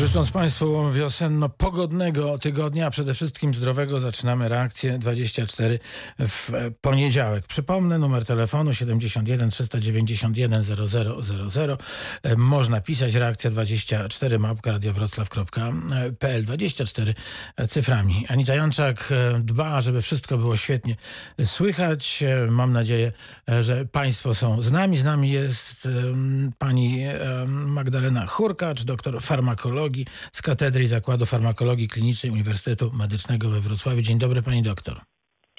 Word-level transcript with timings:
Życząc 0.00 0.30
Państwu 0.30 0.90
wiosenno-pogodnego 0.92 2.38
tygodnia, 2.38 2.86
a 2.86 2.90
przede 2.90 3.14
wszystkim 3.14 3.54
zdrowego, 3.54 4.00
zaczynamy 4.00 4.48
reakcję 4.48 4.98
24 4.98 5.78
w 6.18 6.50
poniedziałek. 6.80 7.46
Przypomnę, 7.46 7.98
numer 7.98 8.24
telefonu 8.24 8.74
71 8.74 9.50
391 9.50 10.62
0000. 10.62 11.76
Można 12.36 12.80
pisać 12.80 13.14
reakcja 13.14 13.50
24 13.50 14.38
małpka 14.38 14.72
radiowroclaw.pl 14.72 16.44
24 16.44 17.14
cyframi. 17.68 18.26
Anita 18.28 18.54
Jączak 18.54 19.12
dba, 19.40 19.80
żeby 19.80 20.02
wszystko 20.02 20.38
było 20.38 20.56
świetnie 20.56 20.96
słychać. 21.44 22.24
Mam 22.48 22.72
nadzieję, 22.72 23.12
że 23.60 23.84
Państwo 23.84 24.34
są 24.34 24.62
z 24.62 24.72
nami. 24.72 24.96
Z 24.96 25.04
nami 25.04 25.30
jest 25.30 25.88
pani 26.58 27.04
Magdalena 27.46 28.26
Hurkacz, 28.26 28.84
doktor 28.84 29.22
farmakologii 29.22 29.89
z 30.32 30.42
Katedry 30.42 30.86
Zakładu 30.86 31.26
Farmakologii 31.26 31.88
Klinicznej 31.88 32.32
Uniwersytetu 32.32 32.90
Medycznego 32.92 33.50
we 33.50 33.60
Wrocławiu. 33.60 34.02
Dzień 34.02 34.18
dobry 34.18 34.42
pani 34.42 34.62
doktor. 34.62 35.00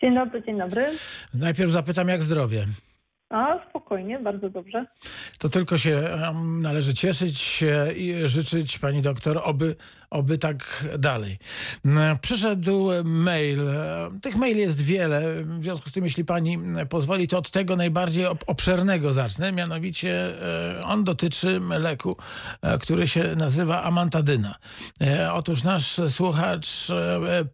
Dzień 0.01 0.15
dobry, 0.15 0.43
dzień 0.43 0.57
dobry. 0.57 0.85
Najpierw 1.33 1.71
zapytam, 1.71 2.07
jak 2.07 2.21
zdrowie? 2.21 2.67
A, 3.29 3.69
spokojnie, 3.69 4.19
bardzo 4.19 4.49
dobrze. 4.49 4.85
To 5.39 5.49
tylko 5.49 5.77
się 5.77 6.03
należy 6.61 6.93
cieszyć 6.93 7.63
i 7.95 8.13
życzyć 8.25 8.79
pani 8.79 9.01
doktor, 9.01 9.41
oby, 9.43 9.75
oby 10.11 10.37
tak 10.37 10.85
dalej. 10.99 11.37
Przyszedł 12.21 12.89
mail. 13.03 13.59
Tych 14.21 14.35
maili 14.35 14.59
jest 14.59 14.81
wiele. 14.81 15.43
W 15.43 15.63
związku 15.63 15.89
z 15.89 15.91
tym, 15.91 16.03
jeśli 16.03 16.25
pani 16.25 16.57
pozwoli, 16.89 17.27
to 17.27 17.37
od 17.37 17.51
tego 17.51 17.75
najbardziej 17.75 18.25
obszernego 18.25 19.13
zacznę. 19.13 19.51
Mianowicie 19.51 20.41
e, 20.77 20.81
on 20.83 21.03
dotyczy 21.03 21.61
leku, 21.79 22.17
e, 22.61 22.77
który 22.77 23.07
się 23.07 23.35
nazywa 23.35 23.83
amantadyna. 23.83 24.55
E, 25.01 25.33
otóż 25.33 25.63
nasz 25.63 26.01
słuchacz 26.07 26.87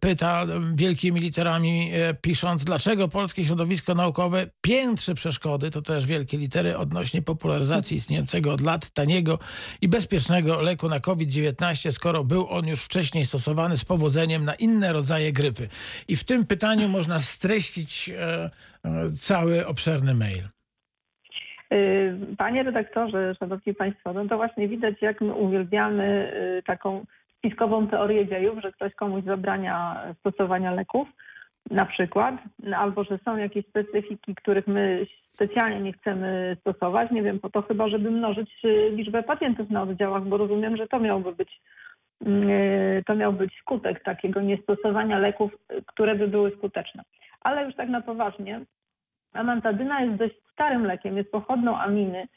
pyta 0.00 0.46
wielkimi 0.74 1.20
literami 1.20 1.90
pisząc, 2.20 2.64
dlaczego 2.64 3.08
polskie 3.08 3.44
środowisko 3.44 3.94
naukowe 3.94 4.46
piętrzy 4.60 5.14
przeszkody, 5.14 5.70
to 5.70 5.82
też 5.82 6.06
wielkie 6.06 6.38
litery, 6.38 6.78
odnośnie 6.78 7.22
popularyzacji 7.22 7.96
istniejącego 7.96 8.52
od 8.52 8.60
lat 8.60 8.90
taniego 8.90 9.38
i 9.80 9.88
bezpiecznego 9.88 10.60
leku 10.60 10.88
na 10.88 11.00
COVID-19, 11.00 11.92
skoro 11.92 12.24
był 12.24 12.47
on 12.48 12.66
już 12.66 12.84
wcześniej 12.84 13.24
stosowany 13.24 13.76
z 13.76 13.84
powodzeniem 13.84 14.44
na 14.44 14.54
inne 14.54 14.92
rodzaje 14.92 15.32
grypy. 15.32 15.68
I 16.08 16.16
w 16.16 16.24
tym 16.24 16.46
pytaniu 16.46 16.88
można 16.88 17.18
streścić 17.18 18.10
e, 18.10 18.50
e, 18.84 19.10
cały 19.10 19.66
obszerny 19.66 20.14
mail. 20.14 20.42
Y, 21.72 22.36
panie 22.38 22.62
redaktorze, 22.62 23.34
szanowni 23.34 23.74
państwo, 23.74 24.12
no 24.12 24.26
to 24.26 24.36
właśnie 24.36 24.68
widać, 24.68 25.02
jak 25.02 25.20
my 25.20 25.34
uwielbiamy 25.34 26.32
y, 26.58 26.62
taką 26.62 27.04
spiskową 27.38 27.86
teorię 27.86 28.26
dziejów, 28.26 28.58
że 28.62 28.72
ktoś 28.72 28.94
komuś 28.94 29.24
zabrania 29.24 30.02
stosowania 30.20 30.70
leków 30.70 31.08
na 31.70 31.84
przykład, 31.84 32.34
albo 32.76 33.04
że 33.04 33.18
są 33.24 33.36
jakieś 33.36 33.66
specyfiki, 33.66 34.34
których 34.34 34.66
my 34.66 35.06
specjalnie 35.34 35.80
nie 35.80 35.92
chcemy 35.92 36.56
stosować. 36.60 37.10
Nie 37.10 37.22
wiem, 37.22 37.40
po 37.40 37.50
to 37.50 37.62
chyba, 37.62 37.88
żeby 37.88 38.10
mnożyć 38.10 38.50
y, 38.64 38.90
liczbę 38.90 39.22
pacjentów 39.22 39.70
na 39.70 39.82
oddziałach, 39.82 40.24
bo 40.24 40.36
rozumiem, 40.36 40.76
że 40.76 40.86
to 40.86 41.00
miałby 41.00 41.32
być 41.32 41.60
to 43.06 43.14
miał 43.14 43.32
być 43.32 43.58
skutek 43.60 44.02
takiego 44.02 44.40
niestosowania 44.40 45.18
leków, 45.18 45.52
które 45.86 46.14
by 46.14 46.28
były 46.28 46.50
skuteczne. 46.56 47.02
Ale 47.40 47.64
już 47.64 47.74
tak 47.74 47.88
na 47.88 48.00
poważnie, 48.00 48.60
amantadyna 49.32 50.00
jest 50.00 50.16
dość 50.16 50.34
starym 50.52 50.84
lekiem, 50.84 51.16
jest 51.16 51.30
pochodną 51.30 51.78
aminy, 51.78 52.28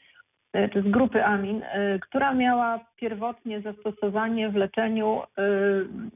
y, 0.56 0.68
czy 0.72 0.82
z 0.82 0.88
grupy 0.88 1.24
amin, 1.24 1.62
która 2.00 2.34
miała 2.34 2.80
pierwotnie 2.96 3.60
zastosowanie 3.60 4.48
w 4.48 4.56
leczeniu 4.56 5.22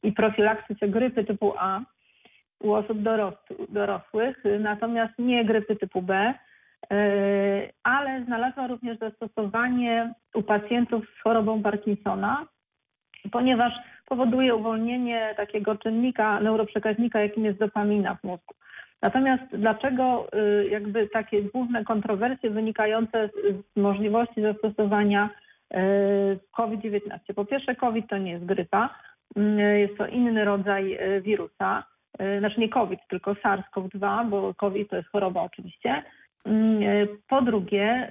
i 0.02 0.12
profilaktyce 0.12 0.88
grypy 0.88 1.24
typu 1.24 1.52
A 1.58 1.80
u 2.60 2.72
osób 2.72 2.98
dorosłych, 3.68 4.42
natomiast 4.60 5.18
nie 5.18 5.44
grypy 5.44 5.76
typu 5.76 6.02
B, 6.02 6.34
ale 7.82 8.24
znalazła 8.24 8.66
również 8.66 8.98
zastosowanie 8.98 10.14
u 10.34 10.42
pacjentów 10.42 11.04
z 11.18 11.22
chorobą 11.22 11.62
Parkinsona, 11.62 12.46
ponieważ 13.32 13.72
powoduje 14.06 14.54
uwolnienie 14.54 15.34
takiego 15.36 15.76
czynnika, 15.76 16.40
neuroprzekaźnika, 16.40 17.20
jakim 17.20 17.44
jest 17.44 17.58
dopamina 17.58 18.14
w 18.14 18.24
mózgu. 18.24 18.54
Natomiast 19.02 19.42
dlaczego 19.52 20.26
y, 20.34 20.68
jakby 20.68 21.08
takie 21.08 21.42
główne 21.42 21.84
kontrowersje 21.84 22.50
wynikające 22.50 23.28
z 23.74 23.80
możliwości 23.80 24.42
zastosowania 24.42 25.30
y, 25.74 25.78
COVID-19? 26.52 27.34
Po 27.34 27.44
pierwsze, 27.44 27.76
COVID 27.76 28.08
to 28.08 28.18
nie 28.18 28.30
jest 28.30 28.44
grypa, 28.44 28.94
y, 29.38 29.78
jest 29.78 29.98
to 29.98 30.06
inny 30.06 30.44
rodzaj 30.44 30.98
wirusa. 31.22 31.84
Znaczy 32.38 32.60
nie 32.60 32.68
COVID, 32.68 33.00
tylko 33.08 33.32
SARS-CoV-2, 33.32 34.28
bo 34.28 34.54
COVID 34.54 34.90
to 34.90 34.96
jest 34.96 35.08
choroba 35.08 35.42
oczywiście. 35.42 36.02
Mm, 36.46 36.82
e, 36.82 37.06
po 37.28 37.42
drugie, 37.42 37.82
e, 37.82 38.10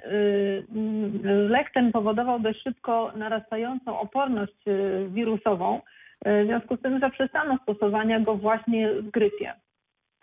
mm, 0.74 1.48
lek 1.48 1.70
ten 1.74 1.92
powodował 1.92 2.40
dość 2.40 2.62
szybko 2.62 3.12
narastającą 3.16 4.00
oporność 4.00 4.64
wirusową, 5.08 5.80
w 6.26 6.46
związku 6.46 6.76
z 6.76 6.80
tym 6.80 7.00
zaprzestano 7.00 7.58
stosowania 7.62 8.20
go 8.20 8.34
właśnie 8.34 8.92
w 8.92 9.10
grypie. 9.10 9.52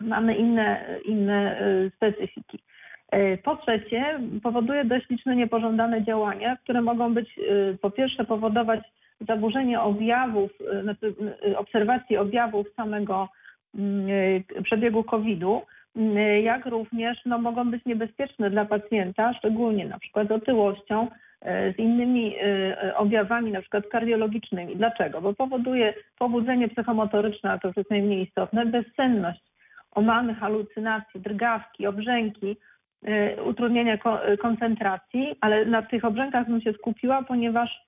Mamy 0.00 0.34
inne, 0.34 0.86
inne 1.04 1.62
specyfiki. 1.96 2.58
Po 3.42 3.56
trzecie, 3.56 4.20
powoduje 4.42 4.84
dość 4.84 5.08
liczne 5.10 5.36
niepożądane 5.36 6.04
działania, 6.04 6.56
które 6.56 6.82
mogą 6.82 7.14
być 7.14 7.40
po 7.80 7.90
pierwsze 7.90 8.24
powodować 8.24 8.80
zaburzenie 9.28 9.80
objawów, 9.80 10.50
znaczy 10.82 11.14
obserwacji 11.56 12.16
objawów 12.16 12.66
samego 12.76 13.28
Y, 13.78 14.62
przebiegu 14.62 15.04
COVID-u, 15.04 15.56
y, 15.56 15.62
jak 16.42 16.66
również 16.66 17.18
no, 17.26 17.38
mogą 17.38 17.70
być 17.70 17.84
niebezpieczne 17.84 18.50
dla 18.50 18.64
pacjenta, 18.64 19.34
szczególnie 19.34 19.86
na 19.86 19.98
przykład 19.98 20.28
z 20.28 20.30
otyłością, 20.30 21.06
y, 21.06 21.74
z 21.76 21.78
innymi 21.78 22.36
objawami, 22.96 23.52
na 23.52 23.60
przykład 23.60 23.88
kardiologicznymi. 23.88 24.76
Dlaczego? 24.76 25.20
Bo 25.20 25.34
powoduje 25.34 25.94
pobudzenie 26.18 26.68
psychomotoryczne, 26.68 27.52
a 27.52 27.58
to 27.58 27.72
jest 27.76 27.90
najmniej 27.90 28.22
istotne, 28.22 28.66
bezsenność, 28.66 29.42
omamy, 29.90 30.34
halucynacje, 30.34 31.20
drgawki, 31.20 31.86
obrzęki, 31.86 32.56
utrudnienia 33.46 33.98
koncentracji, 34.40 35.36
ale 35.40 35.64
na 35.64 35.82
tych 35.82 36.04
obrzękach 36.04 36.48
bym 36.48 36.60
się 36.60 36.72
skupiła, 36.72 37.22
ponieważ 37.22 37.84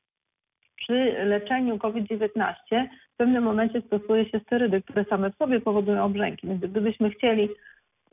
przy 0.76 1.14
leczeniu 1.24 1.78
COVID-19 1.78 2.86
w 3.14 3.16
pewnym 3.16 3.44
momencie 3.44 3.80
stosuje 3.80 4.30
się 4.30 4.40
sterydy, 4.40 4.82
które 4.82 5.04
same 5.04 5.30
w 5.30 5.36
sobie 5.36 5.60
powodują 5.60 6.04
obrzęki. 6.04 6.48
Więc 6.48 6.60
gdybyśmy 6.60 7.10
chcieli 7.10 7.48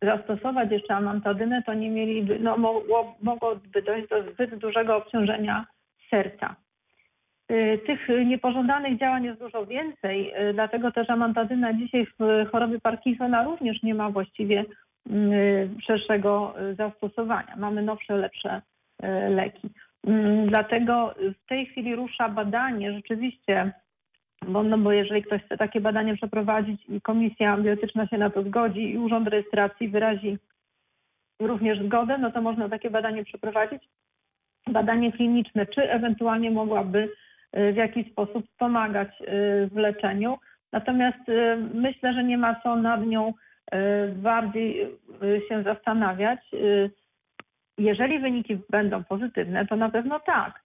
zastosować 0.03 0.71
jeszcze 0.71 0.95
amantadynę, 0.95 1.63
to 1.63 1.73
nie 1.73 1.89
mieliby, 1.89 2.39
no, 2.39 2.57
mogło, 2.57 3.15
mogłoby 3.21 3.81
dojść 3.81 4.09
do 4.09 4.31
zbyt 4.31 4.55
dużego 4.55 4.95
obciążenia 4.95 5.65
serca. 6.09 6.55
Y, 7.51 7.79
tych 7.85 8.07
niepożądanych 8.25 8.99
działań 8.99 9.23
jest 9.23 9.39
dużo 9.39 9.65
więcej, 9.65 10.33
y, 10.49 10.53
dlatego 10.53 10.91
też 10.91 11.09
amantadyna 11.09 11.73
dzisiaj 11.73 12.07
w 12.19 12.49
chorobie 12.51 12.79
Parkinsona 12.79 13.43
również 13.43 13.83
nie 13.83 13.93
ma 13.93 14.09
właściwie 14.09 14.65
y, 15.11 15.69
szerszego 15.87 16.55
zastosowania. 16.77 17.55
Mamy 17.57 17.81
nowsze, 17.81 18.17
lepsze 18.17 18.61
leki. 19.29 19.69
Mm, 20.07 20.47
dlatego 20.47 21.15
w 21.43 21.47
tej 21.49 21.65
chwili 21.65 21.95
rusza 21.95 22.29
badanie 22.29 22.93
rzeczywiście, 22.93 23.71
bo, 24.47 24.63
no 24.63 24.77
bo 24.77 24.91
jeżeli 24.91 25.23
ktoś 25.23 25.43
chce 25.43 25.57
takie 25.57 25.81
badanie 25.81 26.15
przeprowadzić 26.15 26.81
i 26.89 27.01
komisja 27.01 27.57
biotyczna 27.57 28.07
się 28.07 28.17
na 28.17 28.29
to 28.29 28.43
zgodzi 28.43 28.91
i 28.91 28.97
urząd 28.97 29.27
rejestracji 29.27 29.89
wyrazi 29.89 30.37
również 31.39 31.85
zgodę, 31.85 32.17
no 32.17 32.31
to 32.31 32.41
można 32.41 32.69
takie 32.69 32.89
badanie 32.89 33.25
przeprowadzić. 33.25 33.83
Badanie 34.67 35.11
kliniczne, 35.11 35.65
czy 35.65 35.91
ewentualnie 35.91 36.51
mogłaby 36.51 37.09
y, 37.57 37.73
w 37.73 37.75
jakiś 37.75 38.11
sposób 38.11 38.45
pomagać 38.57 39.09
y, 39.21 39.25
w 39.71 39.75
leczeniu. 39.75 40.37
Natomiast 40.71 41.29
y, 41.29 41.57
myślę, 41.73 42.13
że 42.13 42.23
nie 42.23 42.37
ma 42.37 42.55
co 42.63 42.75
nad 42.75 43.05
nią 43.05 43.33
bardziej 44.15 44.87
się 45.49 45.63
zastanawiać. 45.63 46.39
Jeżeli 47.77 48.19
wyniki 48.19 48.57
będą 48.69 49.03
pozytywne, 49.03 49.67
to 49.67 49.75
na 49.75 49.89
pewno 49.89 50.19
tak, 50.19 50.62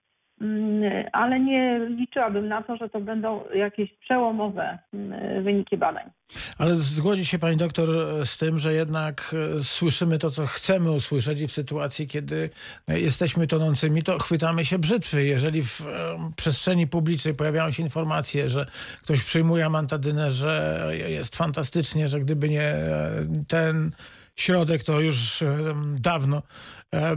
ale 1.11 1.39
nie 1.39 1.79
liczyłabym 1.89 2.47
na 2.47 2.63
to, 2.63 2.77
że 2.77 2.89
to 2.89 3.01
będą 3.01 3.43
jakieś 3.55 3.93
przełomowe 3.93 4.79
mm, 4.93 5.43
wyniki 5.43 5.77
badań. 5.77 6.09
Ale 6.57 6.77
zgodzi 6.77 7.25
się 7.25 7.39
pani 7.39 7.57
doktor 7.57 7.89
z 8.25 8.37
tym, 8.37 8.59
że 8.59 8.73
jednak 8.73 9.35
e, 9.57 9.63
słyszymy 9.63 10.19
to, 10.19 10.31
co 10.31 10.45
chcemy 10.45 10.91
usłyszeć 10.91 11.41
i 11.41 11.47
w 11.47 11.51
sytuacji, 11.51 12.07
kiedy 12.07 12.49
jesteśmy 12.87 13.47
tonącymi, 13.47 14.03
to 14.03 14.19
chwytamy 14.19 14.65
się 14.65 14.79
brzytwy. 14.79 15.25
Jeżeli 15.25 15.63
w 15.63 15.81
e, 15.81 16.31
przestrzeni 16.35 16.87
publicznej 16.87 17.33
pojawiają 17.33 17.71
się 17.71 17.83
informacje, 17.83 18.49
że 18.49 18.65
ktoś 19.01 19.23
przyjmuje 19.23 19.65
amantadynę, 19.65 20.31
że 20.31 20.85
jest 21.07 21.35
fantastycznie, 21.35 22.07
że 22.07 22.19
gdyby 22.19 22.49
nie 22.49 22.61
e, 22.61 23.11
ten 23.47 23.91
środek 24.35 24.83
to 24.83 24.99
już 24.99 25.43
dawno 25.95 26.41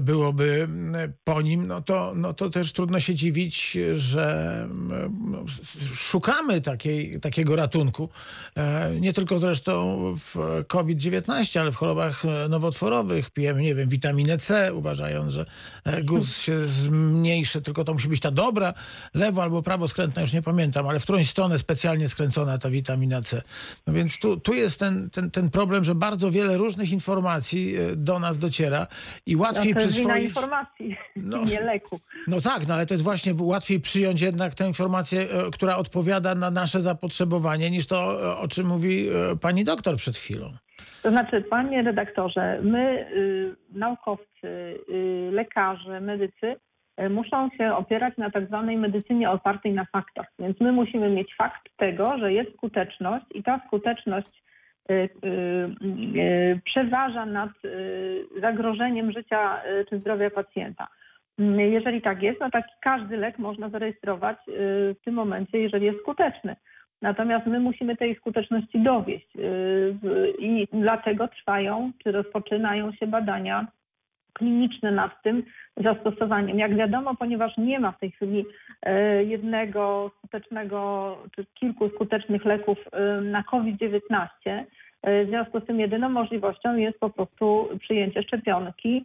byłoby 0.00 0.62
mm, 0.62 1.12
po 1.24 1.42
nim, 1.42 1.66
no 1.66 1.82
to, 1.82 2.12
no 2.16 2.34
to 2.34 2.50
też 2.50 2.72
trudno 2.72 3.00
się 3.00 3.14
dziwić, 3.14 3.78
że 3.92 4.68
szukamy 5.94 6.60
takiej, 6.60 7.20
takiego 7.20 7.56
ratunku. 7.56 8.08
E, 8.56 9.00
nie 9.00 9.12
tylko 9.12 9.38
zresztą 9.38 10.02
w 10.16 10.36
COVID-19, 10.68 11.60
ale 11.60 11.72
w 11.72 11.76
chorobach 11.76 12.22
nowotworowych. 12.48 13.30
Pijemy, 13.30 13.62
nie 13.62 13.74
wiem, 13.74 13.88
witaminę 13.88 14.38
C, 14.38 14.74
uważając, 14.74 15.32
że 15.32 15.46
guz 16.04 16.38
się 16.38 16.66
zmniejszy, 16.66 17.62
tylko 17.62 17.84
to 17.84 17.92
musi 17.92 18.08
być 18.08 18.20
ta 18.20 18.30
dobra, 18.30 18.74
lewo 19.14 19.42
albo 19.42 19.62
prawo 19.62 19.88
skrętna, 19.88 20.22
już 20.22 20.32
nie 20.32 20.42
pamiętam, 20.42 20.88
ale 20.88 21.00
w 21.00 21.02
którąś 21.02 21.30
stronę 21.30 21.58
specjalnie 21.58 22.08
skręcona 22.08 22.58
ta 22.58 22.70
witamina 22.70 23.22
C. 23.22 23.42
No 23.86 23.92
więc 23.92 24.18
tu, 24.18 24.36
tu 24.40 24.54
jest 24.54 24.78
ten, 24.78 25.10
ten, 25.10 25.30
ten 25.30 25.50
problem, 25.50 25.84
że 25.84 25.94
bardzo 25.94 26.30
wiele 26.30 26.56
różnych 26.56 26.92
informacji 26.92 27.74
do 27.96 28.18
nas 28.18 28.38
dociera 28.38 28.86
i 29.26 29.36
łatwiej 29.68 29.74
no, 29.74 29.80
to 29.80 29.86
jest 29.86 29.96
wina 29.96 30.14
przyswoić... 30.14 30.28
informacji, 30.28 30.96
no, 31.16 31.44
nie 31.52 31.60
leku. 31.60 32.00
No 32.26 32.40
tak, 32.40 32.68
no 32.68 32.74
ale 32.74 32.86
to 32.86 32.94
jest 32.94 33.04
właśnie 33.04 33.34
łatwiej 33.40 33.80
przyjąć 33.80 34.20
jednak 34.20 34.54
tę 34.54 34.66
informację, 34.66 35.20
e, 35.20 35.50
która 35.52 35.76
odpowiada 35.76 36.34
na 36.34 36.50
nasze 36.50 36.82
zapotrzebowanie, 36.82 37.70
niż 37.70 37.86
to, 37.86 38.22
e, 38.22 38.36
o 38.36 38.48
czym 38.48 38.66
mówi 38.66 39.08
e, 39.08 39.36
pani 39.36 39.64
doktor 39.64 39.96
przed 39.96 40.16
chwilą. 40.16 40.52
To 41.02 41.10
znaczy, 41.10 41.42
panie 41.42 41.82
redaktorze, 41.82 42.60
my, 42.62 43.06
y, 43.12 43.56
naukowcy, 43.78 44.46
y, 44.88 45.30
lekarze, 45.32 46.00
medycy, 46.00 46.56
y, 47.00 47.10
muszą 47.10 47.50
się 47.50 47.74
opierać 47.74 48.16
na 48.16 48.30
tak 48.30 48.46
zwanej 48.46 48.76
medycynie 48.76 49.30
opartej 49.30 49.72
na 49.72 49.84
faktach. 49.84 50.26
Więc 50.38 50.60
my 50.60 50.72
musimy 50.72 51.10
mieć 51.10 51.34
fakt 51.34 51.62
tego, 51.76 52.18
że 52.18 52.32
jest 52.32 52.52
skuteczność 52.52 53.26
i 53.34 53.42
ta 53.42 53.60
skuteczność 53.66 54.42
przeważa 56.64 57.26
nad 57.26 57.50
zagrożeniem 58.40 59.12
życia 59.12 59.62
czy 59.88 59.98
zdrowia 59.98 60.30
pacjenta. 60.30 60.88
Jeżeli 61.56 62.02
tak 62.02 62.22
jest, 62.22 62.40
no 62.40 62.50
taki 62.50 62.72
każdy 62.80 63.16
lek 63.16 63.38
można 63.38 63.68
zarejestrować 63.68 64.36
w 64.46 64.94
tym 65.04 65.14
momencie, 65.14 65.58
jeżeli 65.58 65.86
jest 65.86 66.00
skuteczny. 66.00 66.56
Natomiast 67.02 67.46
my 67.46 67.60
musimy 67.60 67.96
tej 67.96 68.14
skuteczności 68.14 68.80
dowieść 68.80 69.28
i 70.38 70.68
dlatego 70.72 71.28
trwają 71.28 71.92
czy 72.02 72.12
rozpoczynają 72.12 72.92
się 72.92 73.06
badania 73.06 73.66
kliniczne 74.32 74.92
nad 74.92 75.22
tym 75.22 75.42
zastosowaniem. 75.76 76.58
Jak 76.58 76.76
wiadomo, 76.76 77.14
ponieważ 77.14 77.56
nie 77.58 77.80
ma 77.80 77.92
w 77.92 77.98
tej 77.98 78.10
chwili 78.10 78.44
e, 78.82 79.24
jednego 79.24 80.10
skutecznego 80.18 81.18
czy 81.36 81.46
kilku 81.54 81.88
skutecznych 81.88 82.44
leków 82.44 82.78
e, 82.92 83.20
na 83.20 83.42
COVID-19, 83.42 84.26
e, 85.02 85.24
w 85.24 85.28
związku 85.28 85.60
z 85.60 85.66
tym 85.66 85.80
jedyną 85.80 86.08
możliwością 86.08 86.76
jest 86.76 86.98
po 86.98 87.10
prostu 87.10 87.68
przyjęcie 87.80 88.22
szczepionki 88.22 89.04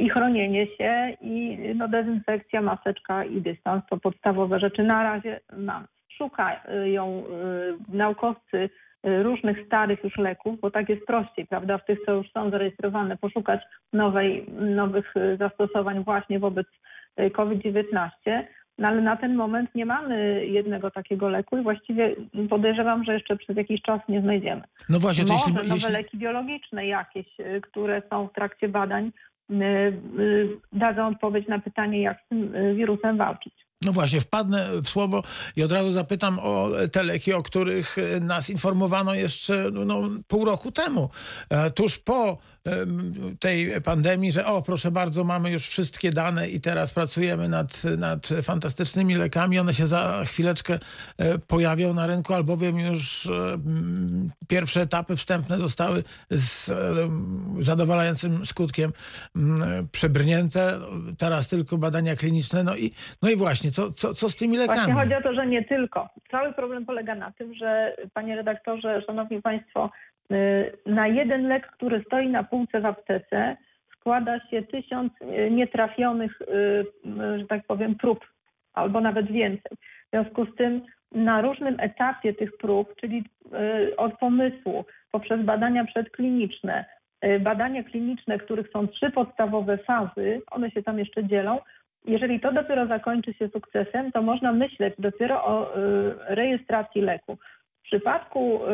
i 0.00 0.10
chronienie 0.10 0.66
się 0.66 1.16
i 1.20 1.58
no, 1.74 1.88
dezynfekcja, 1.88 2.60
maseczka 2.60 3.24
i 3.24 3.40
dystans. 3.40 3.82
To 3.90 3.96
podstawowe 3.96 4.60
rzeczy 4.60 4.82
na 4.82 5.02
razie 5.02 5.40
mam. 5.56 5.86
Szukają 6.08 7.24
naukowcy 7.88 8.70
różnych 9.04 9.66
starych 9.66 10.04
już 10.04 10.16
leków, 10.16 10.60
bo 10.60 10.70
tak 10.70 10.88
jest 10.88 11.06
prościej, 11.06 11.46
prawda, 11.46 11.78
w 11.78 11.84
tych, 11.84 11.98
co 12.06 12.12
już 12.12 12.32
są 12.32 12.50
zarejestrowane, 12.50 13.16
poszukać 13.16 13.60
nowej, 13.92 14.46
nowych 14.60 15.14
zastosowań 15.38 16.04
właśnie 16.04 16.38
wobec 16.38 16.66
e, 17.16 17.30
COVID-19. 17.30 18.08
No 18.78 18.88
ale 18.88 19.00
na 19.00 19.16
ten 19.16 19.34
moment 19.34 19.74
nie 19.74 19.86
mamy 19.86 20.46
jednego 20.46 20.90
takiego 20.90 21.28
leku 21.28 21.58
i 21.58 21.62
właściwie 21.62 22.16
podejrzewam, 22.50 23.04
że 23.04 23.14
jeszcze 23.14 23.36
przez 23.36 23.56
jakiś 23.56 23.82
czas 23.82 24.00
nie 24.08 24.20
znajdziemy. 24.20 24.62
No 24.88 24.98
właśnie, 24.98 25.24
to 25.24 25.32
Może 25.32 25.44
jeśli, 25.46 25.68
nowe 25.68 25.74
jeśli... 25.74 25.92
leki 25.92 26.18
biologiczne 26.18 26.86
jakieś, 26.86 27.26
e, 27.40 27.60
które 27.60 28.02
są 28.10 28.28
w 28.28 28.32
trakcie 28.32 28.68
badań, 28.68 29.12
dadzą 30.72 31.06
odpowiedź 31.06 31.48
na 31.48 31.58
pytanie, 31.58 32.02
jak 32.02 32.18
z 32.26 32.28
tym 32.28 32.52
wirusem 32.76 33.16
walczyć. 33.16 33.54
No 33.84 33.92
właśnie, 33.92 34.20
wpadnę 34.20 34.68
w 34.82 34.88
słowo 34.88 35.22
i 35.56 35.62
od 35.62 35.72
razu 35.72 35.92
zapytam 35.92 36.38
o 36.38 36.70
te 36.92 37.02
leki, 37.02 37.32
o 37.32 37.42
których 37.42 37.96
nas 38.20 38.50
informowano 38.50 39.14
jeszcze 39.14 39.70
no, 39.72 40.02
pół 40.28 40.44
roku 40.44 40.72
temu, 40.72 41.10
e, 41.48 41.70
tuż 41.70 41.98
po 41.98 42.38
tej 43.40 43.80
pandemii, 43.84 44.32
że 44.32 44.46
o 44.46 44.62
proszę 44.62 44.90
bardzo, 44.90 45.24
mamy 45.24 45.50
już 45.50 45.68
wszystkie 45.68 46.10
dane 46.10 46.48
i 46.48 46.60
teraz 46.60 46.94
pracujemy 46.94 47.48
nad, 47.48 47.84
nad 47.84 48.28
fantastycznymi 48.42 49.14
lekami. 49.14 49.58
One 49.58 49.74
się 49.74 49.86
za 49.86 50.22
chwileczkę 50.26 50.78
e, 51.18 51.38
pojawią 51.38 51.94
na 51.94 52.06
rynku, 52.06 52.34
albowiem 52.34 52.78
już 52.78 53.26
e, 53.26 53.58
pierwsze 54.48 54.80
etapy 54.80 55.16
wstępne 55.16 55.58
zostały 55.58 56.02
z 56.30 56.72
zadowalającym 57.58 58.46
skutkiem 58.46 58.92
przebrnięte. 59.92 60.78
Teraz 61.18 61.48
tylko 61.48 61.78
badania 61.78 62.16
kliniczne. 62.16 62.64
No 62.64 62.76
i, 62.76 62.92
no 63.22 63.30
i 63.30 63.36
właśnie, 63.36 63.70
co, 63.70 63.92
co, 63.92 64.14
co 64.14 64.28
z 64.28 64.36
tymi 64.36 64.56
lekami? 64.56 64.78
Właśnie 64.80 64.94
chodzi 64.94 65.14
o 65.14 65.22
to, 65.22 65.34
że 65.34 65.46
nie 65.46 65.64
tylko. 65.64 66.08
Cały 66.30 66.52
problem 66.52 66.86
polega 66.86 67.14
na 67.14 67.32
tym, 67.32 67.54
że 67.54 67.96
panie 68.14 68.36
redaktorze, 68.36 69.02
szanowni 69.06 69.42
państwo, 69.42 69.90
na 70.86 71.06
jeden 71.06 71.48
lek, 71.48 71.66
który 71.66 72.02
stoi 72.06 72.28
na 72.28 72.44
półce 72.44 72.80
w 72.80 72.86
aptece, 72.86 73.56
składa 74.00 74.40
się 74.40 74.62
tysiąc 74.62 75.12
y, 75.22 75.50
nietrafionych, 75.50 76.40
y, 76.42 77.38
że 77.38 77.46
tak 77.46 77.66
powiem, 77.66 77.94
prób, 77.94 78.26
albo 78.74 79.00
nawet 79.00 79.26
więcej. 79.26 79.76
W 80.06 80.10
związku 80.10 80.46
z 80.46 80.56
tym 80.56 80.82
na 81.12 81.42
różnym 81.42 81.76
etapie 81.80 82.34
tych 82.34 82.56
prób, 82.56 82.94
czyli 82.96 83.24
od 83.96 84.18
pomysłu 84.18 84.84
poprzez 85.10 85.42
badania 85.42 85.84
przedkliniczne, 85.84 86.84
badania 87.40 87.82
kliniczne, 87.82 88.38
których 88.38 88.70
są 88.70 88.88
trzy 88.88 89.10
podstawowe 89.10 89.78
fazy, 89.78 90.42
one 90.50 90.70
się 90.70 90.82
tam 90.82 90.98
jeszcze 90.98 91.24
dzielą. 91.24 91.58
Jeżeli 92.04 92.40
to 92.40 92.52
dopiero 92.52 92.86
zakończy 92.86 93.34
się 93.34 93.48
sukcesem, 93.48 94.12
to 94.12 94.22
można 94.22 94.52
myśleć 94.52 94.94
dopiero 94.98 95.44
o 95.44 95.72
rejestracji 96.28 97.00
leku 97.00 97.38
przypadku 97.82 98.60
y, 98.64 98.68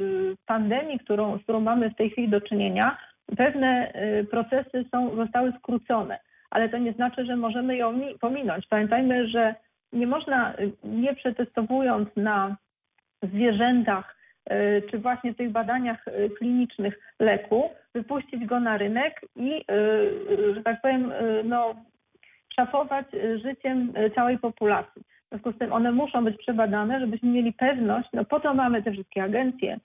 y, 0.00 0.36
pandemii, 0.46 0.98
którą, 0.98 1.38
z 1.38 1.42
którą 1.42 1.60
mamy 1.60 1.90
w 1.90 1.96
tej 1.96 2.10
chwili 2.10 2.28
do 2.28 2.40
czynienia, 2.40 2.98
pewne 3.36 3.92
y, 4.20 4.24
procesy 4.24 4.84
są, 4.90 5.16
zostały 5.16 5.52
skrócone, 5.58 6.18
ale 6.50 6.68
to 6.68 6.78
nie 6.78 6.92
znaczy, 6.92 7.24
że 7.24 7.36
możemy 7.36 7.76
ją 7.76 8.00
pominąć. 8.20 8.66
Pamiętajmy, 8.66 9.28
że 9.28 9.54
nie 9.92 10.06
można, 10.06 10.54
nie 10.84 11.14
przetestowując 11.14 12.08
na 12.16 12.56
zwierzętach, 13.22 14.16
czy 14.90 14.98
właśnie 14.98 15.32
w 15.32 15.36
tych 15.36 15.50
badaniach 15.50 16.04
klinicznych 16.38 17.00
leku, 17.20 17.70
wypuścić 17.94 18.46
go 18.46 18.60
na 18.60 18.78
rynek 18.78 19.20
i, 19.36 19.64
że 20.54 20.62
tak 20.64 20.82
powiem, 20.82 21.12
no, 21.44 21.74
szafować 22.56 23.06
życiem 23.42 23.92
całej 24.14 24.38
populacji. 24.38 25.02
W 25.32 25.34
związku 25.34 25.52
z 25.52 25.58
tym 25.58 25.72
one 25.72 25.92
muszą 25.92 26.24
być 26.24 26.36
przebadane, 26.36 27.00
żebyśmy 27.00 27.28
mieli 27.28 27.52
pewność, 27.52 28.08
no 28.12 28.24
po 28.24 28.40
to 28.40 28.54
mamy 28.54 28.82
te 28.82 28.92
wszystkie 28.92 29.22
agencje, 29.22 29.78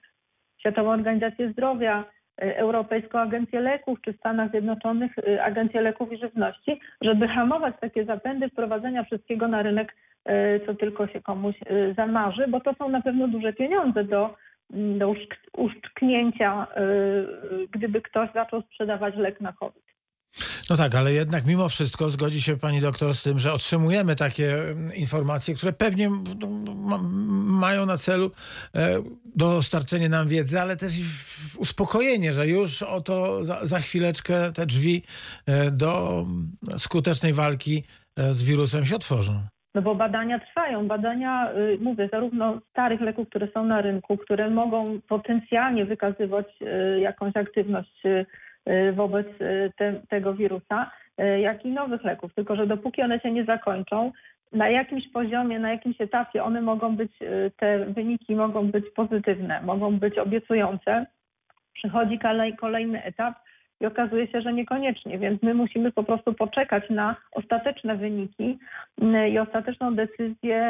Światową 0.59 0.89
Organizację 0.89 1.51
Zdrowia, 1.51 2.03
e, 2.41 2.57
Europejską 2.57 3.19
Agencję 3.19 3.59
Leków 3.59 4.01
czy 4.01 4.13
w 4.13 4.17
Stanach 4.17 4.51
Zjednoczonych 4.51 5.11
e, 5.19 5.43
Agencję 5.43 5.81
Leków 5.81 6.13
i 6.13 6.17
Żywności, 6.17 6.79
żeby 7.01 7.27
hamować 7.27 7.75
takie 7.81 8.05
zapędy 8.05 8.49
wprowadzenia 8.49 9.03
wszystkiego 9.03 9.47
na 9.47 9.61
rynek, 9.61 9.95
e, 10.25 10.59
co 10.59 10.75
tylko 10.75 11.07
się 11.07 11.21
komuś 11.21 11.55
zamarzy, 11.95 12.47
bo 12.47 12.59
to 12.59 12.73
są 12.73 12.89
na 12.89 13.01
pewno 13.01 13.27
duże 13.27 13.53
pieniądze 13.53 14.03
do, 14.03 14.35
do 14.69 15.13
uszczknięcia, 15.57 16.67
gdyby 17.71 18.01
ktoś 18.01 18.29
zaczął 18.33 18.61
sprzedawać 18.61 19.15
lek 19.15 19.41
na 19.41 19.53
COVID. 19.53 19.83
No 20.69 20.77
tak, 20.77 20.95
ale 20.95 21.13
jednak 21.13 21.45
mimo 21.45 21.69
wszystko 21.69 22.09
zgodzi 22.09 22.41
się 22.41 22.57
pani 22.57 22.81
doktor 22.81 23.13
z 23.13 23.23
tym, 23.23 23.39
że 23.39 23.53
otrzymujemy 23.53 24.15
takie 24.15 24.53
mm, 24.53 24.95
informacje, 24.95 25.55
które 25.55 25.73
pewnie 25.73 26.09
mają 27.45 27.85
na 27.85 27.97
celu 27.97 28.31
e, 28.75 28.89
dostarczenie 29.35 30.09
nam 30.09 30.27
wiedzy, 30.27 30.61
ale 30.61 30.77
też 30.77 30.99
i 30.99 31.03
uspokojenie, 31.57 32.33
że 32.33 32.47
już 32.47 32.83
oto 32.83 33.43
za, 33.43 33.65
za 33.65 33.79
chwileczkę 33.79 34.51
te 34.53 34.65
drzwi 34.65 35.03
e, 35.45 35.71
do 35.71 36.25
skutecznej 36.77 37.33
walki 37.33 37.83
e, 38.17 38.33
z 38.33 38.43
wirusem 38.43 38.85
się 38.85 38.95
otworzą. 38.95 39.33
No 39.77 39.81
bo 39.81 39.95
badania 39.95 40.39
trwają. 40.39 40.87
Badania, 40.87 41.51
y, 41.53 41.77
mówię, 41.81 42.09
zarówno 42.11 42.61
starych 42.69 43.01
leków, 43.01 43.29
które 43.29 43.47
są 43.53 43.65
na 43.65 43.81
rynku, 43.81 44.17
które 44.17 44.49
mogą 44.49 44.99
potencjalnie 45.07 45.85
wykazywać 45.85 46.45
y, 46.61 46.99
jakąś 46.99 47.35
aktywność 47.35 48.05
y, 48.05 48.25
wobec 48.93 49.27
y, 49.41 49.71
te, 49.77 49.93
tego 50.09 50.33
wirusa, 50.33 50.91
y, 51.21 51.39
jak 51.39 51.65
i 51.65 51.71
nowych 51.71 52.03
leków. 52.03 52.33
Tylko, 52.33 52.55
że 52.55 52.67
dopóki 52.67 53.01
one 53.01 53.19
się 53.19 53.31
nie 53.31 53.45
zakończą, 53.45 54.11
na 54.51 54.69
jakimś 54.69 55.07
poziomie, 55.07 55.59
na 55.59 55.71
jakimś 55.71 56.01
etapie 56.01 56.43
one 56.43 56.61
mogą 56.61 56.95
być, 56.95 57.11
te 57.57 57.85
wyniki 57.85 58.35
mogą 58.35 58.71
być 58.71 58.85
pozytywne, 58.95 59.61
mogą 59.61 59.99
być 59.99 60.17
obiecujące. 60.17 61.05
Przychodzi 61.73 62.19
kolejny 62.59 63.03
etap 63.03 63.35
i 63.81 63.85
okazuje 63.85 64.27
się, 64.27 64.41
że 64.41 64.53
niekoniecznie, 64.53 65.19
więc 65.19 65.43
my 65.43 65.53
musimy 65.53 65.91
po 65.91 66.03
prostu 66.03 66.33
poczekać 66.33 66.89
na 66.89 67.15
ostateczne 67.31 67.95
wyniki 67.95 68.59
i 69.31 69.39
ostateczną 69.39 69.95
decyzję 69.95 70.61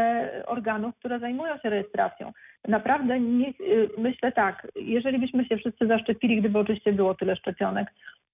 organów, 0.45 0.95
które 0.95 1.19
zajmują 1.19 1.57
się 1.57 1.69
rejestracją 1.69 2.33
naprawdę 2.67 3.19
nie, 3.19 3.49
y, 3.49 3.89
myślę 3.97 4.31
tak, 4.31 4.67
jeżeli 4.75 5.19
byśmy 5.19 5.45
się 5.45 5.57
wszyscy 5.57 5.87
zaszczepili, 5.87 6.39
gdyby 6.39 6.59
oczywiście 6.59 6.93
było 6.93 7.15
tyle 7.15 7.35
szczepionek, 7.35 7.87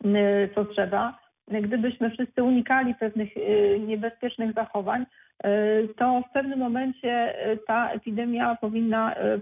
y, 0.06 0.50
co 0.56 0.65
trzeba, 0.65 1.20
gdybyśmy 1.48 2.12
wszyscy 2.12 2.44
unikali 2.44 2.96
pewnych 2.96 3.38
y, 3.38 3.80
niebezpiecznych 3.88 4.53
zachowań, 4.53 5.06
y, 5.46 5.89
to 5.98 6.24
w 6.30 6.34
pewnym 6.34 6.60
momencie 6.60 7.34
ta 7.68 7.89
epidemia 7.89 8.58
powinna 8.62 9.15
y, 9.15 9.42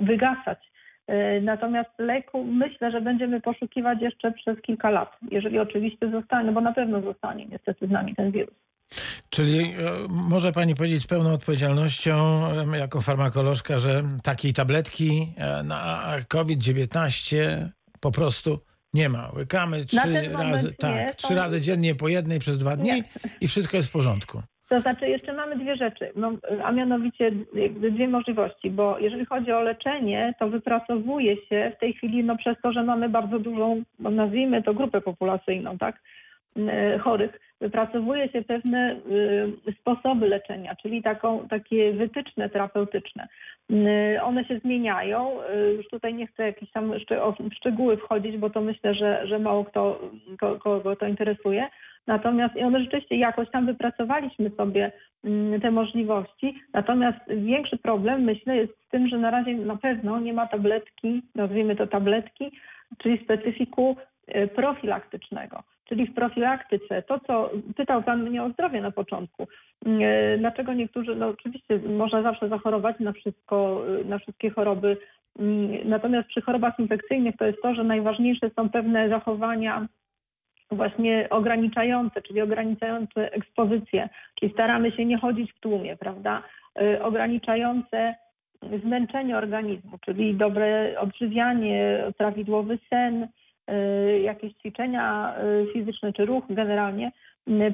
wygasać. 0.00 0.58
Y, 1.10 1.40
Natomiast 1.42 1.90
leku 1.98 2.44
myślę, 2.44 2.90
że 2.90 3.00
będziemy 3.00 3.40
poszukiwać 3.40 4.02
jeszcze 4.02 4.32
przez 4.32 4.60
kilka 4.60 4.90
lat, 4.90 5.16
jeżeli 5.30 5.58
oczywiście 5.58 6.10
zostanie, 6.10 6.46
no 6.46 6.52
bo 6.52 6.60
na 6.60 6.72
pewno 6.72 7.02
zostanie 7.02 7.46
niestety 7.46 7.86
z 7.86 7.90
nami 7.90 8.14
ten 8.14 8.30
wirus. 8.30 8.54
Czyli 9.30 9.58
e, 9.58 9.74
może 10.08 10.52
pani 10.52 10.74
powiedzieć 10.74 11.02
z 11.02 11.06
pełną 11.06 11.32
odpowiedzialnością 11.32 12.42
e, 12.74 12.78
jako 12.78 13.00
farmakolożka, 13.00 13.78
że 13.78 14.02
takiej 14.22 14.52
tabletki 14.52 15.32
e, 15.36 15.62
na 15.62 16.04
COVID-19 16.28 17.36
po 18.00 18.10
prostu 18.10 18.58
nie 18.94 19.08
ma. 19.08 19.30
Łykamy 19.36 19.84
trzy 19.84 20.30
razy, 20.32 20.68
nie, 20.68 20.74
tak, 20.74 21.14
trzy 21.14 21.34
razy 21.34 21.60
dziennie 21.60 21.94
po 21.94 22.08
jednej 22.08 22.38
przez 22.38 22.58
dwa 22.58 22.76
dni 22.76 22.90
Nie. 22.90 23.04
i 23.40 23.48
wszystko 23.48 23.76
jest 23.76 23.88
w 23.88 23.92
porządku. 23.92 24.42
To 24.68 24.80
znaczy, 24.80 25.08
jeszcze 25.08 25.32
mamy 25.32 25.56
dwie 25.56 25.76
rzeczy, 25.76 26.12
no, 26.16 26.32
a 26.64 26.72
mianowicie 26.72 27.30
dwie 27.80 28.08
możliwości, 28.08 28.70
bo 28.70 28.98
jeżeli 28.98 29.24
chodzi 29.26 29.52
o 29.52 29.60
leczenie, 29.62 30.34
to 30.38 30.48
wypracowuje 30.48 31.36
się 31.36 31.72
w 31.76 31.80
tej 31.80 31.92
chwili, 31.92 32.24
no 32.24 32.36
przez 32.36 32.56
to, 32.62 32.72
że 32.72 32.82
mamy 32.82 33.08
bardzo 33.08 33.38
dużą, 33.38 33.82
no, 33.98 34.10
nazwijmy 34.10 34.62
to 34.62 34.74
grupę 34.74 35.00
populacyjną, 35.00 35.78
tak, 35.78 36.00
e, 36.68 36.98
chorych, 36.98 37.40
wypracowuje 37.60 38.28
się 38.28 38.42
pewne 38.42 38.96
y, 39.68 39.72
sposoby 39.80 40.28
leczenia, 40.28 40.74
czyli 40.82 41.02
taką, 41.02 41.48
takie 41.48 41.92
wytyczne 41.92 42.48
terapeutyczne. 42.48 43.28
Y, 43.70 44.22
One 44.22 44.44
się 44.44 44.58
zmieniają. 44.58 45.40
Y, 45.42 45.74
Już 45.74 45.88
tutaj 45.88 46.14
nie 46.14 46.26
chcę 46.26 46.42
jakieś 46.46 46.70
tam 46.70 46.90
szcz- 46.92 47.20
o 47.20 47.34
szczegóły 47.56 47.96
wchodzić, 47.96 48.36
bo 48.36 48.50
to 48.50 48.60
myślę, 48.60 48.94
że, 48.94 49.26
że 49.26 49.38
mało 49.38 49.64
kto, 49.64 50.00
ko- 50.40 50.56
kogo 50.58 50.96
to 50.96 51.06
interesuje. 51.06 51.68
Natomiast 52.08 52.56
i 52.56 52.62
one 52.62 52.80
rzeczywiście 52.80 53.16
jakoś 53.16 53.50
tam 53.50 53.66
wypracowaliśmy 53.66 54.50
sobie 54.50 54.92
mm, 55.24 55.60
te 55.60 55.70
możliwości. 55.70 56.54
Natomiast 56.72 57.18
większy 57.28 57.78
problem, 57.78 58.22
myślę, 58.22 58.56
jest 58.56 58.72
z 58.86 58.88
tym, 58.88 59.08
że 59.08 59.18
na 59.18 59.30
razie 59.30 59.54
na 59.54 59.76
pewno 59.76 60.20
nie 60.20 60.32
ma 60.32 60.46
tabletki, 60.46 61.22
nazwijmy 61.34 61.76
to 61.76 61.86
tabletki, 61.86 62.52
czyli 62.98 63.24
specyfiku 63.24 63.96
e, 64.26 64.46
profilaktycznego. 64.46 65.62
Czyli 65.84 66.06
w 66.06 66.14
profilaktyce, 66.14 67.02
to 67.02 67.20
co 67.20 67.50
pytał 67.76 68.02
Pan 68.02 68.22
mnie 68.22 68.42
o 68.42 68.50
zdrowie 68.50 68.80
na 68.80 68.90
początku, 68.90 69.48
e, 69.86 70.38
dlaczego 70.38 70.74
niektórzy, 70.74 71.14
no 71.16 71.28
oczywiście 71.28 71.78
można 71.78 72.22
zawsze 72.22 72.48
zachorować 72.48 72.96
na 73.00 73.12
wszystko, 73.12 73.82
e, 74.00 74.04
na 74.04 74.18
wszystkie 74.18 74.50
choroby, 74.50 74.96
Mm, 75.38 75.88
natomiast 75.88 76.28
przy 76.28 76.40
chorobach 76.40 76.78
infekcyjnych 76.78 77.36
to 77.36 77.44
jest 77.44 77.62
to, 77.62 77.74
że 77.74 77.84
najważniejsze 77.84 78.50
są 78.56 78.70
pewne 78.70 79.08
zachowania 79.08 79.88
właśnie 80.70 81.26
ograniczające, 81.30 82.22
czyli 82.22 82.40
ograniczające 82.40 83.32
ekspozycję, 83.32 84.08
czyli 84.34 84.52
staramy 84.52 84.92
się 84.92 85.04
nie 85.04 85.18
chodzić 85.18 85.52
w 85.52 85.60
tłumie, 85.60 85.96
prawda? 85.96 86.42
Y, 86.82 87.02
Ograniczające 87.02 88.14
zmęczenie 88.84 89.36
organizmu, 89.36 89.98
czyli 89.98 90.34
dobre 90.34 91.00
odżywianie, 91.00 92.04
prawidłowy 92.16 92.78
sen, 92.90 93.28
y, 93.70 94.20
jakieś 94.20 94.52
ćwiczenia 94.52 95.34
y, 95.44 95.72
fizyczne 95.72 96.12
czy 96.12 96.24
ruch 96.24 96.44
generalnie, 96.50 97.12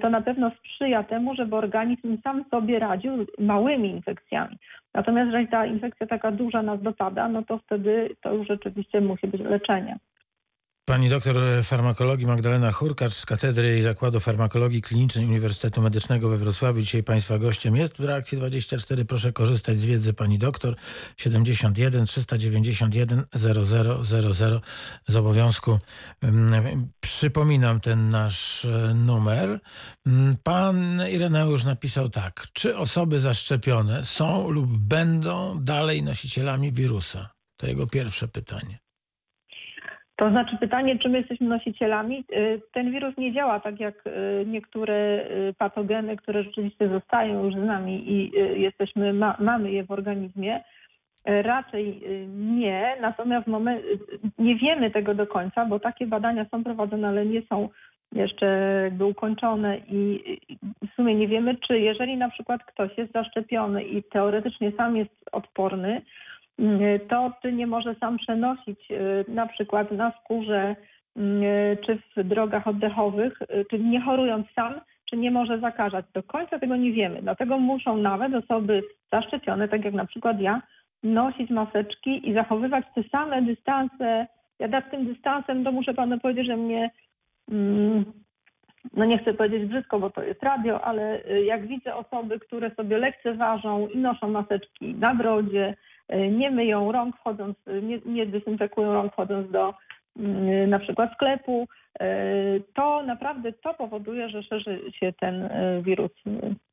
to 0.01 0.11
na 0.11 0.21
pewno 0.21 0.51
sprzyja 0.51 1.03
temu, 1.03 1.35
żeby 1.35 1.57
organizm 1.57 2.19
sam 2.23 2.45
sobie 2.51 2.79
radził 2.79 3.27
małymi 3.39 3.91
infekcjami. 3.91 4.57
Natomiast 4.95 5.27
jeżeli 5.27 5.49
ta 5.49 5.67
infekcja 5.67 6.07
taka 6.07 6.33
duża 6.33 6.63
nas 6.63 6.83
dopada, 6.83 7.29
no 7.29 7.43
to 7.43 7.59
wtedy 7.59 8.17
to 8.21 8.35
już 8.35 8.47
rzeczywiście 8.47 9.01
musi 9.01 9.27
być 9.27 9.41
leczenie. 9.41 9.99
Pani 10.87 11.09
doktor 11.09 11.37
farmakologii 11.63 12.27
Magdalena 12.27 12.73
Hurkacz 12.73 13.13
z 13.13 13.27
Katedry 13.27 13.79
i 13.79 13.83
Zakładu 13.83 14.21
Farmakologii 14.21 14.83
Klinicznej 14.83 15.27
Uniwersytetu 15.27 15.83
Medycznego 15.83 16.29
we 16.29 16.37
Wrocławiu 16.37 16.81
dzisiaj 16.81 17.03
Państwa 17.03 17.39
gościem 17.39 17.77
jest 17.77 18.01
w 18.01 18.05
reakcji 18.05 18.39
24. 18.39 19.05
Proszę 19.05 19.33
korzystać 19.33 19.79
z 19.79 19.85
wiedzy 19.85 20.15
pani 20.15 20.39
doktor 20.39 20.77
71 21.17 22.05
391 22.05 23.25
0000 24.03 24.61
z 25.09 25.17
obowiązku. 25.17 25.79
mm, 26.23 26.89
Przypominam 27.01 27.81
ten 27.81 28.11
nasz 28.11 28.65
e, 28.65 28.95
numer. 28.95 29.61
Mm, 30.07 30.37
Pan 30.43 31.03
Ireneusz 31.11 31.65
napisał 31.65 32.09
tak. 32.09 32.47
Czy 32.53 32.77
osoby 32.77 33.21
zaszczepione 33.21 34.05
są 34.05 34.51
lub 34.51 34.79
będą 34.79 35.65
dalej 35.65 36.03
nosicielami 36.03 36.73
wirusa? 36.73 37.31
To 37.57 37.67
jego 37.67 37.87
pierwsze 37.87 38.29
pytanie. 38.29 38.84
To 40.17 40.31
znaczy 40.31 40.57
pytanie, 40.61 40.99
czy 40.99 41.09
my 41.09 41.19
jesteśmy 41.19 41.47
nosicielami? 41.49 42.25
Y, 42.37 42.61
Ten 42.73 42.91
wirus 42.93 43.17
nie 43.17 43.33
działa 43.33 43.61
tak 43.61 43.81
jak 43.81 44.07
y, 44.07 44.11
niektóre 44.47 44.95
y, 44.95 45.55
patogeny, 45.59 46.17
które 46.17 46.43
rzeczywiście 46.43 46.89
zostają 46.89 47.45
już 47.45 47.55
z 47.55 47.67
nami 47.67 48.13
i 48.13 48.33
jesteśmy, 48.61 49.13
ma, 49.13 49.37
mamy 49.41 49.71
je 49.73 49.85
w 49.85 49.91
organizmie. 49.91 50.57
Y, 51.29 51.43
Raczej 51.43 52.03
nie, 52.37 52.97
natomiast 53.01 53.47
momen- 53.47 53.79
y, 53.79 53.99
nie 54.39 54.57
wiemy 54.57 54.91
tego 54.91 55.15
do 55.15 55.27
końca, 55.27 55.65
bo 55.67 55.79
takie 55.81 56.07
badania 56.07 56.47
są 56.51 56.65
prowadzone, 56.65 57.09
ale 57.09 57.27
nie 57.27 57.43
są 57.43 57.69
jeszcze 58.13 58.81
jakby 58.85 59.05
ukończone 59.05 59.79
i 59.89 60.21
w 60.93 60.95
sumie 60.97 61.15
nie 61.15 61.29
wiemy, 61.29 61.57
czy 61.57 61.79
jeżeli 61.81 62.17
na 62.17 62.31
przykład 62.31 62.65
ktoś 62.65 62.99
jest 62.99 63.13
zaszczepiony 63.13 63.85
i 63.85 64.03
teoretycznie 64.03 64.73
sam 64.77 64.97
jest 64.97 65.11
odporny, 65.33 66.03
to 67.09 67.33
czy 67.43 67.53
nie 67.53 67.67
może 67.67 67.95
sam 67.95 68.17
przenosić 68.19 68.91
y, 68.91 69.25
na 69.29 69.47
przykład 69.47 69.91
na 69.91 70.13
skórze 70.21 70.77
y, 71.17 71.79
czy 71.87 71.99
w 72.17 72.29
drogach 72.29 72.69
oddechowych, 72.69 73.43
y, 73.43 73.65
czyli 73.71 73.85
nie 73.85 74.01
chorując 74.01 74.47
sam, 74.55 74.75
czy 75.11 75.17
nie 75.17 75.31
może 75.31 75.59
zakażać. 75.59 76.05
Do 76.15 76.23
końca 76.23 76.59
tego 76.59 76.77
nie 76.77 76.93
wiemy. 76.93 77.23
Dlatego 77.23 77.59
muszą 77.59 77.97
nawet 77.97 78.35
osoby 78.35 78.83
zaszczepione, 79.13 79.69
tak 79.69 79.85
jak 79.85 79.95
na 79.95 80.07
przykład 80.07 80.41
ja, 80.41 80.63
nosić 81.03 81.51
maseczki 81.51 82.29
i 82.29 82.35
zachowywać 82.35 82.85
te 82.95 83.03
same 83.13 83.43
dystanse. 83.43 84.27
Ja 84.59 84.69
nad 84.69 84.91
tym 84.91 85.07
dystansem, 85.07 85.65
to 85.65 85.73
muszę 85.73 85.95
panu 85.95 86.21
powiedzieć, 86.21 86.47
że 86.47 86.57
mnie, 86.57 86.91
mm, 87.51 88.05
no 88.93 89.05
nie 89.05 89.19
chcę 89.19 89.35
powiedzieć 89.35 89.65
brzydko, 89.69 89.99
bo 90.01 90.11
to 90.11 90.23
jest 90.23 90.43
radio, 90.43 90.85
ale 90.85 91.25
y, 91.31 91.45
jak 91.45 91.67
widzę 91.67 91.95
osoby, 91.95 92.41
które 92.41 92.71
sobie 92.71 92.99
lekceważą 92.99 93.89
i 93.89 93.99
noszą 93.99 94.31
maseczki 94.31 94.95
na 94.95 95.15
brodzie, 95.15 95.69
y, 95.71 95.94
nie 96.11 96.51
myją 96.51 96.93
rąk 96.93 97.17
wchodząc, 97.17 97.57
y, 97.69 97.83
nie, 97.83 98.01
nie 98.07 98.27
dezynfekują 98.27 98.93
rąk 98.93 99.13
wchodząc 99.13 99.51
do 99.51 99.75
y, 100.21 100.67
na 100.67 100.79
przykład 100.79 101.13
sklepu, 101.15 101.69
to 102.75 103.03
naprawdę 103.03 103.53
to 103.53 103.75
powoduje, 103.75 104.29
że 104.29 104.43
szerzy 104.43 104.81
się 105.01 105.13
ten 105.21 105.43
y, 105.43 105.83
wirus. 105.83 106.11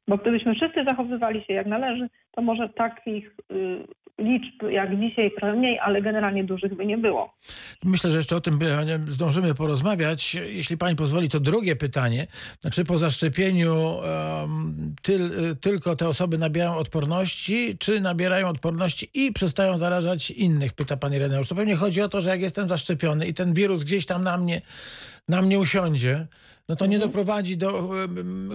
Bo 0.07 0.17
gdybyśmy 0.17 0.55
wszyscy 0.55 0.83
zachowywali 0.83 1.43
się 1.43 1.53
jak 1.53 1.67
należy, 1.67 2.09
to 2.31 2.41
może 2.41 2.69
takich 2.69 3.35
y, 3.51 3.87
liczb 4.17 4.63
jak 4.69 4.99
dzisiaj 4.99 5.31
trochę 5.31 5.53
mniej, 5.53 5.79
ale 5.79 6.01
generalnie 6.01 6.43
dużych 6.43 6.75
by 6.75 6.85
nie 6.85 6.97
było. 6.97 7.33
Myślę, 7.83 8.11
że 8.11 8.17
jeszcze 8.17 8.35
o 8.35 8.41
tym 8.41 8.59
e, 8.61 9.11
zdążymy 9.11 9.55
porozmawiać. 9.55 10.35
Jeśli 10.35 10.77
pani 10.77 10.95
pozwoli, 10.95 11.29
to 11.29 11.39
drugie 11.39 11.75
pytanie. 11.75 12.27
Znaczy 12.59 12.85
po 12.85 12.97
zaszczepieniu 12.97 13.97
tyl, 15.01 15.55
tylko 15.61 15.95
te 15.95 16.07
osoby 16.07 16.37
nabierają 16.37 16.77
odporności, 16.77 17.77
czy 17.77 18.01
nabierają 18.01 18.47
odporności 18.47 19.09
i 19.13 19.33
przestają 19.33 19.77
zarażać 19.77 20.31
innych? 20.31 20.73
Pyta 20.73 20.97
pan 20.97 21.13
Ireneusz. 21.13 21.47
To 21.47 21.55
pewnie 21.55 21.75
chodzi 21.75 22.01
o 22.01 22.09
to, 22.09 22.21
że 22.21 22.29
jak 22.29 22.41
jestem 22.41 22.67
zaszczepiony 22.67 23.27
i 23.27 23.33
ten 23.33 23.53
wirus 23.53 23.83
gdzieś 23.83 24.05
tam 24.05 24.23
na 24.23 24.37
mnie, 24.37 24.61
na 25.27 25.41
mnie 25.41 25.59
usiądzie, 25.59 26.27
no 26.69 26.75
to 26.75 26.85
nie 26.85 26.95
Mhm. 26.95 27.11
doprowadzi 27.11 27.57
do 27.57 27.89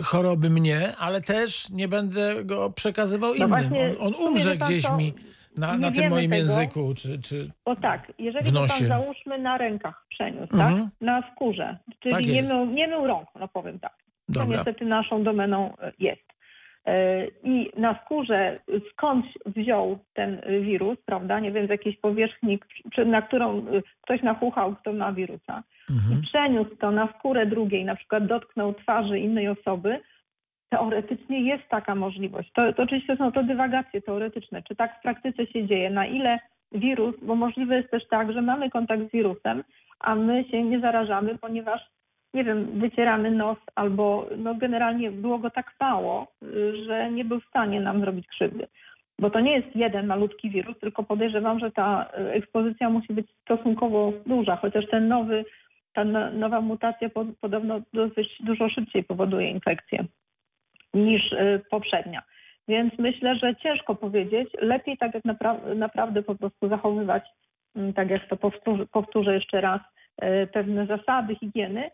choroby 0.04 0.50
mnie, 0.50 0.96
ale 0.98 1.20
też 1.22 1.70
nie 1.70 1.88
będę 1.88 2.44
go 2.44 2.70
przekazywał 2.70 3.34
innym. 3.34 3.50
No 3.50 3.56
właśnie, 3.56 3.94
on, 4.00 4.14
on 4.14 4.14
umrze 4.28 4.56
pan 4.56 4.68
gdzieś 4.68 4.90
mi 4.90 5.14
na, 5.56 5.72
nie 5.74 5.78
na 5.78 5.90
tym 5.90 6.10
moim 6.10 6.30
tego. 6.30 6.42
języku, 6.42 6.94
czy, 6.96 7.18
czy 7.18 7.50
Bo 7.64 7.76
tak, 7.76 8.12
jeżeli 8.18 8.52
pan 8.52 8.68
załóżmy 8.88 9.38
na 9.38 9.58
rękach 9.58 10.06
przeniósł, 10.08 10.52
Mhm. 10.52 10.76
tak? 10.82 10.90
Na 11.00 11.22
skórze, 11.34 11.78
czyli 12.00 12.14
Tak 12.14 12.26
nie, 12.26 12.42
mył, 12.42 12.66
nie 12.66 12.88
mył 12.88 13.06
rąk, 13.06 13.28
no 13.40 13.48
powiem 13.48 13.78
tak. 13.78 13.92
To 14.26 14.32
dobra. 14.40 14.56
niestety 14.56 14.84
naszą 14.84 15.24
domeną 15.24 15.76
e, 15.78 15.92
jest. 15.98 16.22
E, 16.86 17.26
I 17.44 17.70
na 17.76 17.98
skórze 18.04 18.60
skądś 18.92 19.28
wziął 19.46 19.98
ten 20.14 20.40
wirus, 20.60 20.98
prawda? 21.04 21.40
Nie 21.40 21.52
wiem, 21.52 21.66
z 21.66 21.70
jakiejś 21.70 21.96
powierzchni, 21.96 22.58
czy 22.92 23.04
na 23.04 23.22
którą 23.22 23.66
ktoś 24.00 24.22
nachuchał, 24.22 24.76
kto 24.76 24.92
ma 24.92 25.12
wirusa. 25.12 25.62
Mhm. 25.90 26.18
I 26.18 26.22
przeniósł 26.22 26.76
to 26.76 26.90
na 26.90 27.08
skórę 27.18 27.46
drugiej, 27.46 27.84
na 27.84 27.96
przykład 27.96 28.26
dotknął 28.26 28.74
twarzy 28.74 29.18
innej 29.18 29.48
osoby, 29.48 30.00
teoretycznie 30.68 31.40
jest 31.40 31.68
taka 31.68 31.94
możliwość. 31.94 32.52
To, 32.52 32.72
to 32.72 32.82
oczywiście 32.82 33.16
są 33.16 33.32
to 33.32 33.42
dywagacje 33.42 34.02
teoretyczne. 34.02 34.62
Czy 34.62 34.76
tak 34.76 34.98
w 34.98 35.02
praktyce 35.02 35.46
się 35.46 35.66
dzieje? 35.66 35.90
Na 35.90 36.06
ile 36.06 36.38
wirus, 36.72 37.14
bo 37.22 37.34
możliwe 37.34 37.76
jest 37.76 37.90
też 37.90 38.08
tak, 38.08 38.32
że 38.32 38.42
mamy 38.42 38.70
kontakt 38.70 39.02
z 39.08 39.12
wirusem, 39.12 39.64
a 40.00 40.14
my 40.14 40.44
się 40.50 40.62
nie 40.62 40.80
zarażamy, 40.80 41.38
ponieważ 41.38 41.80
nie 42.34 42.44
wiem, 42.44 42.80
wycieramy 42.80 43.30
nos 43.30 43.58
albo 43.74 44.26
no 44.36 44.54
generalnie 44.54 45.10
było 45.10 45.38
go 45.38 45.50
tak 45.50 45.74
mało, 45.80 46.26
że 46.86 47.10
nie 47.10 47.24
był 47.24 47.40
w 47.40 47.48
stanie 47.48 47.80
nam 47.80 48.00
zrobić 48.00 48.26
krzywdy. 48.26 48.66
Bo 49.18 49.30
to 49.30 49.40
nie 49.40 49.52
jest 49.52 49.76
jeden 49.76 50.06
malutki 50.06 50.50
wirus, 50.50 50.78
tylko 50.78 51.02
podejrzewam, 51.02 51.58
że 51.58 51.70
ta 51.70 52.06
y, 52.18 52.32
ekspozycja 52.32 52.90
musi 52.90 53.12
być 53.12 53.26
stosunkowo 53.42 54.12
duża, 54.26 54.56
chociaż 54.56 54.88
ten 54.90 55.08
nowy 55.08 55.44
ta 55.92 56.04
no- 56.04 56.30
nowa 56.30 56.60
mutacja 56.60 57.08
po, 57.08 57.24
podobno 57.40 57.80
dosyć 57.92 58.28
dużo 58.40 58.68
szybciej 58.68 59.04
powoduje 59.04 59.50
infekcję 59.50 60.04
niż 60.94 61.32
y, 61.32 61.60
poprzednia. 61.70 62.22
Więc 62.68 62.98
myślę, 62.98 63.36
że 63.36 63.56
ciężko 63.56 63.94
powiedzieć. 63.94 64.48
Lepiej 64.60 64.98
tak 64.98 65.14
jak 65.14 65.24
napra- 65.24 65.76
naprawdę 65.76 66.22
po 66.22 66.34
prostu 66.34 66.68
zachowywać, 66.68 67.24
mm, 67.76 67.92
tak 67.92 68.10
jak 68.10 68.28
to 68.28 68.36
powtórzę, 68.36 68.86
powtórzę 68.86 69.34
jeszcze 69.34 69.60
raz, 69.60 69.80
y, 70.22 70.46
pewne 70.46 70.86
zasady 70.86 71.34
higieny, 71.34 71.90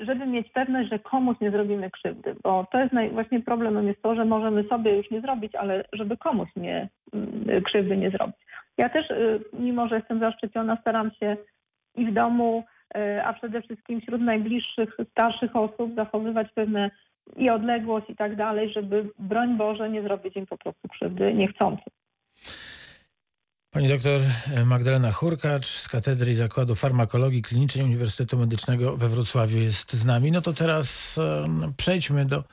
żeby 0.00 0.26
mieć 0.26 0.50
pewność, 0.50 0.90
że 0.90 0.98
komuś 0.98 1.40
nie 1.40 1.50
zrobimy 1.50 1.90
krzywdy. 1.90 2.34
Bo 2.42 2.66
to 2.72 2.78
jest 2.80 2.92
naj- 2.92 3.12
właśnie 3.12 3.40
problemem 3.40 3.86
jest 3.88 4.02
to, 4.02 4.14
że 4.14 4.24
możemy 4.24 4.64
sobie 4.64 4.96
już 4.96 5.10
nie 5.10 5.20
zrobić, 5.20 5.54
ale 5.54 5.84
żeby 5.92 6.16
komuś 6.16 6.48
nie 6.56 6.88
mm, 7.12 7.62
krzywdy 7.62 7.96
nie 7.96 8.10
zrobić. 8.10 8.36
Ja 8.78 8.88
też, 8.88 9.10
y, 9.10 9.40
mimo 9.52 9.88
że 9.88 9.96
jestem 9.96 10.20
zaszczepiona, 10.20 10.76
staram 10.80 11.10
się 11.10 11.36
i 11.96 12.06
w 12.06 12.12
domu, 12.14 12.64
y, 12.96 13.24
a 13.24 13.32
przede 13.32 13.62
wszystkim 13.62 14.00
wśród 14.00 14.20
najbliższych, 14.20 14.96
starszych 15.10 15.56
osób 15.56 15.94
zachowywać 15.94 16.52
pewne 16.54 16.90
i 17.36 17.50
odległość 17.50 18.10
i 18.10 18.16
tak 18.16 18.36
dalej, 18.36 18.72
żeby 18.72 19.08
broń 19.18 19.56
Boże 19.56 19.90
nie 19.90 20.02
zrobić 20.02 20.36
im 20.36 20.46
po 20.46 20.58
prostu 20.58 20.88
krzywdy 20.88 21.34
niechcący. 21.34 21.84
Pani 23.74 23.88
doktor 23.88 24.20
Magdalena 24.66 25.12
Hurkacz 25.12 25.66
z 25.66 25.88
Katedry 25.88 26.34
Zakładu 26.34 26.74
Farmakologii 26.74 27.42
Klinicznej 27.42 27.84
Uniwersytetu 27.84 28.38
Medycznego 28.38 28.96
we 28.96 29.08
Wrocławiu 29.08 29.58
jest 29.58 29.92
z 29.92 30.04
nami. 30.04 30.32
No 30.32 30.40
to 30.42 30.52
teraz 30.52 31.20
przejdźmy 31.76 32.24
do... 32.24 32.44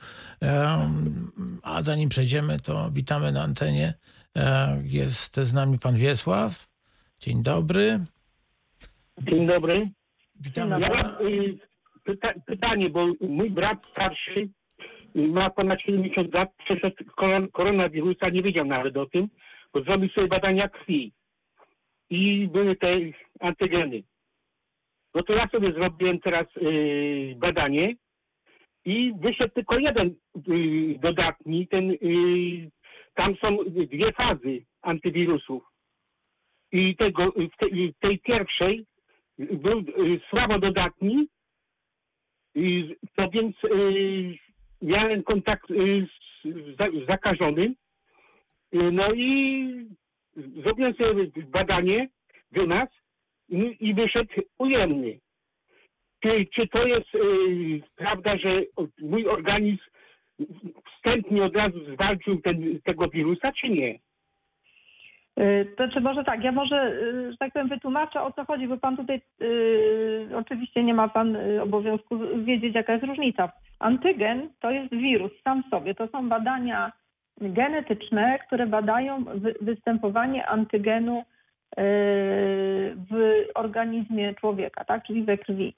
a 1.62 1.82
zanim 1.82 2.08
przejdziemy, 2.08 2.60
to 2.60 2.90
witamy 2.90 3.32
na 3.32 3.42
antenie. 3.42 3.94
E, 4.36 4.78
Jest 4.84 5.36
z 5.36 5.52
nami 5.52 5.78
pan 5.78 5.94
Wiesław. 5.96 6.68
Dzień 7.20 7.42
dobry. 7.42 8.00
Dzień 9.22 9.46
dobry. 9.46 9.90
Witamy 10.40 10.80
Ja 10.80 10.88
pana. 10.90 11.02
mam 11.18 11.26
y, 11.26 11.58
pyta 12.04 12.32
pytanie, 12.46 12.90
bo 12.90 13.06
mój 13.20 13.50
brat 13.50 13.78
starszy 13.92 14.48
ma 15.14 15.50
ponad 15.50 15.80
70 15.80 16.34
lat, 16.34 16.48
przeszedł 16.64 16.96
koron 17.16 17.48
koronawirusa, 17.48 18.28
nie 18.32 18.42
wiedział 18.42 18.64
nawet 18.64 18.96
o 18.96 19.06
tym, 19.06 19.28
bo 19.74 19.82
zrobił 19.82 20.08
sobie 20.10 20.28
badania 20.28 20.68
krwi 20.68 21.12
i 22.10 22.48
były 22.48 22.76
te 22.76 22.96
antygeny. 23.40 24.02
No 25.14 25.22
to 25.22 25.32
ja 25.32 25.48
sobie 25.52 25.66
zrobiłem 25.66 26.20
teraz 26.20 26.44
y, 26.56 27.34
badanie 27.36 27.94
i 28.84 29.12
wyszedł 29.20 29.54
tylko 29.54 29.78
jeden 29.78 30.14
y, 30.48 30.98
dodatni, 30.98 31.68
ten, 31.68 31.90
y, 31.90 32.70
tam 33.14 33.34
są 33.44 33.56
dwie 33.66 34.12
fazy 34.12 34.64
antywirusów. 34.82 35.62
I 36.72 36.96
tego, 36.96 37.24
w 37.24 37.56
tej, 37.56 37.94
tej 38.00 38.18
pierwszej 38.18 38.86
był 39.38 39.78
y, 39.78 40.20
słabo 40.30 40.58
dodatni, 40.58 41.28
to 43.16 43.30
więc 43.30 43.56
y, 43.64 44.38
miałem 44.82 45.22
kontakt 45.22 45.70
y, 45.70 46.06
z, 46.44 46.48
z 46.74 47.06
zakażonym. 47.08 47.74
No 48.72 49.02
i 49.14 49.66
zrobiłem 50.64 50.94
sobie 50.94 51.26
badanie, 51.36 52.08
wymaz 52.52 52.86
i, 53.48 53.76
i 53.80 53.94
wyszedł 53.94 54.34
ujemny. 54.58 55.18
Czy, 56.20 56.46
czy 56.46 56.68
to 56.68 56.88
jest 56.88 57.14
y, 57.14 57.80
prawda, 57.96 58.32
że 58.44 58.50
mój 59.02 59.26
organizm 59.26 59.82
wstępnie 60.96 61.44
od 61.44 61.56
razu 61.56 61.94
zwalczył 61.94 62.40
ten, 62.40 62.80
tego 62.84 63.08
wirusa, 63.08 63.52
czy 63.52 63.68
nie? 63.68 63.98
Y, 65.40 65.74
To 65.76 65.88
czy 65.88 66.00
może 66.00 66.24
tak, 66.24 66.44
ja 66.44 66.52
może, 66.52 66.92
y, 66.92 67.30
że 67.30 67.36
tak 67.36 67.52
powiem, 67.52 67.68
wytłumaczę 67.68 68.22
o 68.22 68.32
co 68.32 68.44
chodzi, 68.44 68.68
bo 68.68 68.76
pan 68.76 68.96
tutaj 68.96 69.20
y, 69.42 70.28
oczywiście 70.36 70.84
nie 70.84 70.94
ma 70.94 71.08
pan 71.08 71.36
y, 71.36 71.62
obowiązku 71.62 72.18
wiedzieć, 72.44 72.74
jaka 72.74 72.92
jest 72.92 73.04
różnica. 73.04 73.52
Antygen 73.78 74.50
to 74.60 74.70
jest 74.70 74.94
wirus 74.94 75.32
sam 75.44 75.62
sobie. 75.70 75.94
To 75.94 76.08
są 76.08 76.28
badania 76.28 76.92
genetyczne, 77.40 78.38
które 78.38 78.66
badają 78.66 79.24
wy, 79.24 79.54
występowanie 79.60 80.46
antygenu 80.46 81.18
y, 81.18 81.24
w 83.10 83.44
organizmie 83.54 84.34
człowieka, 84.34 84.84
tak, 84.84 85.04
czyli 85.04 85.24
we 85.24 85.38
krwi. 85.38 85.74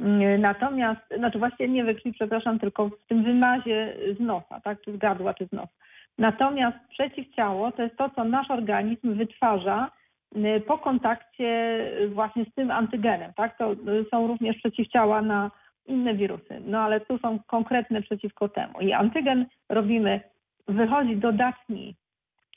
Y, 0.00 0.38
Natomiast, 0.38 1.00
znaczy 1.16 1.38
właściwie 1.38 1.68
nie 1.68 1.84
we 1.84 1.94
krwi, 1.94 2.12
przepraszam, 2.12 2.58
tylko 2.58 2.88
w 2.88 3.06
tym 3.08 3.24
wymazie 3.24 3.96
z 4.16 4.20
nosa, 4.20 4.60
tak, 4.60 4.80
czy 4.80 4.92
z 4.92 4.96
gardła, 4.96 5.34
czy 5.34 5.46
z 5.46 5.52
nosa. 5.52 5.72
Natomiast 6.18 6.76
przeciwciało 6.90 7.72
to 7.72 7.82
jest 7.82 7.96
to, 7.96 8.10
co 8.10 8.24
nasz 8.24 8.50
organizm 8.50 9.14
wytwarza 9.14 9.90
y, 10.36 10.60
po 10.60 10.78
kontakcie 10.78 11.80
y, 12.00 12.08
właśnie 12.08 12.44
z 12.44 12.54
tym 12.54 12.70
antygenem. 12.70 13.32
Tak? 13.36 13.58
To 13.58 13.72
y, 13.72 13.76
są 14.10 14.26
również 14.26 14.56
przeciwciała 14.56 15.22
na 15.22 15.50
inne 15.86 16.14
wirusy, 16.14 16.60
no 16.66 16.80
ale 16.80 17.00
tu 17.00 17.18
są 17.18 17.38
konkretne 17.46 18.02
przeciwko 18.02 18.48
temu. 18.48 18.80
I 18.80 18.92
antygen 18.92 19.46
robimy, 19.68 20.20
wychodzi 20.68 21.16
dodatni 21.16 21.94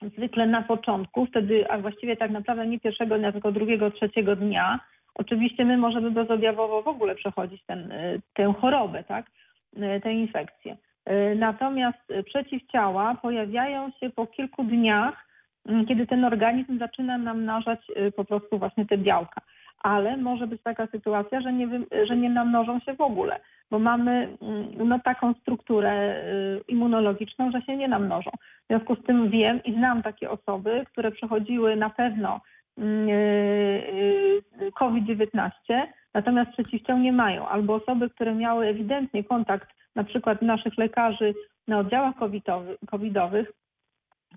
zwykle 0.01 0.47
na 0.47 0.61
początku, 0.61 1.25
wtedy, 1.25 1.71
a 1.71 1.77
właściwie 1.77 2.17
tak 2.17 2.31
naprawdę 2.31 2.67
nie 2.67 2.79
pierwszego 2.79 3.17
dnia, 3.17 3.31
tylko 3.31 3.51
drugiego, 3.51 3.91
trzeciego 3.91 4.35
dnia. 4.35 4.79
Oczywiście 5.15 5.65
my 5.65 5.77
możemy 5.77 6.11
bezobjawowo 6.11 6.81
w 6.81 6.87
ogóle 6.87 7.15
przechodzić 7.15 7.63
ten, 7.65 7.91
y, 7.91 8.21
tę 8.33 8.53
chorobę, 8.61 9.03
tak? 9.03 9.25
Y, 9.77 10.01
tę 10.01 10.13
infekcję. 10.13 10.77
Y, 11.09 11.35
Natomiast 11.35 12.13
przeciwciała 12.25 13.15
pojawiają 13.15 13.91
się 13.99 14.09
po 14.09 14.27
kilku 14.27 14.63
dniach, 14.63 15.27
mm, 15.65 15.85
kiedy 15.85 16.07
ten 16.07 16.25
organizm 16.25 16.79
zaczyna 16.79 17.17
namnażać 17.17 17.79
y, 17.89 18.11
po 18.11 18.25
prostu 18.25 18.59
właśnie 18.59 18.85
te 18.85 18.97
białka. 18.97 19.41
Ale 19.83 20.17
może 20.17 20.47
być 20.47 20.61
taka 20.63 20.87
sytuacja, 20.87 21.41
że 21.41 21.53
nie, 21.53 21.67
że 22.07 22.17
nie 22.17 22.29
namnożą 22.29 22.79
się 22.79 22.93
w 22.93 23.01
ogóle, 23.01 23.39
bo 23.71 23.79
mamy 23.79 24.37
mm, 24.41 24.89
no, 24.89 24.99
taką 24.99 25.33
strukturę 25.33 26.23
y, 26.23 26.61
immunologiczną, 26.67 27.51
że 27.51 27.61
się 27.61 27.77
nie 27.77 27.87
namnożą. 27.87 28.31
W 28.63 28.67
związku 28.67 28.95
z 28.95 29.03
tym 29.03 29.29
wiem 29.29 29.63
i 29.63 29.73
znam 29.73 30.03
takie 30.03 30.29
osoby, 30.29 30.85
które 30.91 31.11
przechodziły 31.11 31.75
na 31.75 31.89
pewno 31.89 32.41
mm, 32.77 33.09
y, 33.09 34.43
y, 34.61 34.71
COVID-19, 34.71 35.51
natomiast 36.13 36.51
przeciwciał 36.51 36.97
nie 36.97 37.11
mają. 37.11 37.47
Albo 37.47 37.75
osoby, 37.75 38.09
które 38.09 38.35
miały 38.35 38.67
ewidentnie 38.67 39.23
kontakt 39.23 39.69
na 39.95 40.03
przykład 40.03 40.41
naszych 40.41 40.77
lekarzy 40.77 41.33
na 41.67 41.79
oddziałach 41.79 42.15
covidowy- 42.15 42.77
covidowych, 42.87 43.51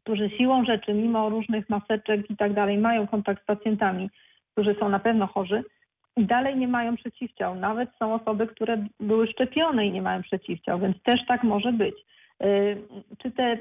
którzy 0.02 0.30
siłą 0.30 0.64
rzeczy, 0.64 0.94
mimo 0.94 1.28
różnych 1.28 1.68
maseczek 1.68 2.30
i 2.30 2.36
tak 2.36 2.52
dalej, 2.52 2.78
mają 2.78 3.06
kontakt 3.06 3.42
z 3.42 3.46
pacjentami, 3.46 4.10
którzy 4.52 4.74
są 4.80 4.88
na 4.88 4.98
pewno 4.98 5.26
chorzy 5.26 5.64
i 6.16 6.26
dalej 6.26 6.56
nie 6.56 6.68
mają 6.68 6.96
przeciwciał. 6.96 7.54
Nawet 7.54 7.90
są 7.98 8.14
osoby, 8.14 8.46
które 8.46 8.84
były 9.00 9.26
szczepione 9.26 9.86
i 9.86 9.92
nie 9.92 10.02
mają 10.02 10.22
przeciwciał, 10.22 10.78
więc 10.78 11.02
też 11.02 11.26
tak 11.28 11.42
może 11.42 11.72
być. 11.72 11.94
Yy, 12.40 12.82
Czy 13.18 13.30
te, 13.30 13.58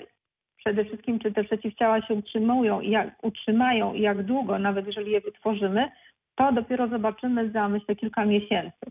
przede 0.57 0.85
wszystkim, 0.85 1.19
czy 1.19 1.31
te 1.31 1.43
przeciwciała 1.43 2.01
się 2.01 2.13
utrzymują 2.13 2.81
i 2.81 2.89
jak, 2.89 3.23
utrzymają 3.23 3.93
i 3.93 4.01
jak 4.01 4.23
długo, 4.23 4.59
nawet 4.59 4.87
jeżeli 4.87 5.11
je 5.11 5.21
wytworzymy, 5.21 5.91
to 6.35 6.51
dopiero 6.51 6.87
zobaczymy 6.87 7.51
za, 7.51 7.69
myślę, 7.69 7.95
kilka 7.95 8.25
miesięcy. 8.25 8.85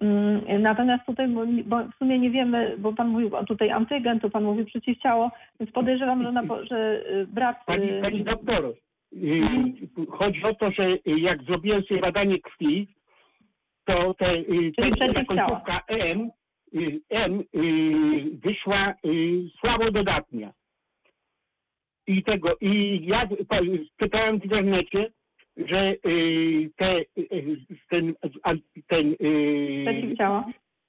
Mm, 0.00 0.62
Natomiast 0.62 1.06
tutaj, 1.06 1.28
bo, 1.64 1.84
w 1.84 1.94
sumie 1.98 2.18
nie 2.18 2.30
wiemy, 2.30 2.74
bo 2.78 2.92
pan 2.92 3.08
mówił 3.08 3.30
tutaj 3.46 3.70
antygen, 3.70 4.20
to 4.20 4.30
pan 4.30 4.44
mówił 4.44 4.64
przeciwciało, 4.64 5.30
więc 5.60 5.72
podejrzewam, 5.72 6.22
że, 6.22 6.32
na, 6.32 6.42
że 6.70 7.02
y. 7.10 7.26
Pani, 7.66 7.90
y, 7.90 8.02
pani 8.02 8.24
doktor, 8.24 8.64
y, 8.64 8.74
chodzi 10.10 10.42
o 10.42 10.54
to, 10.54 10.70
że 10.70 10.88
jak 11.06 11.42
zrobiłem 11.42 11.82
sobie 11.82 12.00
badanie 12.00 12.38
krwi, 12.38 12.88
to 13.84 14.14
te, 14.14 14.34
y, 14.34 14.72
te, 14.76 14.90
ta 14.90 15.24
końcówka 15.24 15.80
M, 15.88 16.30
y, 16.74 17.00
M 17.10 17.40
y, 17.40 18.38
wyszła 18.44 18.94
słabo 19.60 19.90
dodatnia. 19.90 20.52
I 22.06 22.22
tego, 22.22 22.48
i 22.60 23.00
ja 23.06 23.22
pytałem 23.96 24.40
w 24.40 24.44
internecie, 24.44 25.12
że 25.56 25.94
te, 26.76 27.00
ten, 27.88 28.14
ten 28.86 29.16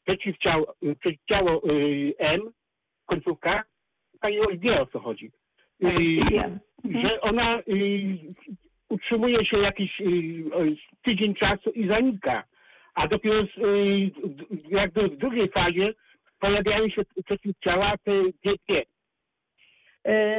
przeciwciało, 0.05 0.75
przeciwciało 0.99 1.61
M, 2.17 2.41
końcówka, 3.05 3.63
pani 4.19 4.37
wie 4.59 4.81
o 4.81 4.85
co 4.85 4.99
chodzi. 4.99 5.31
Wiem. 5.79 6.59
Mhm. 6.85 7.05
że 7.05 7.21
ona 7.21 7.59
y, 7.59 8.17
utrzymuje 8.89 9.45
się 9.45 9.57
jakiś 9.57 10.01
y, 10.01 10.05
tydzień 11.01 11.33
czasu 11.33 11.69
i 11.69 11.87
zanika. 11.87 12.43
A 12.95 13.07
dopiero 13.07 13.35
z, 13.35 13.57
y, 13.57 14.11
jakby 14.69 15.01
w 15.01 15.17
drugiej 15.17 15.49
fazie 15.49 15.93
pojawiają 16.39 16.89
się 16.89 17.01
przeciwciała 17.25 17.91
te. 18.03 18.11
Y, 18.11 18.85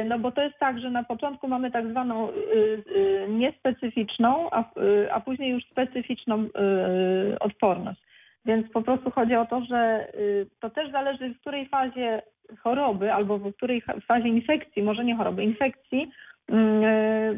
No 0.05 0.19
bo 0.19 0.31
to 0.31 0.43
jest 0.43 0.59
tak, 0.59 0.79
że 0.79 0.89
na 0.89 1.03
początku 1.03 1.47
mamy 1.47 1.71
tak 1.71 1.89
zwaną 1.89 2.29
niespecyficzną, 3.29 4.49
a, 4.51 4.63
a 5.11 5.19
później 5.19 5.51
już 5.51 5.65
specyficzną 5.65 6.47
odporność. 7.39 8.01
Więc 8.45 8.71
po 8.71 8.81
prostu 8.81 9.11
chodzi 9.11 9.35
o 9.35 9.45
to, 9.45 9.65
że 9.65 10.11
to 10.59 10.69
też 10.69 10.91
zależy 10.91 11.33
w 11.33 11.39
której 11.39 11.69
fazie 11.69 12.21
choroby 12.59 13.13
albo 13.13 13.37
w 13.37 13.55
której 13.55 13.83
fazie 14.07 14.27
infekcji, 14.27 14.83
może 14.83 15.05
nie 15.05 15.15
choroby, 15.15 15.43
infekcji, 15.43 16.11
y, 16.49 16.53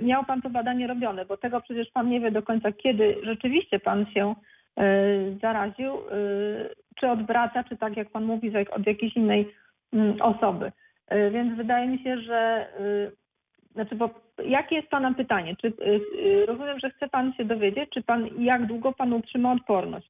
miał 0.02 0.26
Pan 0.26 0.41
to 0.41 0.50
badanie 0.50 0.88
robione, 0.88 1.26
bo 1.26 1.38
tego 1.38 1.62
przecież 1.62 1.91
Pan 1.91 2.10
nie 2.10 2.19
wie 2.19 2.32
do 2.32 2.41
końca, 2.41 2.72
kiedy 2.72 3.15
rzeczywiście 3.24 3.80
Pan 3.80 4.06
się 4.06 4.36
zaraził, 5.41 5.93
czy 6.95 7.08
od 7.08 7.24
brata, 7.24 7.63
czy 7.63 7.78
tak 7.78 7.98
jak 7.98 8.10
pan 8.10 8.24
mówi, 8.26 8.52
od 8.72 8.88
jakiejś 8.88 9.15
innej 9.15 9.56
mm, 9.93 10.22
osoby. 10.22 10.72
Więc 11.32 11.58
wydaje 11.58 11.88
mi 11.88 12.04
się, 12.04 12.22
że 12.22 12.67
znaczy, 13.74 13.95
bo 13.95 14.10
jakie 14.45 14.76
jest 14.76 14.88
Pana 14.88 15.13
pytanie? 15.13 15.56
Czy 15.62 15.74
rozumiem, 16.48 16.80
że 16.80 16.89
chce 16.89 17.10
Pan 17.10 17.34
się 17.34 17.45
dowiedzieć, 17.45 17.89
czy 17.93 18.04
Pan 18.04 18.30
jak 18.39 18.65
długo 18.65 18.93
Pan 18.93 19.13
utrzyma 19.13 19.52
odporność? 19.52 20.10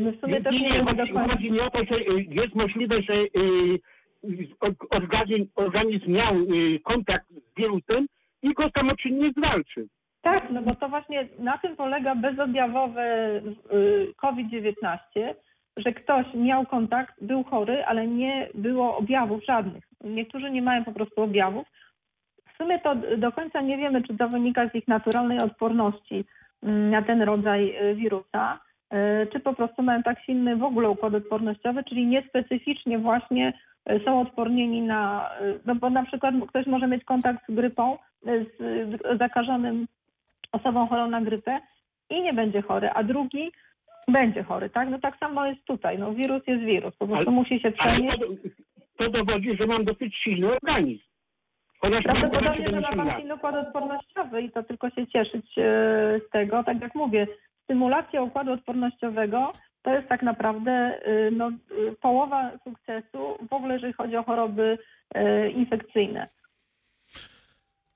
My 0.00 0.12
w 0.12 0.20
sumie 0.20 0.34
Nie, 0.34 0.42
też 0.42 0.54
nie, 0.54 0.68
nie 0.68 0.78
nie, 0.78 0.84
chodzi, 0.84 1.12
chodzi 1.12 1.50
mi 1.50 1.60
o 1.60 1.70
to, 1.70 1.80
jest 2.28 2.54
możliwe, 2.54 2.96
że 2.96 3.14
organizm, 4.90 5.46
organizm 5.54 6.12
miał 6.12 6.34
y, 6.34 6.80
kontakt 6.80 7.26
z 7.30 7.56
wirusem 7.56 8.06
i 8.42 8.54
go 8.54 8.64
samoczynnie 8.76 9.30
zwalczył. 9.36 9.86
Tak, 10.22 10.50
no 10.50 10.62
bo 10.62 10.74
to 10.74 10.88
właśnie 10.88 11.28
na 11.38 11.58
tym 11.58 11.76
polega 11.76 12.14
bezobjawowy 12.14 13.00
y, 13.72 14.14
COVID-19, 14.16 14.98
że 15.76 15.92
ktoś 15.92 16.26
miał 16.34 16.66
kontakt, 16.66 17.14
był 17.20 17.44
chory, 17.44 17.84
ale 17.84 18.06
nie 18.06 18.48
było 18.54 18.96
objawów 18.96 19.44
żadnych. 19.44 19.84
Niektórzy 20.04 20.50
nie 20.50 20.62
mają 20.62 20.84
po 20.84 20.92
prostu 20.92 21.22
objawów. 21.22 21.66
W 22.54 22.56
sumie 22.56 22.78
to 22.78 22.94
do 23.18 23.32
końca 23.32 23.60
nie 23.60 23.76
wiemy, 23.76 24.02
czy 24.02 24.16
to 24.16 24.28
wynika 24.28 24.68
z 24.68 24.74
ich 24.74 24.88
naturalnej 24.88 25.38
odporności 25.38 26.24
mm, 26.62 26.90
na 26.90 27.02
ten 27.02 27.22
rodzaj 27.22 27.76
y, 27.90 27.94
wirusa, 27.94 28.60
czy 29.32 29.40
po 29.40 29.54
prostu 29.54 29.82
mają 29.82 30.02
tak 30.02 30.24
silny 30.24 30.56
w 30.56 30.62
ogóle 30.62 30.90
układ 30.90 31.14
odpornościowy, 31.14 31.84
czyli 31.84 32.06
niespecyficznie 32.06 32.98
właśnie 32.98 33.52
y, 33.90 34.00
są 34.04 34.20
odpornieni 34.20 34.82
na, 34.82 35.30
y, 35.42 35.60
no 35.66 35.74
bo 35.74 35.90
na 35.90 36.04
przykład 36.04 36.34
ktoś 36.48 36.66
może 36.66 36.86
mieć 36.86 37.04
kontakt 37.04 37.48
z 37.48 37.54
grypą, 37.54 37.98
z 38.22 39.18
zakażonym 39.18 39.86
osobą 40.52 40.86
chorą 40.86 41.10
na 41.10 41.20
grypę 41.20 41.60
i 42.10 42.22
nie 42.22 42.32
będzie 42.32 42.62
chory, 42.62 42.90
a 42.90 43.02
drugi 43.02 43.52
będzie 44.08 44.42
chory, 44.42 44.70
tak? 44.70 44.88
No 44.90 44.98
tak 44.98 45.16
samo 45.18 45.46
jest 45.46 45.64
tutaj. 45.64 45.98
No 45.98 46.14
wirus 46.14 46.42
jest 46.46 46.62
wirus, 46.62 46.96
po 46.96 47.06
prostu 47.06 47.28
Ale- 47.28 47.36
musi 47.36 47.60
się 47.60 47.72
przenieść. 47.72 48.18
to, 48.18 49.04
to 49.04 49.10
dowodzi, 49.10 49.56
że 49.60 49.66
mam 49.66 49.84
dosyć 49.84 50.16
silny 50.16 50.48
organizm. 50.52 51.02
Prawdopodobnie, 51.80 52.66
że 52.66 52.80
ma 52.80 52.88
70 52.90 52.96
pan 52.96 53.10
silny 53.20 53.34
układ 53.34 53.54
odpornościowy 53.54 54.42
i 54.42 54.50
to 54.50 54.62
tylko 54.62 54.90
się 54.90 55.06
cieszyć 55.06 55.58
e, 55.58 55.62
z 56.26 56.30
tego. 56.30 56.64
Tak 56.64 56.80
jak 56.80 56.94
mówię, 56.94 57.26
stymulacja 57.64 58.22
układu 58.22 58.52
odpornościowego 58.52 59.52
to 59.84 59.94
jest 59.94 60.08
tak 60.08 60.22
naprawdę 60.22 60.70
e, 60.70 61.30
no, 61.30 61.48
e, 61.48 61.52
połowa 62.00 62.50
sukcesu 62.64 63.46
w 63.50 63.52
ogóle, 63.52 63.74
jeżeli 63.74 63.92
chodzi 63.92 64.16
o 64.16 64.22
choroby 64.22 64.78
e, 65.14 65.50
infekcyjne. 65.50 66.28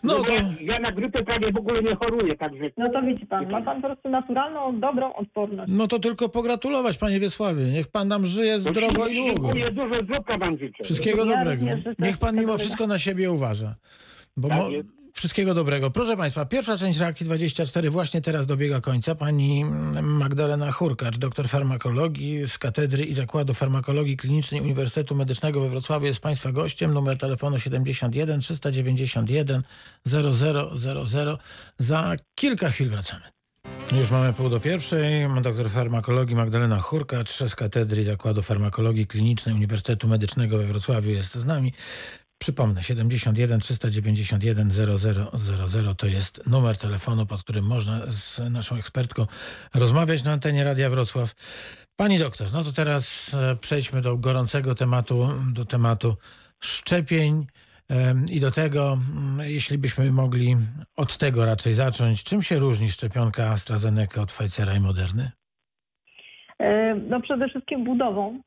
No 0.03 0.19
No 0.19 0.25
to 0.25 0.33
ja, 0.33 0.41
ja 0.61 0.79
na 0.79 0.91
grypę 0.91 1.23
prawie 1.23 1.53
w 1.53 1.57
ogóle 1.57 1.83
nie 1.83 1.95
choruję, 1.95 2.37
także 2.37 2.65
No 2.77 2.91
to 2.91 3.03
widzi 3.03 3.27
pan, 3.27 3.51
ma 3.51 3.63
pan 3.63 3.83
po 3.83 3.89
prostu 3.89 4.09
naturalną, 4.09 4.81
dobrą 4.81 5.13
odporność. 5.13 5.73
No 5.75 5.87
to 5.89 5.99
tylko 5.99 6.29
pogratulować, 6.29 6.99
panie 6.99 7.21
Wiesławie. 7.21 7.65
Niech 7.65 7.89
pan 7.89 8.09
nam 8.09 8.27
żyje 8.27 8.61
zdrowo 8.61 9.07
i 9.07 9.15
długo. 9.15 9.53
Dziękuję, 9.53 9.71
dużo 9.71 10.39
wam 10.39 10.59
życzę. 10.59 10.85
Wszystkiego 10.85 11.25
Ja 11.25 11.37
dobrego. 11.37 11.67
Niech 11.99 12.19
pan 12.19 12.37
mimo 12.37 12.59
wszystko 12.59 12.87
na 12.87 12.99
siebie 12.99 13.31
uważa. 13.31 13.75
Bo 14.37 14.49
Tak 14.49 14.59
mo-. 14.59 14.98
Wszystkiego 15.19 15.55
dobrego. 15.55 15.91
Proszę 15.91 16.17
państwa, 16.17 16.45
pierwsza 16.45 16.79
część 16.79 16.99
reakcji 16.99 17.27
24 17.27 17.91
właśnie 17.91 18.21
teraz 18.21 18.47
dobiega 18.47 18.81
końca. 18.81 19.15
Pani 19.15 19.65
Magdalena 20.03 20.73
Hurkacz, 20.73 21.19
doktor 21.19 21.49
farmakologii 21.49 22.47
z 22.47 22.59
Katedry 22.59 23.05
i 23.05 23.15
Zakładu 23.15 23.55
Farmakologii 23.55 24.17
Klinicznej 24.17 24.61
Uniwersytetu 24.61 25.15
Medycznego 25.15 25.61
we 25.61 25.69
Wrocławiu 25.69 26.07
jest 26.07 26.21
państwa 26.21 26.53
gościem. 26.53 26.95
Numer 26.95 27.19
telefonu 27.19 27.59
71 27.59 28.41
391 28.41 29.63
0000. 30.07 31.39
Za 31.79 32.17
kilka 32.35 32.71
chwil 32.71 32.89
wracamy. 32.89 33.23
Już 33.93 34.11
mamy 34.11 34.33
pół 34.33 34.49
do 34.49 34.61
pierwszej. 34.61 35.29
Doktor 35.43 35.71
farmakologii 35.71 36.37
Magdalena 36.37 36.79
Hurkacz 36.79 37.31
z 37.31 37.57
Katedry 37.57 38.01
i 38.01 38.05
Zakładu 38.05 38.43
Farmakologii 38.43 39.07
Klinicznej 39.07 39.55
Uniwersytetu 39.55 40.09
Medycznego 40.09 40.59
we 40.59 40.65
Wrocławiu 40.65 41.11
jest 41.11 41.35
z 41.35 41.45
nami. 41.45 41.73
Przypomnę, 42.39 42.83
71 42.83 43.61
391 43.61 44.71
0000 44.71 45.95
to 45.95 46.07
jest 46.07 46.47
numer 46.47 46.79
telefonu, 46.79 47.27
pod 47.27 47.43
którym 47.43 47.65
można 47.65 48.01
z 48.09 48.41
naszą 48.51 48.77
ekspertką 48.77 49.27
rozmawiać 49.75 50.25
na 50.25 50.33
antenie 50.33 50.65
Radia 50.65 50.91
Wrocław. 50.91 51.35
Pani 51.97 52.19
doktor, 52.19 52.53
no 52.53 52.65
to 52.65 52.73
teraz 52.73 53.35
e, 53.35 53.57
przejdźmy 53.57 54.01
do 54.01 54.17
gorącego 54.17 54.75
tematu, 54.75 55.29
do 55.53 55.65
tematu 55.65 56.17
szczepień 56.61 57.47
i 58.31 58.41
do 58.41 58.51
tego, 58.51 58.93
mm, 58.93 59.51
jeśli 59.51 59.79
byśmy 59.79 60.13
mogli 60.13 60.57
od 60.97 61.17
tego 61.17 61.45
raczej 61.45 61.75
zacząć, 61.75 62.25
czym 62.25 62.43
się 62.43 62.59
różni 62.59 62.89
szczepionka 62.89 63.51
AstraZeneca 63.51 64.23
od 64.23 64.33
Pfizera 64.33 64.75
i 64.75 64.81
Moderny? 64.81 65.31
E, 66.59 66.95
No 66.95 67.21
przede 67.21 67.49
wszystkim 67.49 67.85
budową. 67.85 68.41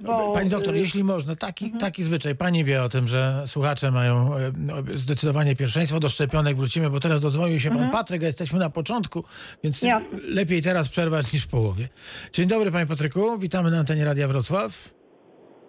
Bo, 0.00 0.32
Pani 0.32 0.50
doktor, 0.50 0.74
jeśli 0.74 1.04
można, 1.04 1.36
taki, 1.36 1.64
Mhm. 1.64 1.80
taki 1.80 2.02
zwyczaj. 2.02 2.34
Pani 2.34 2.64
wie 2.64 2.82
o 2.82 2.88
tym, 2.88 3.06
że 3.06 3.42
słuchacze 3.46 3.90
mają 3.90 4.36
e, 4.36 4.52
zdecydowanie 4.94 5.56
pierwszeństwo 5.56 6.00
do 6.00 6.08
szczepionek. 6.08 6.56
Wrócimy, 6.56 6.90
bo 6.90 7.00
teraz 7.00 7.20
dodzwonił 7.20 7.60
się 7.60 7.68
pan 7.68 7.76
Mhm. 7.78 7.92
Patryk, 7.92 8.22
a 8.22 8.26
jesteśmy 8.26 8.58
na 8.58 8.70
początku, 8.70 9.24
więc 9.64 9.82
Jasne. 9.82 10.18
lepiej 10.22 10.62
teraz 10.62 10.88
przerwać 10.88 11.32
niż 11.32 11.44
w 11.44 11.48
połowie. 11.48 11.88
Dzień 12.32 12.46
dobry, 12.48 12.70
panie 12.70 12.86
Patryku. 12.86 13.38
Witamy 13.38 13.70
na 13.70 13.78
antenie 13.78 14.04
Radia 14.04 14.28
Wrocław. 14.28 14.94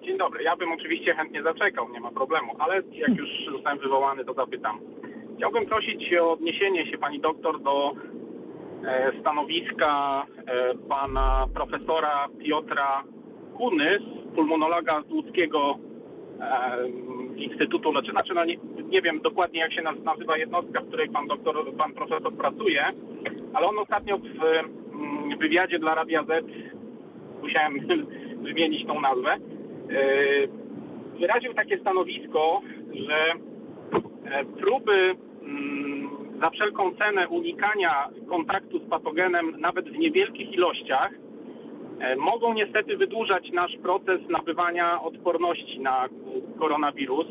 Dzień 0.06 0.18
dobry. 0.18 0.44
Ja 0.44 0.56
bym 0.56 0.72
oczywiście 0.72 1.16
chętnie 1.16 1.44
zaczekał, 1.44 1.90
nie 1.90 2.00
ma 2.00 2.12
problemu, 2.12 2.54
ale 2.60 2.76
jak 2.76 3.18
już 3.18 3.30
zostałem 3.56 3.80
wywołany, 3.80 4.26
to 4.26 4.34
zapytam. 4.34 4.80
Chciałbym 5.38 5.66
prosić 5.66 6.14
o 6.22 6.32
odniesienie 6.32 6.92
się 6.92 6.98
pani 6.98 7.22
doktor 7.22 7.64
do 7.64 7.94
e, 8.88 9.12
stanowiska 9.22 10.24
e, 10.48 10.76
pana 10.90 11.48
profesora 11.54 12.28
Piotra 12.46 13.04
Kuny, 13.58 14.00
pulmonologa 14.36 15.04
z 15.10 15.12
łódzkiego 15.12 15.78
e, 16.42 16.90
Instytutu 17.38 17.92
Leczenia. 17.92 18.12
Znaczy, 18.12 18.34
no 18.34 18.46
nie, 18.46 18.58
nie 18.90 19.02
wiem 19.02 19.22
dokładnie 19.22 19.60
jak 19.60 19.74
się 19.74 19.82
naz- 19.82 20.04
nazywa 20.04 20.38
jednostka, 20.38 20.82
w 20.82 20.88
której 20.88 21.10
pan 21.10 21.28
doktor, 21.28 21.74
pan 21.78 21.94
profesor 21.94 22.34
pracuje, 22.34 22.86
ale 23.54 23.68
on 23.68 23.80
ostatnio 23.80 24.18
w 24.18 24.44
mm, 24.44 25.40
wywiadzie 25.40 25.80
dla 25.80 25.96
Radia 25.96 26.24
Z, 26.24 26.46
musiałem 27.42 27.74
wymienić 28.48 28.88
tą 28.88 29.02
nazwę, 29.02 29.34
e, 29.34 29.40
wyraził 31.20 31.54
takie 31.54 31.80
stanowisko, 31.80 32.62
że 32.94 33.34
e, 34.32 34.46
próby 34.46 35.16
mm, 35.44 36.10
za 36.42 36.50
wszelką 36.50 36.96
cenę 36.96 37.28
unikania 37.28 38.10
kontaktu 38.30 38.80
z 38.80 38.90
patogenem 38.90 39.56
nawet 39.60 39.90
w 39.90 39.98
niewielkich 39.98 40.54
ilościach 40.54 41.10
mogą 42.18 42.54
niestety 42.54 42.98
wydłużać 42.98 43.52
nasz 43.54 43.78
proces 43.84 44.20
nabywania 44.30 45.02
odporności 45.02 45.80
na 45.80 46.06
e, 46.06 46.10
koronawirus, 46.60 47.28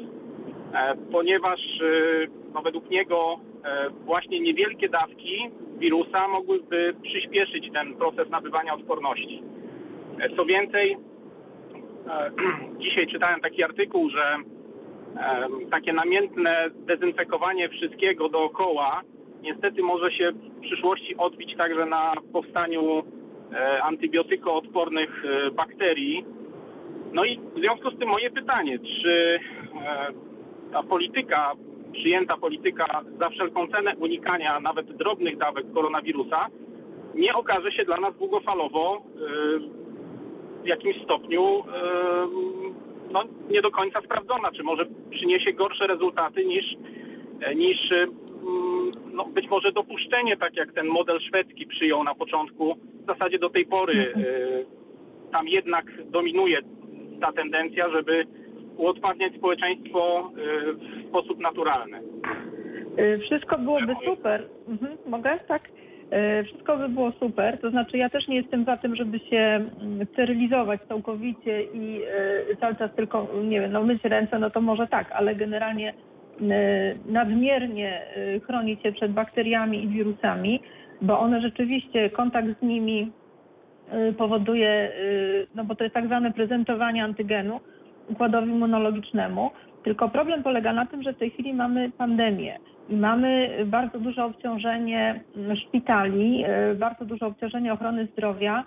e, 0.72 0.96
ponieważ 1.12 1.60
e, 1.80 2.26
no, 2.54 2.62
według 2.62 2.90
niego 2.90 3.40
e, 3.64 3.90
właśnie 3.90 4.40
niewielkie 4.40 4.88
dawki 4.88 5.50
wirusa 5.78 6.28
mogłyby 6.28 6.94
przyspieszyć 7.02 7.70
ten 7.72 7.94
proces 7.94 8.30
nabywania 8.30 8.74
odporności. 8.74 9.42
E, 10.20 10.36
Co 10.36 10.44
więcej, 10.44 10.96
E, 12.08 12.30
Dzisiaj 12.82 13.06
czytałem 13.06 13.40
taki 13.40 13.64
artykuł, 13.64 14.10
że 14.10 14.36
e, 15.16 15.48
takie 15.70 15.92
namiętne 15.92 16.70
dezynfekowanie 16.70 17.68
wszystkiego 17.68 18.28
dookoła 18.28 19.02
niestety 19.42 19.82
może 19.82 20.12
się 20.12 20.32
w 20.32 20.60
przyszłości 20.60 21.16
odbić 21.16 21.56
także 21.56 21.86
na 21.86 22.12
powstaniu 22.32 22.98
e, 22.98 23.02
antybiotykoodpornych 23.82 25.24
e, 25.24 25.50
bakterii. 25.50 26.24
No 27.12 27.24
i 27.24 27.40
w 27.56 27.58
związku 27.58 27.90
z 27.90 27.98
tym 27.98 28.08
moje 28.08 28.30
pytanie, 28.30 28.78
czy 28.78 29.40
e, 29.84 30.08
ta 30.72 30.82
polityka, 30.82 31.52
przyjęta 31.92 32.36
polityka 32.36 33.02
za 33.20 33.28
wszelką 33.28 33.68
cenę 33.68 33.96
unikania 33.96 34.60
nawet 34.60 34.96
drobnych 34.96 35.38
dawek 35.38 35.72
koronawirusa 35.74 36.46
nie 37.14 37.34
okaże 37.34 37.72
się 37.72 37.84
dla 37.84 37.96
nas 37.96 38.14
długofalowo 38.18 38.96
e, 38.96 39.00
w 40.64 40.66
jakimś 40.66 41.04
stopniu 41.04 41.62
no, 43.10 43.24
nie 43.50 43.62
do 43.62 43.70
końca 43.70 44.00
sprawdzona, 44.00 44.52
czy 44.52 44.62
może 44.62 44.86
przyniesie 45.10 45.52
gorsze 45.52 45.86
rezultaty 45.86 46.44
niż, 46.44 46.64
e, 47.40 47.54
niż 47.54 47.92
no, 49.12 49.24
być 49.24 49.48
może 49.48 49.72
dopuszczenie, 49.72 50.36
tak 50.36 50.56
jak 50.56 50.72
ten 50.72 50.86
model 50.86 51.20
szwedzki 51.20 51.66
przyjął 51.66 52.04
na 52.04 52.14
początku. 52.14 52.74
W 52.74 53.06
zasadzie 53.06 53.38
do 53.38 53.50
tej 53.50 53.66
pory 53.66 54.14
e, 54.16 55.32
tam 55.32 55.48
jednak 55.48 55.84
dominuje 56.10 56.58
ta 57.20 57.32
tendencja, 57.32 57.90
żeby 57.90 58.26
uodparniać 58.76 59.34
społeczeństwo 59.34 60.30
e, 60.30 60.72
w 60.72 61.08
sposób 61.08 61.38
naturalny. 61.40 62.00
Y, 62.98 63.18
Wszystko 63.18 63.58
byłoby 63.58 63.94
super. 64.04 64.48
Mhm, 64.68 64.96
mogę? 65.06 65.38
Tak. 65.48 65.68
Wszystko 66.44 66.76
by 66.76 66.88
było 66.88 67.12
super. 67.12 67.60
To 67.60 67.70
znaczy 67.70 67.98
ja 67.98 68.10
też 68.10 68.28
nie 68.28 68.36
jestem 68.36 68.64
za 68.64 68.76
tym, 68.76 68.96
żeby 68.96 69.18
się 69.18 69.36
mm, 69.36 70.06
sterylizować 70.12 70.80
całkowicie 70.88 71.62
i 71.62 72.00
cały 72.60 72.74
czas 72.76 72.90
tylko, 72.96 73.28
nie 73.44 73.60
wiem, 73.60 73.72
no 73.72 73.82
myć 73.82 74.04
ręce, 74.04 74.38
no 74.38 74.50
to 74.50 74.60
może 74.60 74.86
tak, 74.86 75.12
ale 75.12 75.34
generalnie 75.34 75.94
nadmiernie 77.06 78.02
y, 78.16 78.40
chronić 78.40 78.82
się 78.82 78.92
przed 78.92 79.12
bakteriami 79.12 79.84
i 79.84 79.88
wirusami. 79.88 80.60
bo 81.02 81.20
one 81.20 81.40
rzeczywiście, 81.40 82.10
kontakt 82.10 82.48
z 82.58 82.62
nimi 82.62 83.12
y, 84.10 84.12
powoduje, 84.12 84.90
y, 85.00 85.46
no 85.54 85.64
bo 85.64 85.74
to 85.74 85.84
jest 85.84 85.94
tak 85.94 86.06
zwane 86.06 86.32
prezentowanie 86.32 87.04
antygenu 87.04 87.60
układowi 88.08 88.50
immunologicznemu. 88.50 89.50
Tylko 89.84 90.08
problem 90.08 90.42
polega 90.42 90.72
na 90.72 90.86
tym, 90.86 91.02
że 91.02 91.12
w 91.12 91.18
tej 91.18 91.30
chwili 91.30 91.54
mamy 91.54 91.90
pandemię 91.90 92.58
i 92.88 92.96
mamy 92.96 93.50
bardzo 93.66 93.98
duże 93.98 94.24
obciążenie 94.24 95.20
mm, 95.36 95.56
szpitali, 95.56 96.44
y, 96.72 96.74
bardzo 96.74 97.04
duże 97.04 97.26
obciążenie 97.26 97.72
ochrony 97.72 98.06
zdrowia, 98.06 98.64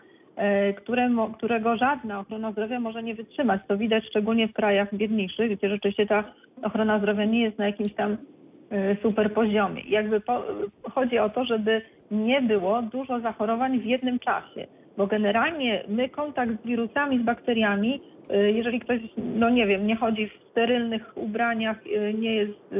y, 0.69 0.73
które, 0.73 1.09
mo- 1.09 1.27
którego 1.29 1.77
żadna 1.77 2.19
ochrona 2.19 2.51
zdrowia 2.51 2.79
może 2.79 3.03
nie 3.03 3.15
wytrzymać. 3.15 3.61
To 3.67 3.77
widać 3.77 4.05
szczególnie 4.05 4.47
w 4.47 4.53
krajach 4.53 4.95
biedniejszych, 4.95 5.57
gdzie 5.57 5.69
rzeczywiście 5.69 6.05
ta 6.05 6.23
ochrona 6.63 6.99
zdrowia 6.99 7.25
nie 7.25 7.41
jest 7.41 7.57
na 7.57 7.65
jakimś 7.65 7.93
tam 7.93 8.11
y, 8.11 8.97
super 9.01 9.33
poziomie. 9.33 9.81
Jakby 9.89 10.19
po, 10.21 10.43
chodzi 10.91 11.19
o 11.19 11.29
to, 11.29 11.45
żeby 11.45 11.81
nie 12.11 12.41
było 12.41 12.81
dużo 12.81 13.19
zachorowań 13.19 13.79
w 13.79 13.85
jednym 13.85 14.19
czasie, 14.19 14.67
bo 14.97 15.07
generalnie 15.07 15.83
my 15.87 16.09
kontakt 16.09 16.51
z 16.63 16.67
wirusami, 16.67 17.19
z 17.19 17.21
bakteriami, 17.21 18.01
y, 18.31 18.51
jeżeli 18.51 18.79
ktoś, 18.79 18.99
no 19.17 19.49
nie 19.49 19.67
wiem, 19.67 19.87
nie 19.87 19.95
chodzi 19.95 20.27
w 20.27 20.49
sterylnych 20.51 21.17
ubraniach, 21.17 21.77
nie 22.13 22.35
jest 22.35 22.75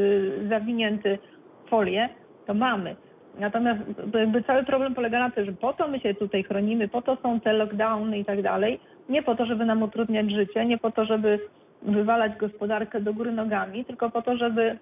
zawinięty 0.50 1.18
w 1.66 1.70
folię, 1.70 2.10
to 2.46 2.54
mamy. 2.54 2.96
Natomiast 3.40 3.80
jakby 4.14 4.44
cały 4.44 4.64
problem 4.64 4.96
polega 4.96 5.20
na 5.20 5.30
tym, 5.30 5.46
że 5.46 5.52
po 5.52 5.74
to 5.74 5.88
my 5.88 6.00
się 6.00 6.14
tutaj 6.14 6.44
chronimy, 6.44 6.88
po 6.88 7.02
to 7.02 7.18
są 7.24 7.40
te 7.40 7.54
lockdowny 7.54 8.20
i 8.20 8.26
tak 8.26 8.42
dalej, 8.42 8.80
nie 9.10 9.24
po 9.24 9.36
to, 9.36 9.46
żeby 9.46 9.66
nam 9.66 9.84
utrudniać 9.84 10.32
życie, 10.32 10.66
nie 10.66 10.78
po 10.78 10.92
to, 10.92 11.06
żeby 11.06 11.40
wywalać 11.82 12.38
gospodarkę 12.38 13.02
do 13.02 13.14
góry 13.14 13.32
nogami, 13.32 13.86
tylko 13.86 14.10
po 14.10 14.22
to, 14.22 14.38
żeby 14.38 14.78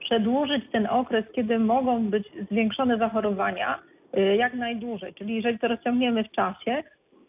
przedłużyć 0.00 0.64
ten 0.72 0.86
okres, 0.86 1.24
kiedy 1.32 1.58
mogą 1.58 2.06
być 2.06 2.28
zwiększone 2.50 2.98
zachorowania 2.98 3.78
y, 4.18 4.36
jak 4.36 4.54
najdłużej. 4.54 5.14
Czyli 5.14 5.34
jeżeli 5.34 5.58
to 5.58 5.68
rozciągniemy 5.68 6.24
w 6.24 6.30
czasie, 6.30 6.82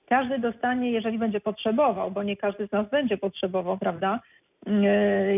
każdy 0.10 0.40
dostanie, 0.40 0.92
jeżeli 0.92 1.18
będzie 1.18 1.40
potrzebował, 1.40 2.12
bo 2.12 2.24
nie 2.24 2.38
każdy 2.38 2.68
z 2.68 2.72
nas 2.72 2.90
będzie 2.90 3.18
potrzebował, 3.18 3.78
prawda, 3.78 4.20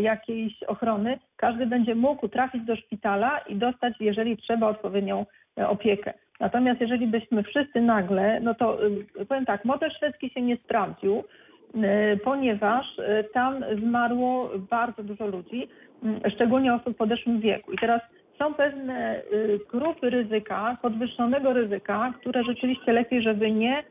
jakiejś 0.00 0.62
ochrony, 0.62 1.18
każdy 1.36 1.66
będzie 1.66 1.94
mógł 1.94 2.28
trafić 2.28 2.64
do 2.64 2.76
szpitala 2.76 3.38
i 3.38 3.56
dostać, 3.56 3.94
jeżeli 4.00 4.36
trzeba, 4.36 4.68
odpowiednią 4.68 5.26
e, 5.58 5.68
opiekę. 5.68 6.12
Natomiast 6.40 6.80
jeżeli 6.80 7.06
byśmy 7.06 7.42
wszyscy 7.42 7.80
nagle, 7.80 8.40
no 8.40 8.54
to 8.54 8.86
y, 9.20 9.26
powiem 9.26 9.46
tak, 9.46 9.64
model 9.64 9.90
szwedzki 9.90 10.30
się 10.30 10.42
nie 10.42 10.56
sprawdził, 10.56 11.24
ponieważ 12.24 12.86
tam 13.34 13.64
zmarło 13.82 14.50
bardzo 14.70 15.02
dużo 15.02 15.26
ludzi, 15.26 15.68
szczególnie 16.34 16.74
osób 16.74 16.94
w 16.94 16.96
podeszłym 16.96 17.40
wieku. 17.40 17.72
I 17.72 17.78
teraz 17.78 18.00
są 18.38 18.54
pewne 18.54 19.22
grupy 19.70 20.10
ryzyka, 20.10 20.76
podwyższonego 20.82 21.52
ryzyka, 21.52 22.14
które 22.20 22.44
rzeczywiście 22.44 22.92
lepiej, 22.92 23.22
żeby 23.22 23.52
nie, 23.52 23.84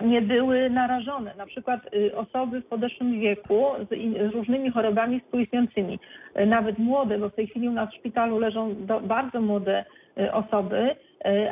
nie 0.00 0.22
były 0.22 0.70
narażone. 0.70 1.34
Na 1.38 1.46
przykład 1.46 1.80
y, 1.94 2.16
osoby 2.16 2.60
w 2.60 2.66
podeszłym 2.66 3.20
wieku 3.20 3.64
z, 3.90 4.34
różnymi 4.34 4.70
chorobami 4.70 5.20
współistniejącymi, 5.20 5.98
y, 6.40 6.46
nawet 6.46 6.78
młode, 6.78 7.18
bo 7.18 7.28
w 7.28 7.34
tej 7.34 7.46
chwili 7.46 7.68
u 7.68 7.72
nas 7.72 7.90
w 7.90 7.96
szpitalu 7.96 8.38
leżą 8.38 8.74
bardzo 9.02 9.40
młode 9.40 9.84
y, 10.18 10.32
osoby, 10.32 10.96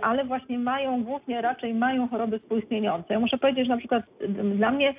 ale 0.03 0.25
właśnie 0.25 0.59
mają 0.59 1.05
głównie 1.05 1.41
raczej 1.41 1.75
mają 1.75 2.09
choroby 2.09 2.39
współistniejące. 2.39 3.15
Ja 3.15 3.21
muszę 3.21 3.39
powiedzieć, 3.39 3.67
że 3.67 3.73
na 3.73 3.79
przykład 3.79 4.05
dla 4.57 4.71
mnie 4.71 4.95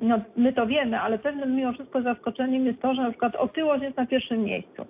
no, 0.00 0.20
my 0.36 0.52
to 0.52 0.66
wiemy, 0.66 1.00
ale 1.00 1.18
pewnym 1.18 1.56
mimo 1.56 1.72
wszystko 1.72 2.02
zaskoczeniem 2.02 2.66
jest 2.66 2.80
to, 2.82 2.94
że 2.94 3.02
na 3.02 3.10
przykład 3.10 3.36
otyłość 3.36 3.82
jest 3.82 3.96
na 3.96 4.06
pierwszym 4.06 4.44
miejscu. 4.44 4.86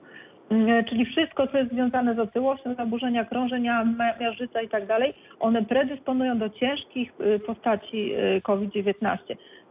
Mm, 0.51 0.85
Czyli 0.85 1.05
wszystko, 1.05 1.47
co 1.47 1.59
jest 1.59 1.73
związane 1.73 2.15
z 2.15 2.19
otyłością, 2.19 2.75
zaburzenia 2.75 3.25
krążenia, 3.25 3.87
miażdżyca 4.21 4.63
i 4.63 4.69
tak 4.69 4.87
dalej, 4.87 5.15
one 5.41 5.65
predysponują 5.65 6.39
do 6.39 6.49
ciężkich 6.49 7.13
y, 7.21 7.39
postaci 7.39 8.15
y, 8.15 8.41
COVID-19. 8.43 9.19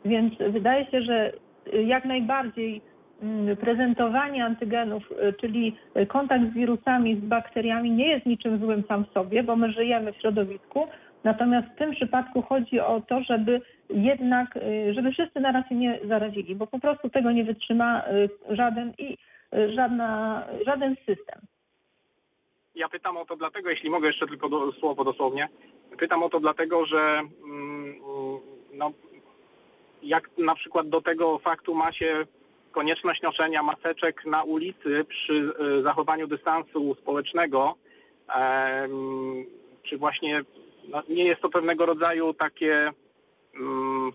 Więc 0.05 0.33
wydaje 0.49 0.85
się, 0.85 1.01
że 1.01 1.31
y, 1.73 1.83
jak 1.83 2.05
najbardziej 2.05 2.81
mm, 3.21 3.57
prezentowanie 3.57 4.45
antygenów, 4.45 5.03
czyli 5.41 5.75
kontakt 6.07 6.43
z 6.51 6.53
wirusami, 6.53 7.15
z 7.15 7.19
bakteriami 7.19 7.91
nie 7.91 8.07
jest 8.07 8.25
niczym 8.25 8.59
złym 8.59 8.83
sam 8.87 9.05
w 9.05 9.13
sobie, 9.13 9.43
bo 9.43 9.55
my 9.55 9.71
żyjemy 9.71 10.13
w 10.13 10.17
środowisku. 10.17 10.87
Natomiast 11.23 11.67
w 11.67 11.75
tym 11.75 11.91
przypadku 11.91 12.41
chodzi 12.41 12.79
o 12.79 13.01
to, 13.07 13.23
żeby 13.23 13.61
jednak, 13.89 14.59
żeby 14.91 15.11
wszyscy 15.11 15.39
naraz 15.39 15.69
się 15.69 15.75
nie 15.75 15.99
zarazili, 16.07 16.55
bo 16.55 16.67
po 16.67 16.79
prostu 16.79 17.09
tego 17.09 17.31
nie 17.31 17.43
wytrzyma 17.43 18.03
żaden 18.49 18.93
i 18.97 19.17
żadna, 19.75 20.43
żaden 20.65 20.95
system. 20.95 21.39
Ja 22.75 22.89
pytam 22.89 23.17
o 23.17 23.25
to 23.25 23.35
dlatego, 23.35 23.69
jeśli 23.69 23.89
mogę 23.89 24.07
jeszcze 24.07 24.27
tylko 24.27 24.49
do, 24.49 24.71
słowo 24.71 25.03
dosłownie, 25.03 25.49
pytam 25.97 26.23
o 26.23 26.29
to 26.29 26.39
dlatego, 26.39 26.85
że 26.85 27.21
mm, 27.43 27.95
no, 28.73 28.91
jak 30.03 30.29
na 30.37 30.55
przykład 30.55 30.89
do 30.89 31.01
tego 31.01 31.39
faktu 31.39 31.75
ma 31.75 31.93
się 31.93 32.25
konieczność 32.71 33.21
noszenia 33.21 33.63
maseczek 33.63 34.25
na 34.25 34.43
ulicy 34.43 35.05
przy 35.09 35.53
e, 35.59 35.81
zachowaniu 35.81 36.27
dystansu 36.27 36.95
społecznego, 36.95 37.75
czy 39.83 39.97
właśnie 39.97 40.41
no, 40.89 41.03
nie 41.09 41.23
jest 41.23 41.41
to 41.41 41.49
pewnego 41.49 41.85
rodzaju 41.85 42.33
takie 42.33 42.91
mm, 43.55 44.11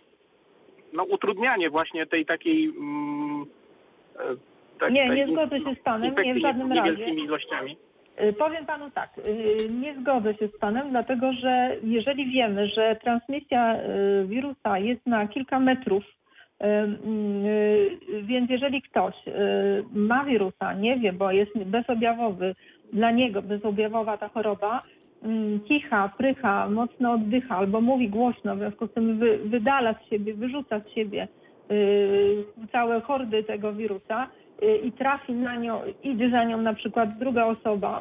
no, 0.92 1.04
utrudnianie 1.04 1.70
właśnie 1.70 2.06
tej 2.06 2.26
takiej 2.26 2.64
mm, 2.64 3.46
tej- 4.78 4.92
Nie, 4.92 5.06
tej 5.08 5.16
nie 5.16 5.26
zgodzę 5.32 5.58
się 5.58 5.74
z 5.74 5.78
panem, 5.84 6.14
nie 6.24 6.34
w 6.34 6.38
żadnym 6.38 6.72
razie. 6.72 7.10
ilościami. 7.10 7.76
Y, 8.22 8.32
Powiem 8.32 8.66
panu 8.66 8.90
tak, 8.90 9.10
y, 9.18 9.68
nie 9.70 9.94
zgodzę 10.00 10.34
się 10.34 10.48
z 10.48 10.58
panem, 10.58 10.90
dlatego 10.90 11.32
że 11.32 11.76
jeżeli 11.82 12.30
wiemy, 12.30 12.66
że 12.68 12.96
transmisja 12.96 13.76
y, 13.76 14.26
wirusa 14.26 14.78
jest 14.78 15.06
na 15.06 15.28
kilka 15.28 15.60
metrów, 15.60 16.04
więc 18.22 18.50
jeżeli 18.50 18.82
ktoś 18.82 19.14
ma 19.92 20.24
wirusa, 20.24 20.72
nie 20.72 20.96
wie, 20.96 21.12
bo 21.12 21.32
jest 21.32 21.58
bezobjawowy, 21.58 22.54
dla 22.92 23.10
niego 23.10 23.42
bezobjawowa 23.42 24.16
ta 24.16 24.28
choroba, 24.28 24.82
kicha, 25.68 26.12
prycha, 26.18 26.68
mocno 26.70 27.12
oddycha 27.12 27.56
albo 27.56 27.80
mówi 27.80 28.08
głośno, 28.08 28.56
w 28.56 28.58
związku 28.58 28.86
z 28.86 28.92
tym 28.92 29.18
wy, 29.18 29.38
wydala 29.38 29.92
z 29.94 30.10
siebie, 30.10 30.34
wyrzuca 30.34 30.80
z 30.80 30.94
siebie 30.94 31.28
całe 32.72 33.00
hordy 33.00 33.44
tego 33.44 33.72
wirusa 33.72 34.28
i 34.84 34.92
trafi 34.92 35.32
na 35.32 35.56
nią, 35.56 35.80
idzie 36.02 36.30
za 36.30 36.44
nią 36.44 36.58
na 36.62 36.74
przykład 36.74 37.18
druga 37.18 37.44
osoba, 37.46 38.00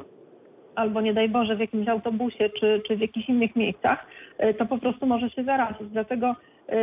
albo 0.75 1.01
nie 1.01 1.13
daj 1.13 1.29
Boże 1.29 1.55
w 1.55 1.59
jakimś 1.59 1.87
autobusie 1.87 2.49
czy, 2.49 2.81
czy 2.87 2.95
w 2.97 3.01
jakichś 3.01 3.29
innych 3.29 3.55
miejscach, 3.55 4.05
y, 4.43 4.53
to 4.53 4.65
po 4.65 4.77
prostu 4.77 5.05
może 5.05 5.29
się 5.29 5.43
zarazić. 5.43 5.87
Dlatego 5.91 6.35
y, 6.69 6.73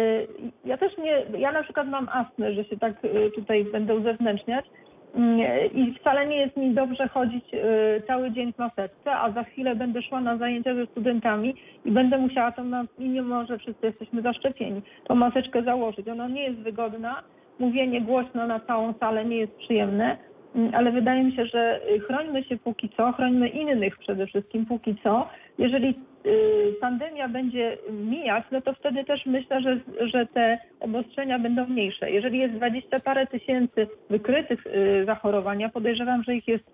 ja 0.64 0.76
też 0.76 0.98
nie, 0.98 1.38
ja 1.38 1.52
na 1.52 1.62
przykład 1.62 1.88
mam 1.88 2.08
astmę, 2.08 2.54
że 2.54 2.64
się 2.64 2.76
tak 2.78 3.04
y, 3.04 3.30
tutaj 3.34 3.64
będę 3.64 3.94
uzewnętrzniać 3.94 4.64
y, 4.66 5.66
i 5.66 5.94
wcale 5.94 6.26
nie 6.26 6.36
jest 6.36 6.56
mi 6.56 6.74
dobrze 6.74 7.08
chodzić 7.08 7.44
y, 7.54 8.02
cały 8.06 8.30
dzień 8.30 8.52
w 8.52 8.58
maseczce, 8.58 9.12
a 9.12 9.30
za 9.30 9.44
chwilę 9.44 9.76
będę 9.76 10.02
szła 10.02 10.20
na 10.20 10.36
zajęcia 10.36 10.74
ze 10.74 10.86
studentami 10.86 11.54
i 11.84 11.90
będę 11.90 12.18
musiała 12.18 12.52
tą, 12.52 12.64
ma- 12.64 12.84
mimo 12.98 13.46
że 13.46 13.58
wszyscy 13.58 13.86
jesteśmy 13.86 14.22
zaszczepieni, 14.22 14.82
tą 15.04 15.14
maseczkę 15.14 15.62
założyć. 15.62 16.08
Ona 16.08 16.28
nie 16.28 16.42
jest 16.44 16.58
wygodna, 16.58 17.22
mówienie 17.58 18.00
głośno 18.00 18.46
na 18.46 18.60
całą 18.60 18.94
salę 19.00 19.24
nie 19.24 19.36
jest 19.36 19.56
przyjemne, 19.56 20.16
Mm, 20.54 20.74
ale 20.74 20.92
wydaje 20.92 21.24
mi 21.24 21.36
się, 21.36 21.46
że 21.46 21.80
y, 21.90 22.00
chrońmy 22.00 22.44
się 22.44 22.56
póki 22.56 22.88
co, 22.96 23.12
chrońmy 23.12 23.48
innych 23.48 23.98
przede 23.98 24.26
wszystkim 24.26 24.66
póki 24.66 24.96
co. 25.02 25.28
Jeżeli 25.58 25.94
y, 26.26 26.74
pandemia 26.80 27.28
będzie 27.28 27.78
mijać, 27.90 28.44
no 28.50 28.60
to 28.60 28.72
wtedy 28.72 29.04
też 29.04 29.26
myślę, 29.26 29.60
że, 29.60 29.80
że 30.08 30.26
te 30.26 30.58
obostrzenia 30.80 31.38
będą 31.38 31.66
mniejsze. 31.66 32.10
Jeżeli 32.10 32.38
jest 32.38 32.54
dwadzieścia 32.54 33.00
parę 33.00 33.26
tysięcy 33.26 33.86
wykrytych 34.10 34.66
y, 34.66 35.04
zachorowań, 35.06 35.60
ja 35.60 35.68
podejrzewam, 35.68 36.22
że 36.22 36.36
ich 36.36 36.48
jest 36.48 36.64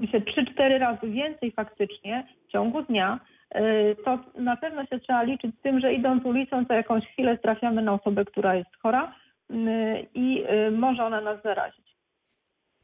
myślę 0.00 0.20
3-4 0.20 0.78
razy 0.78 1.08
więcej 1.08 1.52
faktycznie 1.52 2.26
w 2.48 2.52
ciągu 2.52 2.82
dnia, 2.82 3.20
to 4.04 4.18
na 4.38 4.56
pewno 4.56 4.86
się 4.86 4.98
trzeba 4.98 5.22
liczyć 5.22 5.54
z 5.54 5.62
tym, 5.62 5.80
że 5.80 5.94
idąc 5.94 6.24
ulicą, 6.24 6.64
co 6.64 6.74
jakąś 6.74 7.06
chwilę 7.06 7.38
trafiamy 7.38 7.82
na 7.82 7.92
osobę, 7.92 8.24
która 8.24 8.54
jest 8.54 8.76
chora 8.82 9.12
i 10.14 10.44
y, 10.68 10.70
może 10.70 11.04
ona 11.04 11.20
nas 11.20 11.42
zarazić. 11.42 11.90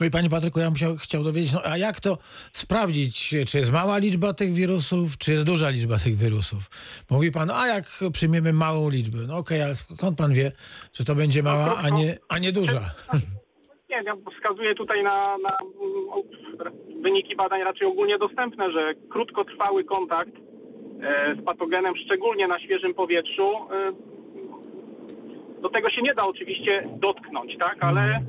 No 0.00 0.06
i 0.06 0.10
panie 0.10 0.30
Patryku, 0.30 0.60
ja 0.60 0.66
bym 0.66 0.76
się 0.76 0.96
chciał 0.96 1.22
dowiedzieć, 1.22 1.52
no 1.52 1.60
a 1.64 1.76
jak 1.76 2.00
to 2.00 2.18
sprawdzić, 2.52 3.28
czy 3.28 3.58
jest 3.58 3.72
mała 3.72 3.98
liczba 3.98 4.34
tych 4.34 4.52
wirusów, 4.52 5.18
czy 5.18 5.32
jest 5.32 5.44
duża 5.44 5.68
liczba 5.68 5.98
tych 5.98 6.16
wirusów? 6.16 6.62
Mówi 7.10 7.32
pan, 7.32 7.50
a 7.50 7.66
jak 7.66 7.84
przyjmiemy 8.12 8.52
małą 8.52 8.90
liczbę? 8.90 9.18
No 9.28 9.36
okej, 9.36 9.62
ale 9.62 9.74
skąd 9.74 10.18
pan 10.18 10.32
wie, 10.32 10.52
czy 10.92 11.04
to 11.04 11.14
będzie 11.14 11.42
mała, 11.42 11.76
a 11.76 11.88
nie, 11.88 12.18
a 12.28 12.38
nie 12.38 12.52
duża? 12.52 12.80
Nie, 13.90 14.02
ja 14.02 14.16
wskazuję 14.36 14.74
tutaj 14.74 15.02
na, 15.02 15.38
na 15.38 15.56
wyniki 17.02 17.36
badań 17.36 17.60
raczej 17.62 17.86
ogólnie 17.88 18.18
dostępne, 18.18 18.72
że 18.72 18.94
krótkotrwały 19.10 19.84
kontakt 19.84 20.32
e, 21.02 21.34
z 21.34 21.44
patogenem, 21.44 21.94
szczególnie 22.04 22.48
na 22.48 22.60
świeżym 22.60 22.94
powietrzu, 22.94 23.48
e, 23.56 23.92
do 25.62 25.68
tego 25.68 25.90
się 25.90 26.02
nie 26.02 26.14
da 26.14 26.26
oczywiście 26.26 26.88
dotknąć, 27.00 27.58
tak, 27.58 27.76
ale 27.80 28.20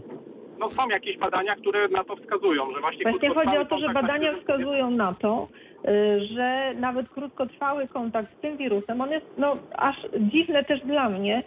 no 0.60 0.68
są 0.68 0.90
jakieś 0.90 1.18
badania, 1.18 1.56
które 1.56 1.88
na 1.88 2.04
to 2.04 2.16
wskazują, 2.16 2.72
że 2.74 2.82
właśnie 2.82 3.12
Właśnie 3.12 3.30
chodzi 3.30 3.58
o 3.58 3.66
to, 3.66 3.80
że 3.80 3.94
badania 3.94 4.32
na 4.32 4.38
wskazują 4.38 4.92
na 4.92 5.14
to, 5.14 5.48
y, 5.88 6.26
że 6.26 6.74
nawet 6.76 7.10
krótkotrwały 7.10 7.88
kontakt 7.88 8.38
z 8.38 8.42
tym 8.42 8.58
wirusem, 8.58 9.02
on 9.02 9.12
jest 9.12 9.26
no, 9.38 9.58
aż 9.76 9.96
dziwne 10.20 10.64
też 10.64 10.82
dla 10.82 11.10
mnie, 11.10 11.44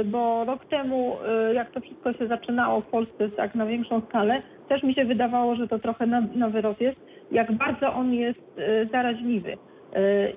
y, 0.00 0.04
bo 0.04 0.44
rok 0.44 0.64
temu, 0.64 1.16
y, 1.50 1.54
jak 1.54 1.70
to 1.70 1.80
wszystko 1.80 2.12
się 2.12 2.26
zaczynało 2.26 2.80
w 2.80 2.86
Polsce 2.86 3.30
tak 3.30 3.54
na 3.54 3.66
większą 3.66 4.02
skalę, 4.08 4.42
też 4.68 4.82
mi 4.82 4.94
się 4.94 5.04
wydawało, 5.04 5.56
że 5.56 5.68
to 5.68 5.78
trochę 5.78 6.06
na, 6.06 6.20
na 6.20 6.48
wyrost 6.48 6.80
jest, 6.80 6.98
jak 7.32 7.52
bardzo 7.52 7.92
on 7.92 8.14
jest 8.14 8.40
zaraźliwy. 8.92 9.56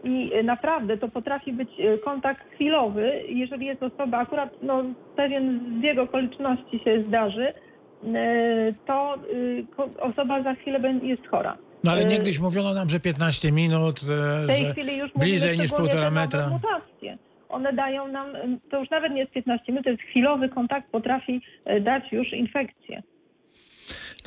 I 0.04 0.32
naprawdę 0.44 0.98
to 0.98 1.08
potrafi 1.08 1.54
być 1.54 1.70
y, 1.80 1.98
kontakt 2.06 2.42
chwilowy, 2.56 3.24
jeżeli 3.30 3.66
jest 3.66 3.84
osoba, 3.84 4.18
akurat 4.18 4.50
no, 4.62 4.84
pewien 5.16 5.60
zbieg 5.80 6.00
okoliczności 6.00 6.80
się 6.80 7.04
zdarzy, 7.08 7.48
y, 8.04 8.76
to 8.88 9.16
ko- 9.76 9.90
osoba 10.00 10.44
za 10.44 10.54
chwilę 10.56 10.80
jest 11.04 11.28
chora. 11.28 11.58
No 11.84 11.92
ale 11.92 12.06
niegdyś 12.06 12.40
mówiono 12.40 12.74
nam, 12.74 12.90
że 12.90 13.00
15 13.00 13.52
minut, 13.52 13.96
e, 14.00 14.44
w 14.44 14.48
tej 14.48 14.66
że 14.66 14.74
chwili 14.74 14.98
już 14.98 15.12
bliżej 15.14 15.58
niż 15.58 15.72
półtora 15.72 16.12
metra. 16.12 16.50
Mutacje. 16.50 17.18
One 17.50 17.74
dają 17.74 18.08
nam, 18.08 18.28
to 18.72 18.80
już 18.80 18.90
nawet 18.90 19.12
nie 19.14 19.20
jest 19.20 19.32
15 19.32 19.72
minut, 19.72 19.84
to 19.84 19.90
jest 19.90 20.02
chwilowy 20.04 20.50
kontakt, 20.50 20.92
potrafi 20.92 21.42
e, 21.66 21.82
dać 21.82 22.12
już 22.12 22.34
infekcję. 22.34 23.04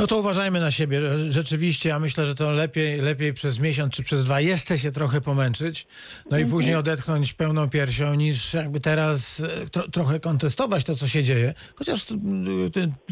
No 0.00 0.06
to 0.06 0.18
uważajmy 0.18 0.60
na 0.60 0.70
siebie. 0.70 1.00
Rzeczywiście, 1.28 1.88
ja 1.88 1.98
myślę, 1.98 2.26
że 2.26 2.34
to 2.34 2.50
lepiej, 2.50 3.00
lepiej 3.00 3.34
przez 3.34 3.58
miesiąc 3.58 3.94
czy 3.94 4.02
przez 4.02 4.24
dwa 4.24 4.40
jeszcze 4.40 4.78
się 4.78 4.92
trochę 4.92 5.20
pomęczyć, 5.20 5.86
no 6.30 6.38
i 6.38 6.46
później 6.46 6.74
odetchnąć 6.74 7.32
pełną 7.32 7.70
piersią, 7.70 8.14
niż 8.14 8.54
jakby 8.54 8.80
teraz 8.80 9.40
e, 9.40 9.68
tro, 9.68 9.88
trochę 9.88 10.20
kontestować 10.20 10.84
to, 10.84 10.94
co 10.94 11.08
się 11.08 11.24
dzieje. 11.24 11.54
Chociaż 11.74 12.04
to, 12.04 12.14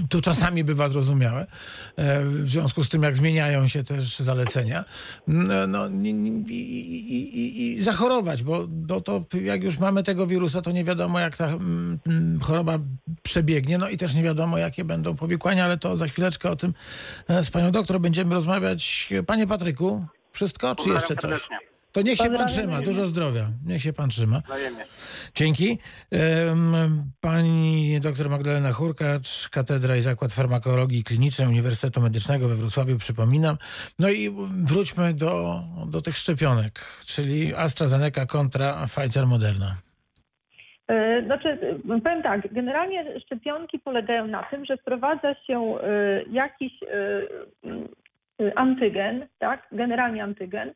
to, 0.09 0.21
czasami 0.21 0.65
bywa 0.65 0.89
zrozumiałe, 0.89 1.47
e, 1.97 2.25
w 2.25 2.49
związku 2.49 2.85
z 2.85 2.89
tym, 2.89 3.03
jak 3.03 3.17
zmieniają 3.17 3.69
się 3.69 3.85
też 3.85 4.19
zalecenia. 4.19 4.85
No, 5.27 5.67
no 5.67 5.89
i, 5.89 6.09
i, 6.49 7.39
i, 7.39 7.73
i 7.73 7.83
zachorować, 7.83 8.43
bo, 8.43 8.67
bo 8.69 9.01
to 9.01 9.25
jak 9.43 9.63
już 9.63 9.79
mamy 9.79 10.03
tego 10.03 10.27
wirusa, 10.27 10.63
to 10.63 10.71
nie 10.71 10.85
wiadomo, 10.85 11.21
jak 11.21 11.37
ta 11.37 11.49
choroba 12.43 12.79
przebiegnie, 13.29 13.79
no 13.79 13.89
i 13.89 13.97
też 13.97 14.15
nie 14.15 14.23
wiadomo, 14.23 14.59
jakie 14.59 14.85
będą 14.85 15.17
powikłania, 15.17 15.65
ale 15.65 15.79
to 15.79 15.97
za 15.97 16.07
chwileczkę 16.07 16.51
o 16.51 16.57
tym 16.57 16.75
e, 17.29 17.43
z 17.43 17.51
panią 17.51 17.71
doktor 17.71 18.01
będziemy 18.01 18.35
rozmawiać. 18.35 19.11
Panie 19.27 19.47
Patryku, 19.47 20.07
wszystko, 20.33 20.75
czy 20.75 20.89
jeszcze 20.89 21.17
coś? 21.17 21.49
To 21.93 22.03
niech 22.03 22.19
się 22.19 22.31
pan 22.31 22.49
trzyma, 22.49 22.83
dużo 22.83 23.09
zdrowia. 23.09 23.51
Niech 23.67 23.83
się 23.83 23.93
pan 23.93 24.11
trzyma. 24.11 24.43
Dzięki. 25.35 25.79
Pani 27.21 28.01
dr 28.01 28.31
Magdalena 28.31 28.73
Hurkacz, 28.73 29.49
Katedra 29.49 29.97
i 29.97 30.01
Zakład 30.01 30.33
Farmakologii 30.33 31.05
Klinicznej 31.05 31.49
Uniwersytetu 31.49 32.01
Medycznego 32.01 32.49
we 32.49 32.57
Wrocławiu, 32.57 32.99
przypominam. 32.99 33.57
No 33.99 34.11
i 34.11 34.35
wróćmy 34.65 35.15
do, 35.15 35.63
do 35.87 36.03
tych 36.03 36.17
szczepionek, 36.17 36.81
czyli 37.07 37.55
AstraZeneca 37.55 38.27
kontra 38.27 38.87
Pfizer 38.87 39.27
Moderna. 39.27 39.88
E, 40.89 41.23
Znaczy, 41.23 41.59
powiem 42.05 42.23
tak, 42.23 42.53
generalnie 42.53 43.21
szczepionki 43.21 43.79
polegają 43.79 44.27
na 44.27 44.43
tym, 44.43 44.65
że 44.65 44.77
wprowadza 44.77 45.35
się 45.35 45.79
e, 45.81 46.23
jakiś 46.31 46.73
e, 46.83 47.23
antygen, 48.57 49.27
tak, 49.39 49.67
generalnie 49.73 50.23
antygen, 50.23 50.73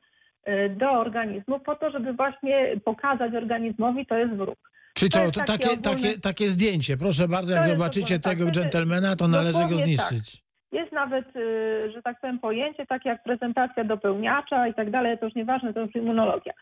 do 0.76 0.90
organizmu 0.90 1.60
po 1.60 1.76
to, 1.76 1.90
żeby 1.90 2.12
właśnie 2.12 2.76
pokazać 2.84 3.34
organizmowi, 3.34 4.06
to 4.06 4.16
jest 4.16 4.34
wróg. 4.34 4.72
Czyli 4.94 5.10
To 5.10 5.30
to, 5.30 5.40
takie 5.40 5.68
takie, 5.68 5.78
takie, 5.78 6.20
takie 6.20 6.48
zdjęcie. 6.48 6.96
Proszę 6.96 7.28
bardzo, 7.28 7.54
jak 7.54 7.64
zobaczycie 7.64 8.20
tak. 8.20 8.32
tego 8.32 8.44
Znaczy, 8.44 8.60
dżentelmena, 8.60 9.16
to 9.16 9.28
należy 9.28 9.52
go 9.52 9.58
dokładnie 9.58 9.84
zniszczyć. 9.84 10.42
Jest 10.72 10.92
nawet, 10.92 11.36
y, 11.36 11.90
że 11.94 12.02
tak 12.02 12.20
powiem, 12.20 12.38
pojęcie 12.38 12.86
takie 12.86 13.08
jak 13.08 13.22
prezentacja 13.22 13.84
dopełniacza 13.84 14.68
i 14.68 14.74
tak 14.74 14.90
dalej, 14.90 15.18
to 15.18 15.24
już 15.24 15.34
nieważne, 15.34 15.74
to 15.74 15.80
już 15.80 15.94
immunologia. 15.94 16.52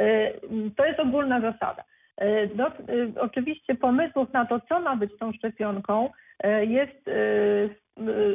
Y, 0.00 0.40
To 0.76 0.84
jest 0.84 1.00
ogólna 1.00 1.40
zasada. 1.40 1.84
Y, 2.22 2.50
Do, 2.54 2.66
y, 2.66 3.12
oczywiście 3.20 3.74
pomysłów 3.74 4.32
na 4.32 4.46
to, 4.46 4.60
co 4.68 4.80
ma 4.80 4.96
być 4.96 5.10
tą 5.18 5.32
szczepionką, 5.32 6.10
y, 6.44 6.66
jest 6.66 7.10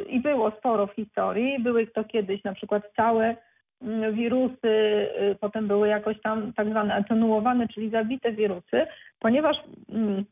i 0.08 0.20
było 0.20 0.50
sporo 0.50 0.86
w 0.86 0.92
historii. 0.94 1.62
Były 1.62 1.86
to 1.86 2.04
kiedyś 2.04 2.44
na 2.44 2.54
przykład 2.54 2.82
całe 2.96 3.36
mm, 3.82 4.14
wirusy, 4.14 5.08
potem 5.40 5.68
były 5.68 5.88
jakoś 5.88 6.20
tam 6.20 6.52
tak 6.52 6.70
zwane 6.70 6.94
atenuowane, 6.94 7.68
czyli 7.68 7.90
zabite 7.90 8.32
wirusy, 8.32 8.86
ponieważ 9.18 9.56
mm, 9.92 10.24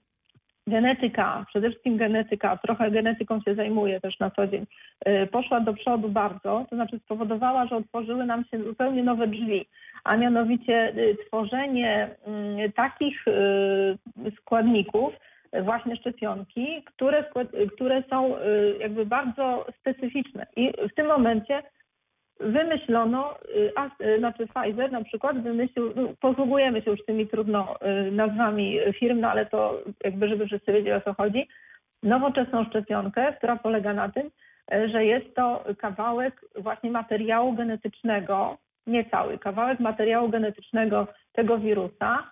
genetyka, 0.66 1.44
przede 1.48 1.70
wszystkim 1.70 1.96
genetyka, 1.96 2.57
trochę 2.57 2.90
genetyką 2.90 3.40
się 3.40 3.55
zajmuję 3.55 4.01
też 4.01 4.18
na 4.18 4.31
co 4.31 4.46
dzień, 4.46 4.66
y, 5.09 5.27
poszła 5.27 5.61
do 5.61 5.75
przodu 5.75 6.09
bardzo, 6.09 6.66
to 6.70 6.77
znaczy 6.77 6.98
spowodowała, 6.98 7.66
że 7.66 7.77
otworzyły 7.77 8.27
nam 8.27 8.44
się 8.44 8.64
zupełnie 8.64 9.03
nowe 9.03 9.27
drzwi, 9.27 9.66
a 10.05 10.16
mianowicie 10.16 10.92
y, 10.96 11.16
tworzenie 11.27 12.09
mm, 12.27 12.72
takich 12.72 13.29
y, 13.29 13.96
składników, 14.40 15.14
właśnie 15.62 15.96
szczepionki, 15.96 16.83
które, 16.85 17.25
które 17.75 18.03
są 18.11 18.35
jakby 18.81 19.07
bardzo 19.07 19.66
specyficzne. 19.81 20.46
I 20.57 20.72
w 20.92 20.94
tym 20.94 21.07
momencie 21.07 21.62
wymyślono, 22.42 23.35
y, 23.57 23.72
a, 23.76 24.05
y, 24.05 24.18
znaczy 24.18 24.46
Pfizer 24.46 24.92
na 24.92 25.05
przykład 25.05 25.42
wymyślił, 25.42 25.92
no, 25.96 26.09
posługujemy 26.20 26.83
się 26.83 26.90
już 26.90 27.05
tymi 27.05 27.26
trudno 27.28 27.76
y, 28.09 28.11
nazwami 28.12 28.78
firm, 28.98 29.20
no 29.20 29.31
ale 29.31 29.46
to 29.46 29.83
jakby, 30.05 30.28
żeby 30.28 30.46
wszyscy 30.46 30.72
wiedzieli 30.72 30.92
o 30.92 31.00
co 31.00 31.14
chodzi, 31.14 31.48
nowoczesną 32.02 32.64
szczepionkę, 32.64 33.33
która 33.33 33.57
polega 33.57 33.92
na 33.92 34.09
tym, 34.09 34.31
że 34.92 35.05
jest 35.05 35.35
to 35.35 35.64
kawałek 35.78 36.40
właśnie 36.57 36.90
materiału 36.90 37.52
genetycznego, 37.52 38.59
nie 38.87 39.05
cały, 39.05 39.38
kawałek 39.38 39.81
materiału 39.81 40.28
genetycznego 40.28 41.07
tego 41.33 41.59
wirusa, 41.59 42.31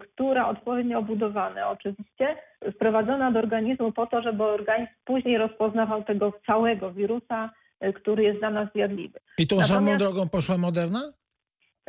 która 0.00 0.48
odpowiednio 0.48 0.98
obudowane 0.98 1.66
oczywiście, 1.68 2.36
wprowadzona 2.74 3.32
do 3.32 3.38
organizmu 3.38 3.92
po 3.92 4.06
to, 4.06 4.22
żeby 4.22 4.44
organizm 4.44 4.92
później 5.04 5.38
rozpoznawał 5.38 6.04
tego 6.04 6.32
całego 6.46 6.92
wirusa, 6.92 7.50
który 7.94 8.22
jest 8.22 8.38
dla 8.38 8.50
nas 8.50 8.68
zjadliwy. 8.74 9.18
I 9.38 9.46
tą 9.46 9.56
Natomiast- 9.56 9.74
samą 9.74 9.98
drogą 9.98 10.28
poszła 10.28 10.58
Moderna? 10.58 11.00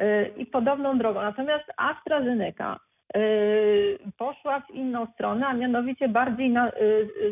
Y, 0.01 0.33
i 0.37 0.45
podobną 0.45 0.97
drogą. 0.97 1.21
Natomiast 1.21 1.65
AstraZeneca 1.77 2.79
y, 3.17 3.99
poszła 4.17 4.59
w 4.59 4.69
inną 4.71 5.07
stronę, 5.13 5.47
a 5.47 5.53
mianowicie 5.53 6.09
bardziej 6.09 6.49
na 6.49 6.71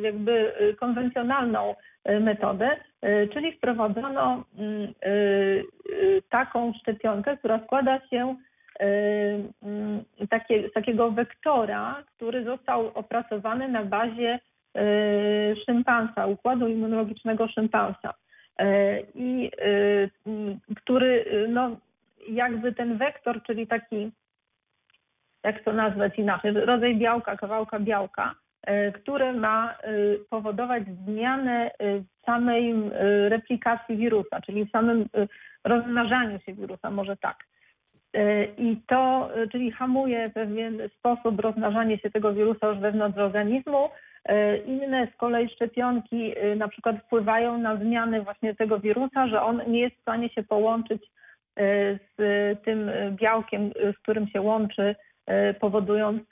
jakby 0.01 0.53
konwencjonalną 0.79 1.75
metodę, 2.19 2.77
czyli 3.33 3.51
wprowadzono 3.51 4.43
mm, 4.57 4.93
taką 6.29 6.73
szczepionkę, 6.73 7.37
która 7.37 7.59
składa 7.65 7.99
się 8.09 8.35
mm, 8.79 10.03
takie, 10.29 10.69
z 10.69 10.73
takiego 10.73 11.11
wektora, 11.11 12.03
który 12.15 12.43
został 12.43 12.87
opracowany 12.87 13.67
na 13.67 13.85
bazie 13.85 14.39
szympansa, 15.65 16.27
układu 16.27 16.67
immunologicznego 16.67 17.47
szympansa. 17.47 18.13
Y, 18.61 19.05
I 19.15 19.51
y, 19.65 20.09
który 20.75 21.25
y, 21.33 21.47
no, 21.47 21.77
jakby 22.29 22.73
ten 22.73 22.97
wektor, 22.97 23.43
czyli 23.43 23.67
taki, 23.67 24.11
jak 25.43 25.63
to 25.63 25.73
nazwać 25.73 26.17
inaczej, 26.17 26.51
rodzaj 26.51 26.95
białka, 26.95 27.37
kawałka 27.37 27.79
białka, 27.79 28.35
e, 28.63 28.91
który 28.91 29.33
ma 29.33 29.71
e, 29.73 29.91
powodować 30.29 30.83
zmianę 31.05 31.71
e, 31.79 31.99
w 31.99 32.25
samej 32.25 32.71
e, 32.71 33.29
replikacji 33.29 33.97
wirusa, 33.97 34.41
czyli 34.41 34.65
w 34.65 34.71
samym 34.71 35.01
e, 35.01 35.27
rozmnażaniu 35.63 36.39
się 36.39 36.53
wirusa, 36.53 36.91
może 36.91 37.17
tak. 37.17 37.37
E, 38.13 38.45
I 38.45 38.81
to, 38.87 39.29
e, 39.35 39.47
czyli 39.47 39.71
hamuje 39.71 40.29
w 40.29 40.33
pewien 40.33 40.81
sposób 40.99 41.39
rozmnażanie 41.39 41.97
się 41.97 42.11
tego 42.11 42.33
wirusa 42.33 42.67
już 42.67 42.79
wewnątrz 42.79 43.17
organizmu. 43.17 43.89
E, 44.25 44.57
Inne 44.57 45.07
z 45.13 45.17
kolei 45.17 45.49
szczepionki 45.49 46.33
e, 46.37 46.55
na 46.55 46.67
przykład 46.67 46.95
wpływają 47.05 47.57
na 47.57 47.75
zmiany 47.77 48.21
właśnie 48.21 48.55
tego 48.55 48.79
wirusa, 48.79 49.27
że 49.27 49.41
on 49.41 49.61
nie 49.67 49.79
jest 49.79 49.95
w 49.95 50.01
stanie 50.01 50.29
się 50.29 50.43
połączyć 50.43 51.03
e, 51.55 51.63
z 52.17 52.21
tym 52.65 52.91
białkiem, 53.11 53.71
z 53.95 53.97
którym 53.97 54.27
się 54.27 54.41
łączy, 54.41 54.95
powodując 55.59 56.23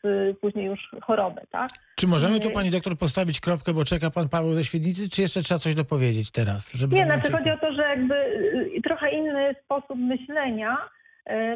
później 0.41 0.65
już 0.65 0.79
chorobę, 1.03 1.41
tak? 1.51 1.69
Czy 1.95 2.07
możemy 2.07 2.39
tu 2.39 2.51
pani 2.51 2.69
doktor 2.69 2.97
postawić 2.97 3.39
kropkę, 3.39 3.73
bo 3.73 3.85
czeka 3.85 4.09
pan 4.09 4.29
Paweł 4.29 4.53
ze 4.53 4.63
Świdnicy, 4.63 5.09
czy 5.09 5.21
jeszcze 5.21 5.41
trzeba 5.41 5.59
coś 5.59 5.75
dopowiedzieć 5.75 6.31
teraz? 6.31 6.73
Żeby 6.73 6.95
Nie, 6.95 7.05
znaczy 7.05 7.31
chodzi 7.31 7.49
o 7.49 7.57
to, 7.57 7.73
że 7.73 7.81
jakby 7.81 8.15
trochę 8.83 9.11
inny 9.11 9.55
sposób 9.63 9.97
myślenia, 9.97 10.77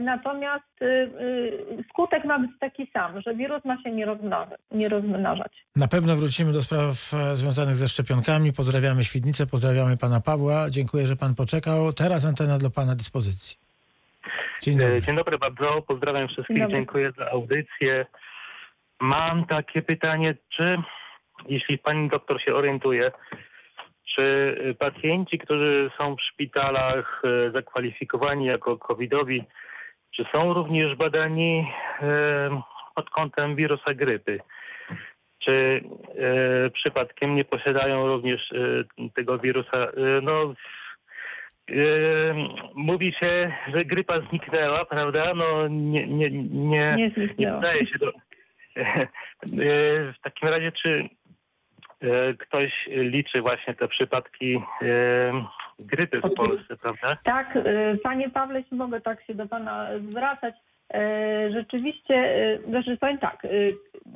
natomiast 0.01 0.81
y, 0.81 0.85
y, 0.85 1.83
skutek 1.89 2.25
ma 2.25 2.39
być 2.39 2.51
taki 2.59 2.87
sam, 2.93 3.21
że 3.21 3.35
wirus 3.35 3.65
ma 3.65 3.83
się 3.83 3.91
nie 3.91 4.05
rozmnażać. 4.05 4.59
Nie 4.71 4.89
rozmnażać. 4.89 5.65
Na 5.75 5.87
pewno 5.87 6.15
wrócimy 6.15 6.53
do 6.53 6.61
spraw 6.61 7.13
e, 7.13 7.35
związanych 7.35 7.75
ze 7.75 7.87
szczepionkami. 7.87 8.53
Pozdrawiamy 8.53 9.03
Świdnicę, 9.03 9.47
pozdrawiamy 9.47 9.97
pana 9.97 10.21
Pawła. 10.21 10.69
Dziękuję, 10.69 11.07
że 11.07 11.15
pan 11.15 11.35
poczekał. 11.35 11.93
Teraz 11.93 12.25
antena 12.25 12.57
dla 12.57 12.69
pana 12.69 12.95
dyspozycji. 12.95 13.57
Dzień 14.61 14.77
dobry. 14.77 14.95
E, 14.95 15.01
Dzień 15.01 15.15
dobry 15.15 15.37
bardzo, 15.37 15.81
pozdrawiam 15.81 16.27
wszystkich, 16.27 16.59
dobry. 16.59 16.75
dziękuję 16.75 17.11
za 17.17 17.31
audycję. 17.31 18.05
Mam 18.99 19.45
takie 19.45 19.81
pytanie, 19.81 20.33
czy 20.49 20.77
jeśli 21.49 21.77
pani 21.77 22.09
doktor 22.09 22.41
się 22.41 22.53
orientuje, 22.53 23.11
czy 24.05 24.21
y, 24.69 24.75
pacjenci, 24.75 25.37
którzy 25.37 25.91
są 25.99 26.15
w 26.15 26.21
szpitalach 26.21 27.21
y, 27.25 27.51
zakwalifikowani 27.51 28.45
jako 28.45 28.77
covidowi, 28.77 29.43
czy 30.11 30.25
są 30.35 30.53
również 30.53 30.95
badani 30.95 31.67
y, 32.01 32.05
pod 32.95 33.09
kątem 33.09 33.55
wirusa 33.55 33.93
grypy? 33.93 34.39
Czy 35.39 35.83
przypadkiem 36.73 37.35
nie 37.35 37.45
posiadają 37.45 38.07
również 38.07 38.53
tego 39.15 39.39
wirusa? 39.39 39.87
No, 40.21 40.53
mówi 42.75 43.13
się, 43.13 43.53
że 43.73 43.85
grypa 43.85 44.13
zniknęła, 44.29 44.85
prawda? 44.85 45.33
No 45.35 45.67
nie, 45.67 46.07
nie, 46.07 46.29
nie, 46.29 46.95
Nie 46.97 47.11
nie 47.81 47.87
się 47.87 47.99
to. 47.99 48.11
W 50.13 50.19
takim 50.23 50.49
razie, 50.49 50.71
czy 50.71 51.09
ktoś 52.39 52.87
liczy 52.87 53.41
właśnie 53.41 53.73
te 53.73 53.87
przypadki 53.87 54.55
e, 54.81 55.31
grypy 55.79 56.19
w. 56.19 56.33
Polsce, 56.33 56.77
prawda? 56.77 57.17
Tak, 57.23 57.55
y, 57.55 57.99
panie 58.03 58.29
Pawle, 58.29 58.59
jeśli 58.59 58.77
mogę 58.77 59.01
tak 59.01 59.23
się 59.23 59.35
do 59.35 59.47
pana 59.47 59.87
zwracać. 60.09 60.55
e, 60.93 61.51
Rzeczywiście, 61.51 62.15
e, 62.15 62.57
znaczy 62.69 62.97
powiem 62.97 63.17
tak, 63.17 63.45
e, 63.45 63.49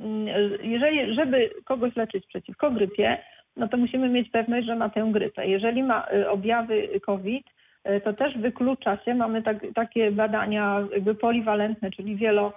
mm, 0.00 0.26
jeżeli, 0.62 1.14
żeby 1.14 1.50
kogoś 1.64 1.96
leczyć 1.96 2.26
przeciwko 2.26 2.70
grypie, 2.70 3.18
no 3.56 3.68
to 3.68 3.76
musimy 3.76 4.08
mieć 4.08 4.30
pewność, 4.30 4.66
że 4.66 4.76
ma 4.76 4.88
tę 4.88 5.08
grypę. 5.12 5.46
Jeżeli 5.46 5.82
ma 5.82 6.06
e, 6.06 6.30
objawy 6.30 7.00
COVID, 7.00 7.46
e, 7.84 8.00
to 8.00 8.12
też 8.12 8.38
wyklucza 8.38 8.96
się, 9.04 9.14
mamy 9.14 9.42
tak, 9.42 9.56
takie 9.74 10.10
badania 10.10 10.84
jakby 10.92 11.14
poliwalentne, 11.14 11.90
czyli 11.90 12.16
wielo, 12.16 12.46
e, 12.48 12.52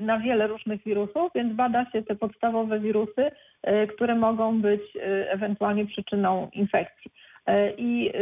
na 0.00 0.18
wiele 0.18 0.46
różnych 0.46 0.84
wirusów, 0.84 1.32
więc 1.34 1.54
bada 1.54 1.90
się 1.90 2.02
te 2.02 2.14
podstawowe 2.14 2.80
wirusy, 2.80 3.30
e, 3.62 3.86
które 3.86 4.14
mogą 4.14 4.60
być 4.60 4.96
e, 4.96 5.30
ewentualnie 5.30 5.86
przyczyną 5.86 6.50
infekcji. 6.52 7.10
E, 7.46 7.72
I 7.72 8.12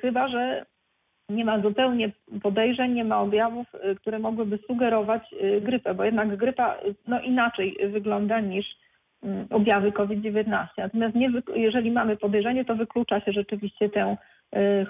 chyba, 0.00 0.28
że 0.28 0.64
nie 1.28 1.44
ma 1.44 1.60
zupełnie 1.60 2.10
podejrzeń, 2.42 2.92
nie 2.92 3.04
ma 3.04 3.20
objawów, 3.20 3.66
które 3.96 4.18
mogłyby 4.18 4.58
sugerować 4.66 5.22
grypę, 5.60 5.94
bo 5.94 6.04
jednak 6.04 6.36
grypa 6.36 6.76
no, 7.06 7.20
inaczej 7.20 7.76
wygląda 7.88 8.40
niż 8.40 8.66
mm, 9.22 9.46
objawy 9.50 9.92
COVID-19. 9.92 10.66
Natomiast 10.78 11.14
nie, 11.14 11.30
jeżeli 11.54 11.90
mamy 11.90 12.16
podejrzenie, 12.16 12.64
to 12.64 12.74
wyklucza 12.74 13.20
się 13.20 13.32
rzeczywiście 13.32 13.88
tę 13.88 14.16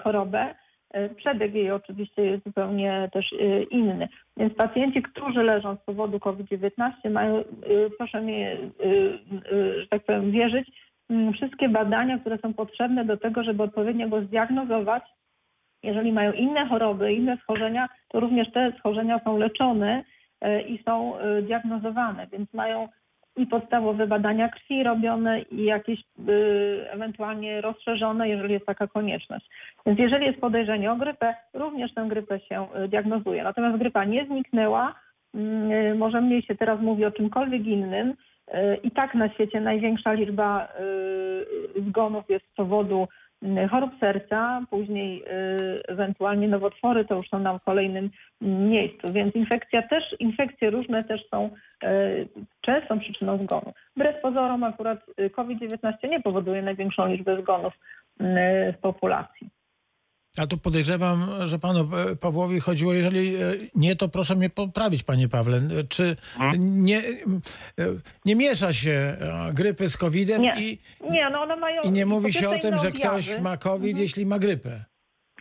chorobę. 0.03 0.55
Y, 0.97 1.15
Przebieg 1.15 1.53
jej 1.55 1.71
oczywiście 1.71 2.25
jest 2.25 2.43
zupełnie 2.43 3.09
też 3.13 3.31
y, 3.31 3.67
inny. 3.71 4.07
Więc 4.37 4.53
pacjenci, 4.53 5.01
którzy 5.01 5.43
leżą 5.43 5.75
z 5.75 5.79
powodu 5.79 6.19
COVID-19 6.19 6.91
mają, 7.09 7.39
y, 7.39 7.43
proszę 7.97 8.21
mi, 8.21 8.45
że 9.79 9.87
tak 9.89 10.03
powiem, 10.03 10.31
wierzyć, 10.31 10.71
mm, 11.09 11.33
wszystkie 11.33 11.69
badania, 11.69 12.19
które 12.19 12.37
są 12.37 12.53
potrzebne 12.53 13.05
do 13.05 13.17
tego, 13.17 13.43
żeby 13.43 13.63
odpowiednio 13.63 14.09
go 14.09 14.21
zdiagnozować. 14.21 15.03
Jeżeli 15.83 16.11
mają 16.11 16.31
inne 16.31 16.67
choroby, 16.67 17.13
inne 17.13 17.37
schorzenia, 17.37 17.89
to 18.07 18.19
również 18.19 18.51
te 18.51 18.73
schorzenia 18.79 19.19
są 19.23 19.37
leczone 19.37 20.03
e, 20.41 20.61
i 20.61 20.83
są 20.83 21.17
e, 21.17 21.41
diagnozowane, 21.41 22.27
więc 22.27 22.53
mają 22.53 22.87
i 23.39 23.47
podstawowe 23.47 24.07
badania 24.07 24.49
krwi 24.49 24.83
robione 24.83 25.41
i 25.41 25.63
jakieś 25.63 25.99
e, 25.99 26.91
ewentualnie 26.91 27.61
rozszerzone, 27.61 28.29
jeżeli 28.29 28.53
jest 28.53 28.65
taka 28.65 28.87
konieczność. 28.87 29.49
Więc 29.85 29.99
jeżeli 29.99 30.25
jest 30.25 30.41
podejrzenie 30.41 30.91
o 30.91 30.95
grypę, 30.95 31.35
również 31.53 31.93
tę 31.93 32.05
grypę 32.09 32.39
się 32.39 32.67
e, 32.73 32.87
diagnozuje. 32.87 33.43
Natomiast 33.43 33.77
grypa 33.77 34.05
nie 34.05 34.25
zniknęła, 34.25 34.95
Mm, 35.33 35.71
y, 35.71 35.95
Może 35.95 36.21
mniej 36.21 36.41
się 36.41 36.55
teraz 36.55 36.81
mówi 36.81 37.05
o 37.05 37.11
czymkolwiek 37.11 37.65
innym. 37.65 38.09
Y, 38.09 38.77
I 38.83 38.91
tak 38.91 39.15
na 39.15 39.29
świecie 39.29 39.61
największa 39.61 40.13
liczba 40.13 40.67
y, 41.77 41.81
zgonów 41.89 42.29
jest 42.29 42.45
z 42.45 42.55
powodu 42.55 43.03
y, 43.03 43.07
chorób 43.71 43.91
serca, 43.99 44.61
później 44.69 45.23
y, 45.23 45.25
ewentualnie 45.87 46.47
nowotwory, 46.47 47.05
to 47.05 47.15
już 47.15 47.29
są 47.29 47.39
na 47.39 47.59
kolejnym 47.59 48.09
miejscu. 48.41 49.13
Więc 49.13 49.35
infekcja 49.35 49.81
też, 49.81 50.15
infekcje 50.19 50.69
różne 50.69 51.03
też 51.03 51.27
są 51.27 51.49
y, 51.83 52.27
częstą 52.61 52.99
przyczyną 52.99 53.37
zgonu. 53.37 53.73
Wbrew 53.95 54.21
pozorom 54.21 54.63
akurat 54.63 54.99
y, 55.19 55.29
COVID-19 55.29 56.09
nie 56.09 56.21
powoduje 56.21 56.61
największą 56.61 57.07
liczbę 57.07 57.41
zgonów 57.41 57.73
y, 57.73 58.25
w 58.73 58.77
populacji. 58.81 59.49
A 60.37 60.47
tu 60.47 60.57
podejrzewam, 60.57 61.25
że 61.45 61.59
panu 61.59 61.79
e, 61.79 62.15
Pawłowi 62.15 62.59
chodziło, 62.59 62.93
jeżeli 62.93 63.35
e, 63.35 63.39
nie, 63.75 63.95
to 63.95 64.09
proszę 64.09 64.35
mnie 64.35 64.49
poprawić, 64.49 65.03
panie 65.03 65.29
Pawle. 65.29 65.59
Czy 65.89 66.15
nie, 66.59 66.97
e, 66.99 67.03
nie 68.25 68.35
miesza 68.35 68.73
się 68.73 69.17
grypy 69.53 69.89
z 69.89 69.97
COVID-em 69.97 70.41
Nie. 70.41 70.61
i, 70.61 70.79
Nie, 71.11 71.29
no 71.29 71.41
one 71.41 71.55
mają 71.55 71.81
i 71.81 71.91
nie 71.91 72.05
mówi 72.05 72.33
się 72.33 72.49
o 72.49 72.59
tym, 72.59 72.77
że 72.77 72.91
ktoś 72.91 73.39
ma 73.39 73.57
COVID, 73.57 73.97
jeśli 73.97 74.25
ma 74.25 74.39
grypę? 74.39 74.85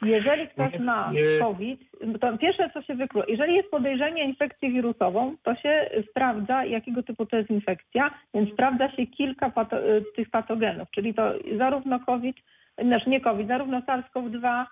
Jeżeli 0.02 0.48
ktoś 0.48 0.78
ma. 0.78 1.12
COVID, 1.40 1.80
to 2.20 2.38
pierwsze 2.38 2.70
co 2.74 2.82
się 2.82 2.94
wyklucza, 2.94 3.26
jeżeli 3.28 3.54
jest 3.54 3.70
podejrzenie 3.70 4.24
infekcji 4.24 4.72
wirusową, 4.72 5.36
to 5.42 5.54
się 5.54 5.90
sprawdza, 6.10 6.64
jakiego 6.64 7.02
typu 7.02 7.26
to 7.26 7.36
jest 7.36 7.50
infekcja, 7.50 8.10
więc 8.34 8.52
sprawdza 8.52 8.96
się 8.96 9.06
kilka 9.06 9.50
pato- 9.50 9.80
tych 10.16 10.30
patogenów, 10.30 10.88
czyli 10.90 11.14
to 11.14 11.32
zarówno 11.58 12.00
COVID, 12.00 12.36
znaczy 12.84 13.10
nie 13.10 13.20
COVID, 13.20 13.48
zarówno 13.48 13.80
SARS-CoV-2, 13.80 14.64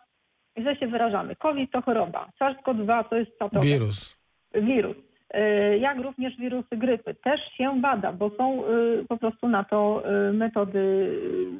źle 0.59 0.77
się 0.77 0.87
wyrażamy. 0.87 1.37
COVID 1.37 1.71
to 1.73 1.83
choroba, 1.83 2.29
SARS-CoV-2 2.41 3.05
to 3.09 3.17
jest 3.17 3.39
patogen 3.39 3.69
Wirus. 3.69 4.19
wirus, 4.55 4.97
y, 5.37 5.79
jak 5.79 5.99
również 5.99 6.37
wirusy 6.37 6.77
grypy 6.77 7.15
też 7.15 7.41
się 7.57 7.81
bada, 7.81 8.13
bo 8.13 8.31
są 8.31 8.65
y, 8.67 9.05
po 9.09 9.17
prostu 9.17 9.49
na 9.49 9.65
to 9.65 10.03
y, 10.29 10.33
metody, 10.33 11.13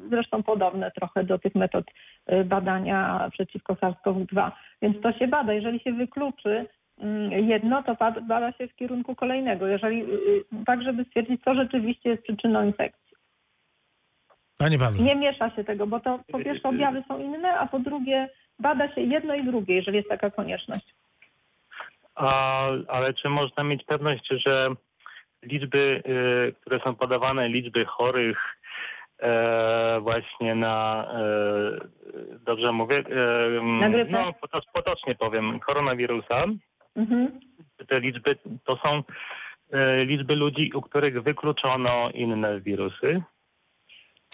zresztą 0.09 0.43
podobne 0.43 0.91
trochę 0.91 1.23
do 1.23 1.39
tych 1.39 1.55
metod 1.55 1.85
badania 2.45 3.29
przeciwko 3.31 3.73
SARS-CoV-2. 3.73 4.51
Więc 4.81 5.01
to 5.01 5.13
się 5.13 5.27
bada. 5.27 5.53
Jeżeli 5.53 5.79
się 5.79 5.93
wykluczy 5.93 6.65
mm, 6.99 7.31
jedno, 7.31 7.83
to 7.83 7.95
bad- 7.95 8.27
bada 8.27 8.51
się 8.51 8.67
w 8.67 8.75
kierunku 8.75 9.15
kolejnego, 9.15 9.67
jeżeli, 9.67 10.03
tak 10.65 10.83
żeby 10.83 11.03
stwierdzić, 11.05 11.43
co 11.43 11.55
rzeczywiście 11.55 12.09
jest 12.09 12.23
przyczyną 12.23 12.65
infekcji. 12.65 13.07
Panie 14.57 14.79
Pawle. 14.79 15.03
Nie 15.03 15.15
miesza 15.15 15.49
się 15.49 15.63
tego, 15.63 15.87
bo 15.87 15.99
to 15.99 16.19
po 16.31 16.39
pierwsze 16.39 16.69
objawy 16.69 17.03
są 17.07 17.19
inne, 17.19 17.53
a 17.53 17.67
po 17.67 17.79
drugie 17.79 18.29
bada 18.59 18.95
się 18.95 19.01
jedno 19.01 19.35
i 19.35 19.43
drugie, 19.43 19.75
jeżeli 19.75 19.97
jest 19.97 20.09
taka 20.09 20.31
konieczność. 20.31 20.85
A, 22.15 22.61
ale 22.87 23.13
czy 23.13 23.29
można 23.29 23.63
mieć 23.63 23.83
pewność, 23.83 24.27
że 24.29 24.67
liczby, 25.43 26.01
y, 26.49 26.53
które 26.61 26.79
są 26.85 26.95
podawane, 26.95 27.49
liczby 27.49 27.85
chorych 27.85 28.37
e, 29.19 29.99
właśnie 30.01 30.55
na, 30.55 31.07
e, 31.13 32.37
dobrze 32.45 32.71
mówię, 32.71 32.97
e, 32.97 33.61
Na 33.63 33.89
grypę? 33.89 34.11
no 34.11 34.31
potoc- 34.41 34.71
potocznie 34.73 35.15
powiem, 35.15 35.59
koronawirusa, 35.59 36.43
Mhm. 36.95 37.39
te 37.87 37.99
liczby 37.99 38.35
to 38.63 38.77
są 38.85 39.03
e, 39.71 40.05
liczby 40.05 40.35
ludzi, 40.35 40.71
u 40.75 40.81
których 40.81 41.23
wykluczono 41.23 42.09
inne 42.13 42.61
wirusy. 42.61 43.21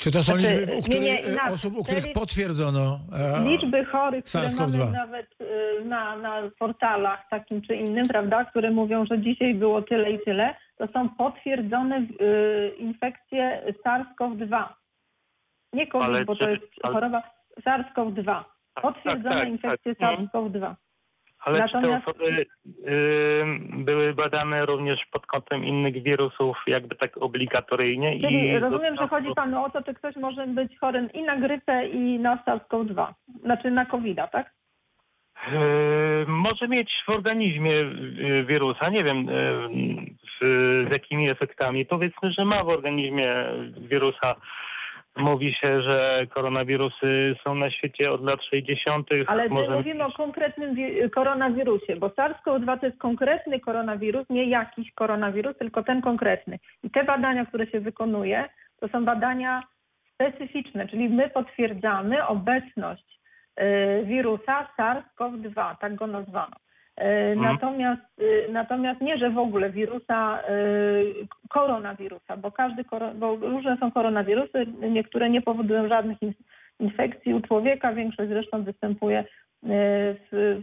Czy 0.04 0.12
to 0.12 0.24
są 0.24 0.34
Znaczy, 0.38 0.56
liczby 0.56 0.72
u 0.72 0.76
nie, 0.76 0.82
których, 0.82 1.02
nie, 1.02 1.24
e, 1.26 1.32
inaczej. 1.32 1.54
osób, 1.54 1.78
u 1.78 1.84
których 1.84 2.14
potwierdzono 2.14 3.00
e, 3.14 3.44
liczby 3.50 3.86
chorych, 3.86 4.26
które 4.26 4.44
SARS-CoV-2. 4.44 4.78
mamy 4.80 4.92
nawet 4.92 5.28
y, 5.42 5.86
na, 5.86 6.18
na 6.18 6.30
portalach 6.60 7.30
takim 7.30 7.62
czy 7.62 7.76
innym, 7.76 8.04
prawda, 8.10 8.46
które 8.46 8.72
mówią, 8.72 9.06
że 9.06 9.20
dzisiaj 9.20 9.54
było 9.54 9.82
tyle 9.82 10.12
i 10.12 10.20
tyle, 10.26 10.56
to 10.78 10.88
są 10.88 11.10
potwierdzone 11.10 11.98
y, 12.22 12.76
infekcje 12.78 13.62
SARS-CoV-2. 13.86 14.64
Nie 15.74 15.88
COVID, 15.88 16.08
Ale 16.08 16.26
bo 16.26 16.36
czy- 16.36 16.44
to 16.44 16.50
jest 16.50 16.64
ale- 16.84 16.94
choroba 16.94 17.24
SARS-CoV-2. 17.68 18.44
Potwierdzone 18.82 19.30
tak, 19.36 19.40
tak. 19.40 19.50
infekcje 19.50 19.92
Mhm. 20.00 20.28
SARS-CoV-2. 20.28 20.76
Ale 21.46 21.60
Natomiast- 21.60 22.06
czy 22.06 22.14
te 22.14 22.26
osoby 22.26 22.46
y, 22.88 23.44
były 23.78 24.14
badane 24.14 24.66
również 24.66 25.06
pod 25.12 25.26
kątem 25.26 25.66
innych 25.66 26.04
wirusów, 26.04 26.58
jakby 26.68 26.96
tak 26.96 27.18
obligatoryjnie? 27.18 28.20
Czyli 28.20 28.48
i 28.48 28.60
rozumiem, 28.60 28.96
że 29.02 29.08
chodzi 29.08 29.28
panu 29.36 29.64
o 29.64 29.70
to, 29.70 29.84
czy 29.84 29.94
ktoś 29.94 30.16
może 30.16 30.48
być 30.48 30.80
chory 30.80 31.10
i 31.14 31.24
na 31.24 31.38
grypę, 31.38 31.88
i 31.88 32.20
na 32.20 32.38
SARS-CoV-2. 32.38 33.14
Znaczy 33.44 33.72
na 33.72 33.86
COVID-a, 33.86 34.28
tak? 34.28 34.54
Yy, 35.52 36.26
może 36.28 36.68
mieć 36.68 37.04
w 37.08 37.10
organizmie 37.10 37.72
yy, 37.72 38.46
wirusa, 38.46 38.90
nie 38.90 39.04
wiem 39.04 39.28
z, 40.42 40.46
z 40.90 40.92
jakimi 40.92 41.30
efektami. 41.30 41.86
Powiedzmy, 41.86 42.32
że 42.32 42.46
ma 42.46 42.64
w 42.64 42.70
organizmie 42.70 43.34
wirusa. 43.78 44.36
Mówi 45.18 45.54
się, 45.54 45.82
że 45.82 46.20
koronawirusy 46.30 47.36
są 47.44 47.56
na 47.56 47.70
świecie 47.72 48.12
od 48.12 48.24
lat 48.24 48.44
60. 48.44 49.08
Ale 49.28 49.44
my 49.44 49.50
Może 49.50 49.76
mówimy 49.76 50.06
o 50.06 50.12
konkretnym 50.12 50.76
wi- 50.76 51.10
koronawirusie, 51.10 51.96
bo 51.96 52.08
SARS-CoV-2 52.08 52.80
to 52.80 52.86
jest 52.86 52.98
konkretny 52.98 53.60
koronawirus, 53.60 54.30
nie 54.30 54.50
jakiś 54.50 54.92
koronawirus, 54.92 55.58
tylko 55.58 55.84
ten 55.84 56.02
konkretny. 56.02 56.60
I 56.84 56.90
te 56.90 57.04
badania, 57.04 57.46
które 57.46 57.68
się 57.68 57.80
wykonuje, 57.80 58.50
to 58.80 58.88
są 58.88 59.06
badania 59.06 59.64
specyficzne, 60.14 60.88
czyli 60.88 61.10
my 61.10 61.30
potwierdzamy 61.30 62.28
obecność 62.28 63.20
y, 63.60 64.06
wirusa 64.06 64.68
SARS-CoV-2, 64.80 65.76
tak 65.82 65.96
go 65.96 66.08
nazwano. 66.08 66.56
E, 66.98 67.36
Natomiast, 67.36 68.02
y, 68.22 68.48
natomiast 68.52 69.02
nie, 69.02 69.18
że 69.18 69.30
w 69.30 69.38
ogóle 69.38 69.70
wirusa, 69.70 70.40
y, 70.50 71.14
koronawirusa, 71.54 72.38
bo 72.38 72.52
każdy, 72.52 72.84
bo 73.16 73.36
różne 73.36 73.78
są 73.78 73.92
koronawirusy, 73.92 74.66
niektóre 74.90 75.30
nie 75.30 75.42
powodują 75.42 75.88
żadnych 75.88 76.22
in- 76.22 76.34
infekcji 76.80 77.34
u 77.34 77.42
człowieka, 77.42 77.94
większość 77.94 78.30
zresztą 78.30 78.64
występuje 78.64 79.20
y, 79.20 79.26
w, 80.32 80.62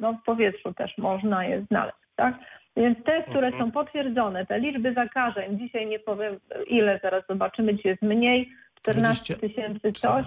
no, 0.00 0.12
w 0.12 0.22
powietrzu 0.24 0.74
też 0.74 0.98
można 0.98 1.44
je 1.44 1.62
znaleźć, 1.70 1.98
tak? 2.16 2.34
Więc 2.76 3.04
te, 3.04 3.22
które 3.22 3.46
Mhm. 3.46 3.62
są 3.64 3.70
potwierdzone, 3.72 4.46
te 4.46 4.60
liczby 4.60 4.92
zakażeń, 4.94 5.58
dzisiaj 5.58 5.86
nie 5.86 5.98
powiem 5.98 6.40
ile, 6.66 7.00
zaraz 7.02 7.24
zobaczymy, 7.28 7.74
dzisiaj 7.74 7.90
jest 7.92 8.02
mniej, 8.02 8.52
14 8.74 9.36
tysięcy 9.36 9.92
coś, 9.92 10.26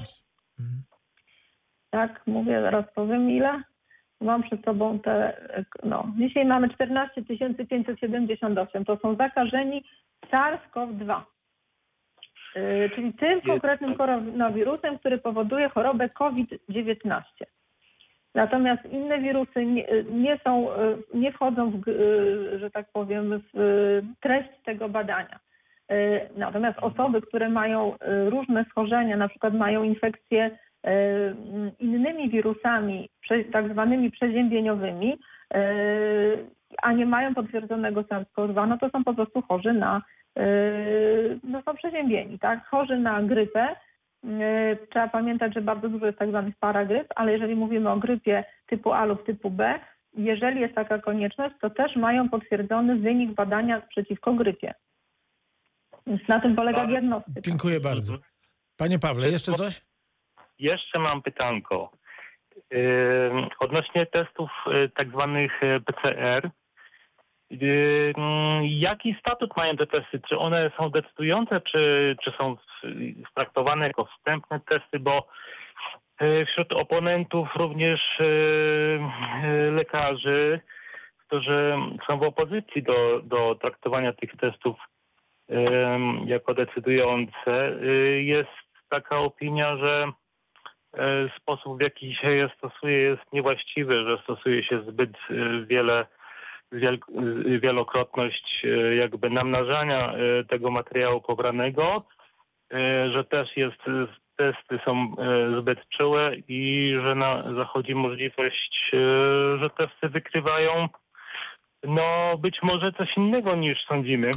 Mhm. 0.60 0.82
tak, 1.90 2.22
mówię, 2.28 2.62
zaraz 2.62 2.86
powiem 2.96 3.30
ile. 3.32 3.62
Mam 4.22 4.44
przed 4.44 4.66
sobą 4.66 5.00
te, 5.00 5.38
no, 5.84 6.12
dzisiaj 6.18 6.46
mamy 6.46 6.70
14 6.70 7.24
578, 7.24 8.86
to 8.86 8.98
są 8.98 9.16
zakażeni 9.16 9.84
SARS-CoV-2. 10.32 11.22
Yy, 12.56 12.90
czyli 12.96 13.14
tym 13.14 13.42
konkretnym 13.42 13.96
koronawirusem, 13.96 15.00
który 15.00 15.18
powoduje 15.18 15.70
chorobę 15.70 16.10
COVID-19. 16.10 17.22
Natomiast 18.36 18.86
inne 18.86 19.20
wirusy 19.20 19.66
nie, 19.66 19.86
nie 20.12 20.40
są, 20.44 20.62
yy, 20.64 21.04
nie 21.14 21.32
wchodzą 21.32 21.72
w, 21.72 21.88
yy, 21.88 22.60
że 22.60 22.72
tak 22.72 22.92
powiem, 22.94 23.42
w 23.54 24.02
treść 24.22 24.50
tego 24.66 24.90
badania. 24.90 25.40
Natomiast 26.38 26.80
osoby, 26.80 27.22
które 27.22 27.50
mają 27.50 27.96
różne 28.30 28.66
schorzenia, 28.72 29.18
na 29.18 29.28
przykład 29.28 29.54
mają 29.54 29.84
infekcje 29.84 30.58
innymi 31.80 32.30
wirusami, 32.30 33.10
tak 33.52 33.72
zwanymi 33.72 34.12
przeziębieniowymi, 34.12 35.18
yy, 35.54 36.46
a 36.82 36.92
nie 36.94 37.06
mają 37.06 37.36
potwierdzonego 37.36 38.02
SARS-CoV-2, 38.02 38.68
no 38.68 38.78
to 38.78 38.90
są 38.90 39.04
po 39.04 39.14
prostu 39.14 39.42
chorzy 39.42 39.74
na, 39.74 40.02
yy, 40.36 41.40
no 41.44 41.62
są 41.62 41.76
przeziębieni, 41.76 42.40
tak? 42.40 42.68
Chorzy 42.68 42.98
na 42.98 43.24
grypę. 43.24 43.76
Trzeba 44.90 45.08
pamiętać, 45.08 45.54
że 45.54 45.62
bardzo 45.62 45.90
dużo 45.90 46.06
jest 46.06 46.18
tak 46.20 46.30
zwanych 46.30 46.56
paragryp, 46.56 47.08
ale 47.16 47.32
jeżeli 47.32 47.56
mówimy 47.56 47.90
o 47.90 47.98
grypie 47.98 48.44
typu 48.68 48.94
A 48.94 49.06
lub 49.06 49.26
typu 49.26 49.50
B, 49.50 49.80
jeżeli 50.18 50.62
jest 50.62 50.76
taka 50.76 51.00
konieczność, 51.00 51.56
to 51.62 51.70
też 51.70 51.96
mają 51.96 52.30
potwierdzony 52.30 52.96
wynik 52.96 53.34
badania 53.34 53.82
przeciwko 53.82 54.34
grypie. 54.34 54.74
Więc 56.08 56.28
na 56.28 56.40
tym 56.40 56.56
polega 56.56 56.88
diagnostyka. 56.88 57.42
Dziękuję 57.42 57.80
bardzo. 57.80 58.14
Panie 58.78 59.00
Pawle, 59.00 59.30
jeszcze 59.30 59.52
coś? 59.52 59.82
Jeszcze 60.60 61.00
mam 61.00 61.22
pytanko. 61.22 61.92
Odnośnie 63.60 64.06
testów 64.06 64.50
yy, 64.68 64.90
tak 64.90 65.10
zwanych 65.10 65.60
yy, 65.62 65.80
PCR. 65.80 66.50
Jaki 68.62 69.16
statut 69.20 69.58
mają 69.58 69.78
te 69.78 69.88
testy? 69.88 70.22
Czy 70.30 70.38
one 70.38 70.72
są 70.80 70.90
decydujące, 70.90 71.62
czy, 71.62 72.16
czy 72.24 72.34
są 72.40 72.58
traktowane 73.36 73.88
jako 73.88 74.06
wstępne 74.06 74.60
testy? 74.60 75.00
Bo 75.00 75.28
yy, 76.22 76.46
wśród 76.46 76.74
oponentów 76.74 77.48
również 77.56 78.20
lekarzy, 79.72 80.60
którzy 81.18 81.76
są 82.10 82.20
w 82.20 82.24
opozycji 82.24 82.84
do, 82.84 83.22
do 83.24 83.56
traktowania 83.56 84.14
tych 84.14 84.32
testów 84.38 84.76
jako 86.26 86.54
decydujące, 86.54 87.82
y, 87.84 88.24
jest 88.24 88.50
taka 88.90 89.20
opinia, 89.20 89.78
że 89.78 90.06
sposób, 91.42 91.78
w 91.78 91.82
jaki 91.82 92.16
się 92.16 92.28
je 92.28 92.50
stosuje, 92.58 92.98
jest 92.98 93.34
niewłaściwy, 93.34 94.04
że 94.08 94.18
stosuje 94.24 94.64
się 94.64 94.82
zbyt 94.88 95.12
e, 95.30 95.66
wiele, 95.66 96.06
wiel, 96.72 96.94
e, 96.96 97.60
wielokrotność 97.60 98.66
e, 98.66 98.96
jakby 98.96 99.30
namnażania 99.30 100.14
e, 100.14 100.44
tego 100.44 100.72
materiału 100.72 101.22
pobranego, 101.22 102.04
e, 102.74 103.12
że 103.12 103.24
też 103.24 103.58
jest, 103.58 103.88
e, 103.88 104.08
testy 104.36 104.80
są 104.86 105.16
e, 105.18 105.60
zbyt 105.60 105.80
czułe 105.90 106.36
i 106.48 106.94
że 107.04 107.16
na, 107.16 107.38
zachodzi 107.38 107.96
możliwość, 107.96 108.92
e, 108.94 108.98
że 109.64 109.70
testy 109.70 110.10
wykrywają 110.10 110.90
no 111.88 112.38
być 112.38 112.64
może 112.64 112.92
coś 112.92 113.18
innego 113.18 113.56
niż 113.56 113.86
sądzimy. 113.86 114.32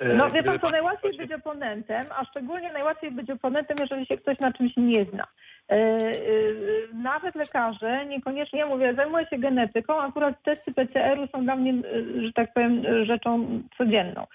E, 0.00 0.14
No 0.14 0.30
wie 0.30 0.42
pan 0.42 0.58
co, 0.58 0.70
najłatwiej 0.70 1.16
być 1.16 1.32
oponentem, 1.32 2.06
a 2.18 2.24
szczególnie 2.24 2.72
najłatwiej 2.72 3.10
być 3.10 3.30
oponentem, 3.30 3.76
jeżeli 3.80 4.06
się 4.06 4.16
ktoś 4.16 4.38
na 4.38 4.52
czymś 4.52 4.72
nie 4.76 5.04
zna. 5.04 5.26
E, 5.68 5.74
e, 5.74 6.10
Nawet 6.94 7.34
lekarze, 7.34 8.06
niekoniecznie, 8.06 8.58
ja 8.58 8.66
mówię, 8.66 8.94
zajmuję 8.94 9.26
się 9.26 9.38
genetyką, 9.38 10.00
akurat 10.00 10.42
testy 10.42 10.74
PCR-u 10.74 11.26
są 11.26 11.44
dla 11.44 11.56
mnie, 11.56 11.74
że 12.22 12.32
tak 12.32 12.52
powiem, 12.52 12.82
rzeczą 13.04 13.62
codzienną. 13.78 14.26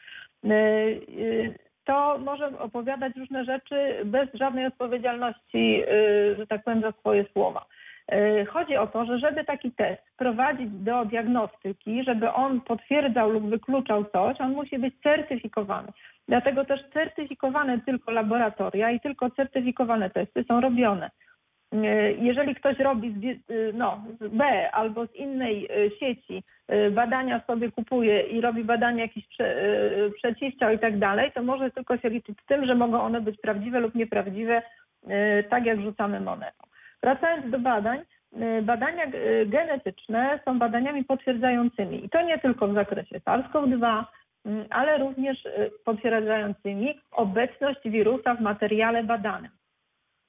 To 1.85 2.17
może 2.17 2.59
opowiadać 2.59 3.15
różne 3.15 3.45
rzeczy 3.45 4.01
bez 4.05 4.29
żadnej 4.33 4.65
odpowiedzialności, 4.65 5.83
że 6.37 6.47
tak 6.47 6.63
powiem, 6.63 6.81
za 6.81 6.91
swoje 6.91 7.25
słowa. 7.33 7.65
E, 8.11 8.45
Chodzi 8.45 8.77
o 8.77 8.87
to, 8.87 9.05
że 9.05 9.19
żeby 9.19 9.45
taki 9.45 9.71
test 9.71 10.03
prowadzić 10.17 10.69
do 10.69 11.05
diagnostyki, 11.05 12.03
żeby 12.03 12.31
on 12.31 12.61
potwierdzał 12.61 13.29
lub 13.29 13.49
wykluczał 13.49 14.05
coś, 14.05 14.41
on 14.41 14.51
musi 14.51 14.79
być 14.79 14.93
certyfikowany. 15.03 15.87
Dlatego 16.27 16.65
też 16.65 16.89
certyfikowane 16.93 17.79
tylko 17.79 18.11
laboratoria 18.11 18.91
i 18.91 18.99
tylko 18.99 19.29
certyfikowane 19.29 20.09
testy 20.09 20.43
są 20.47 20.61
robione. 20.61 21.11
E, 21.73 22.11
Jeżeli 22.11 22.55
ktoś 22.55 22.79
robi 22.79 23.11
z, 23.11 23.51
y, 23.51 23.71
no, 23.73 24.03
z 24.21 24.27
B 24.27 24.71
albo 24.71 25.07
z 25.07 25.15
innej 25.15 25.67
sieci 25.99 26.43
badania 26.91 27.41
sobie 27.47 27.71
kupuje 27.71 28.21
i 28.21 28.41
robi 28.41 28.63
badania 28.63 29.01
jakichś 29.03 29.27
prze, 29.27 29.55
przeciwciał 30.15 30.73
i 30.73 30.79
tak 30.79 30.99
dalej, 30.99 31.31
to 31.31 31.43
może 31.43 31.71
tylko 31.71 31.97
się 31.97 32.09
liczyć 32.09 32.37
z 32.41 32.45
tym, 32.45 32.65
że 32.65 32.75
mogą 32.75 33.01
one 33.01 33.21
być 33.21 33.41
prawdziwe 33.41 33.79
lub 33.79 33.95
nieprawdziwe, 33.95 34.61
tak 35.49 35.65
jak 35.65 35.81
rzucamy 35.81 36.19
monetą. 36.19 36.63
Wracając 37.05 37.51
do 37.51 37.59
badań, 37.59 37.99
y, 38.59 38.61
badania 38.61 39.05
y, 39.05 39.45
genetyczne 39.45 40.39
są 40.45 40.59
badaniami 40.59 41.03
potwierdzającymi 41.03 42.05
i 42.05 42.09
to 42.09 42.21
nie 42.21 42.39
tylko 42.39 42.67
w 42.67 42.73
zakresie 42.73 43.19
SARS-CoV-2, 43.19 44.03
mm, 44.45 44.65
ale 44.69 44.97
również 44.97 45.45
y, 45.45 45.71
potwierdzającymi 45.85 46.99
obecność 47.11 47.79
wirusa 47.85 48.35
w 48.35 48.41
materiale 48.41 49.03
badanym. 49.03 49.51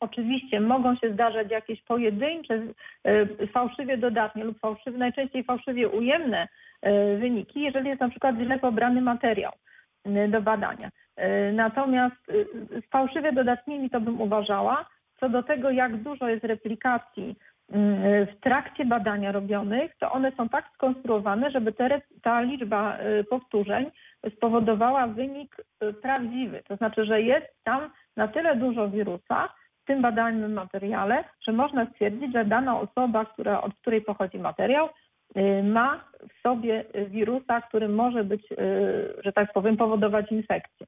Oczywiście 0.01 0.61
mogą 0.61 0.97
się 0.97 1.13
zdarzać 1.13 1.51
jakieś 1.51 1.83
pojedyncze, 1.83 2.55
y, 2.55 3.47
fałszywie 3.47 3.99
dodatnie 3.99 4.45
lub 4.45 4.59
fałszywie, 4.61 4.99
najczęściej 4.99 5.45
fałszywie 5.45 5.89
ujemne 5.89 6.49
y, 6.87 7.19
wyniki, 7.19 7.61
jeżeli 7.61 7.89
jest 7.89 8.01
na 8.01 8.09
przykład 8.09 8.37
źle 8.37 8.59
pobrany 8.59 9.01
materiał 9.01 9.53
y, 10.07 10.29
do 10.29 10.43
badania. 10.43 10.89
Y, 10.89 11.53
Natomiast 11.53 12.29
y, 12.29 12.83
fałszywie 12.91 13.33
dodatnimi 13.33 13.91
to 13.91 14.01
bym 14.01 14.21
uważała. 14.21 14.87
Co 15.21 15.29
do 15.29 15.43
tego, 15.43 15.71
jak 15.71 15.97
dużo 15.97 16.29
jest 16.29 16.45
replikacji 16.45 17.31
y, 17.31 17.75
w 18.27 18.41
trakcie 18.41 18.85
badania 18.85 19.33
robionych, 19.33 19.97
to 19.99 20.13
one 20.13 20.33
są 20.37 20.49
tak 20.49 20.65
skonstruowane, 20.75 21.51
żeby 21.51 21.75
ta 22.23 22.41
liczba 22.41 22.99
y, 22.99 23.25
powtórzeń 23.25 23.91
spowodowała 24.37 25.07
wynik 25.07 25.57
y, 25.83 25.93
prawdziwy. 25.93 26.63
To 26.69 26.77
znaczy, 26.77 27.05
że 27.05 27.23
jest 27.23 27.47
tam 27.65 27.91
na 28.17 28.29
tyle 28.29 28.57
dużo 28.57 28.89
wirusa 28.89 29.49
w 29.83 29.87
tym 29.87 30.03
badanym 30.03 30.53
materiale, 30.53 31.25
że 31.41 31.53
można 31.53 31.87
stwierdzić, 31.87 32.33
że 32.33 32.45
dana 32.45 32.81
osoba, 32.81 33.25
która, 33.25 33.61
od 33.61 33.75
której 33.75 34.01
pochodzi 34.03 34.39
materiał, 34.39 34.89
y, 35.37 35.63
ma 35.63 36.05
w 36.37 36.43
sobie 36.43 36.85
wirusa, 37.09 37.61
który 37.61 37.89
może 37.89 38.25
być, 38.25 38.49
że 39.25 39.33
tak 39.33 39.53
powiem, 39.53 39.77
powodować 39.77 40.33
infekcję. 40.33 40.87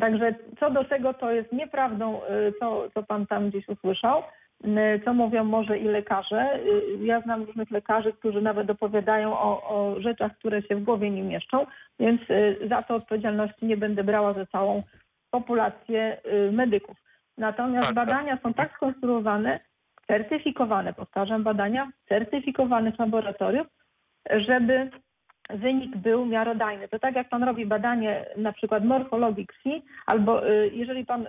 Także 0.00 0.34
co 0.60 0.70
do 0.70 0.84
tego, 0.84 1.14
to 1.14 1.30
jest 1.30 1.52
nieprawdą, 1.52 2.20
y, 2.24 2.52
co, 2.60 2.90
co 2.94 3.02
pan 3.02 3.26
tam 3.26 3.50
gdzieś 3.50 3.68
usłyszał, 3.68 4.22
y, 4.64 5.00
co 5.04 5.14
mówią 5.14 5.44
może 5.44 5.78
i 5.78 5.84
lekarze. 5.84 6.58
Y, 6.60 7.04
Ja 7.04 7.20
znam 7.20 7.42
różnych 7.44 7.70
lekarzy, 7.70 8.12
którzy 8.12 8.42
nawet 8.42 8.70
opowiadają 8.70 9.38
o, 9.38 9.68
o 9.68 10.00
rzeczach, 10.00 10.32
które 10.38 10.62
się 10.62 10.76
w 10.76 10.84
głowie 10.84 11.10
nie 11.10 11.22
mieszczą, 11.22 11.66
więc 12.00 12.20
za 12.68 12.82
to 12.82 12.94
odpowiedzialności 12.94 13.66
nie 13.66 13.76
będę 13.76 14.04
brała 14.04 14.32
za 14.32 14.46
całą 14.46 14.82
populację 15.30 16.16
medyków. 16.52 16.96
Natomiast 17.38 17.86
Tak, 17.86 17.96
tak. 17.96 18.06
badania 18.06 18.38
są 18.42 18.54
tak 18.54 18.72
skonstruowane, 18.76 19.60
certyfikowane, 20.06 20.92
powtarzam, 20.92 21.42
badania 21.42 21.90
certyfikowanych 22.08 22.98
laboratoriów, 22.98 23.66
żeby 24.30 24.90
wynik 25.50 25.96
był 25.96 26.26
miarodajny. 26.26 26.88
To 26.88 26.98
tak 26.98 27.16
jak 27.16 27.28
pan 27.28 27.42
robi 27.42 27.66
badanie 27.66 28.26
na 28.36 28.52
przykład 28.52 28.84
morfologii 28.84 29.46
krwi, 29.46 29.82
albo 30.06 30.48
y, 30.48 30.70
jeżeli 30.74 31.04
pan 31.06 31.26
y, 31.26 31.28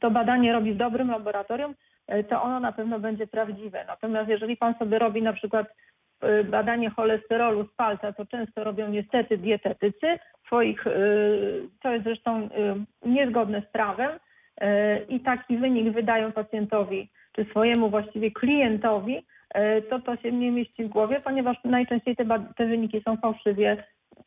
to 0.00 0.10
badanie 0.10 0.52
robi 0.52 0.72
w 0.72 0.76
dobrym 0.76 1.10
laboratorium, 1.10 1.74
y, 2.14 2.24
to 2.24 2.42
ono 2.42 2.60
na 2.60 2.72
pewno 2.72 3.00
będzie 3.00 3.26
prawdziwe. 3.26 3.84
Natomiast 3.86 4.28
jeżeli 4.28 4.56
pan 4.56 4.74
sobie 4.74 4.98
robi 4.98 5.22
na 5.22 5.32
przykład 5.32 5.66
badanie 6.44 6.90
cholesterolu 6.90 7.64
z 7.64 7.74
palca, 7.76 8.12
to 8.12 8.26
często 8.26 8.64
robią 8.64 8.88
niestety 8.88 9.38
dietetycy, 9.38 10.18
swoich, 10.46 10.84
co 11.82 11.92
jest 11.92 12.04
zresztą 12.04 12.48
niezgodne 13.04 13.62
z 13.62 13.72
prawem 13.72 14.10
i 15.08 15.20
taki 15.20 15.56
wynik 15.56 15.94
wydają 15.94 16.32
pacjentowi, 16.32 17.08
czy 17.32 17.44
swojemu 17.44 17.90
właściwie 17.90 18.30
klientowi, 18.30 19.26
to 19.90 19.98
to 20.00 20.16
się 20.16 20.32
nie 20.32 20.50
mieści 20.50 20.84
w 20.84 20.88
głowie, 20.88 21.20
ponieważ 21.20 21.56
najczęściej 21.64 22.16
te, 22.16 22.24
te 22.56 22.66
wyniki 22.66 23.02
są 23.04 23.16
fałszywie, 23.16 23.84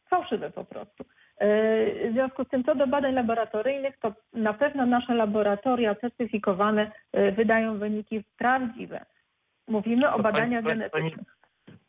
fałszywe 0.10 0.50
po 0.52 0.64
prostu. 0.66 1.04
E, 1.38 2.10
W 2.10 2.14
związku 2.14 2.44
z 2.44 2.50
tym, 2.50 2.64
co 2.64 2.76
do 2.76 2.88
badań 2.88 3.14
laboratoryjnych, 3.14 3.98
to 4.02 4.14
na 4.34 4.54
pewno 4.54 4.86
nasze 4.86 5.14
laboratoria 5.16 5.96
certyfikowane 5.96 6.92
e, 7.14 7.32
wydają 7.32 7.78
wyniki 7.80 8.24
prawdziwe. 8.38 9.06
Mówimy 9.68 10.08
o 10.08 10.12
pani- 10.12 10.24
badaniach 10.24 10.64
pani- 10.64 10.80
genetycznych. 10.80 11.36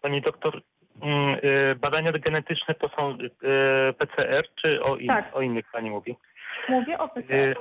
Pani 0.03 0.21
doktor, 0.21 0.61
mm, 1.03 1.37
badania 1.81 2.13
genetyczne 2.13 2.75
to 2.75 2.89
są 2.99 3.19
PCR, 3.99 4.45
czy 4.55 4.83
o, 4.83 4.97
in, 4.97 5.09
Tak. 5.09 5.37
o 5.37 5.41
innych 5.41 5.65
pani 5.73 5.91
mówi? 5.91 6.17
Mówię 6.69 6.99
o 6.99 7.09
PCR. 7.09 7.57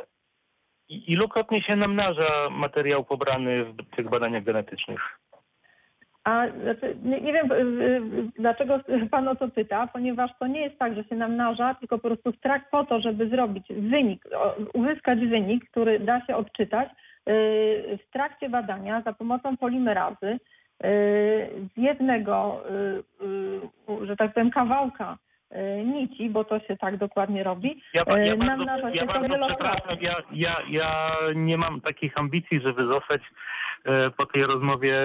i- 0.89 1.11
Ilukrotnie 1.13 1.61
się 1.61 1.75
namnaża 1.75 2.49
materiał 2.51 3.03
pobrany 3.03 3.65
w 3.65 3.95
tych 3.95 4.09
badaniach 4.09 4.43
genetycznych? 4.43 5.19
A 6.29 6.47
znaczy, 6.63 6.95
nie, 7.03 7.21
nie 7.21 7.33
wiem, 7.33 7.49
dlaczego 8.39 8.79
pan 9.11 9.27
o 9.27 9.35
to 9.35 9.49
pyta, 9.49 9.87
ponieważ 9.87 10.31
to 10.39 10.47
nie 10.47 10.61
jest 10.61 10.79
tak, 10.79 10.95
że 10.95 11.03
się 11.03 11.15
namnaża, 11.15 11.75
tylko 11.75 11.97
po 11.97 12.07
prostu 12.07 12.31
w 12.31 12.39
trak 12.39 12.69
po 12.69 12.85
to, 12.85 13.01
żeby 13.01 13.29
zrobić 13.29 13.67
wynik, 13.69 14.25
uzyskać 14.73 15.19
wynik, 15.19 15.69
który 15.69 15.99
da 15.99 16.25
się 16.25 16.35
odczytać, 16.35 16.89
y, 16.89 16.93
w 18.07 18.11
trakcie 18.13 18.49
badania 18.49 19.01
za 19.01 19.13
pomocą 19.13 19.57
polimerazy 19.57 20.27
y, 20.27 20.39
z 21.73 21.77
jednego, 21.77 22.63
y, 24.01 24.05
że 24.05 24.15
tak 24.15 24.33
powiem, 24.33 24.51
kawałka 24.51 25.17
nici, 25.85 26.29
bo 26.29 26.43
to 26.43 26.59
się 26.59 26.77
tak 26.77 26.97
dokładnie 26.97 27.43
robi, 27.43 27.83
Ja, 27.93 28.01
E, 28.01 28.19
ja 28.25 28.35
bardzo, 28.35 28.45
namnaża 28.45 28.89
się 28.89 28.95
ja 29.01 29.05
bardzo 29.05 29.27
wielokrotnie. 29.29 29.97
ja, 30.01 30.11
ja, 30.31 30.51
ja 30.69 30.87
nie 31.35 31.57
mam 31.57 31.81
takich 31.81 32.13
ambicji, 32.19 32.61
żeby 32.65 32.83
zostać 32.83 33.21
e, 33.85 34.09
po 34.09 34.25
tej 34.25 34.43
rozmowie 34.43 34.95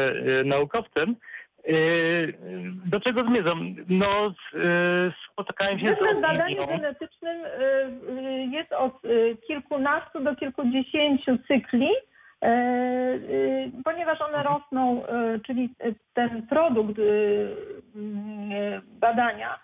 e, 0.41 0.45
naukowcem. 0.45 1.17
E, 1.69 1.73
Do 2.87 3.01
czego 3.01 3.21
zmierzam? 3.21 3.75
No, 3.89 4.07
s- 4.07 4.61
e, 4.65 5.13
spotykałem 5.33 5.79
się 5.79 5.87
z 5.87 5.89
Zwykle 5.89 6.15
w 6.15 6.21
badaniu 6.21 6.67
genetycznym 6.67 7.37
jest 8.53 8.73
od 8.73 9.03
kilkunastu 9.47 10.21
do 10.21 10.37
kilkudziesięciu 10.37 11.39
cykli, 11.49 11.89
ponieważ 13.85 14.21
one 14.21 14.43
rosną, 14.43 15.03
y, 15.07 15.41
czyli 15.47 15.75
ten 16.15 16.47
produkt 16.47 17.01
badania 19.01 19.59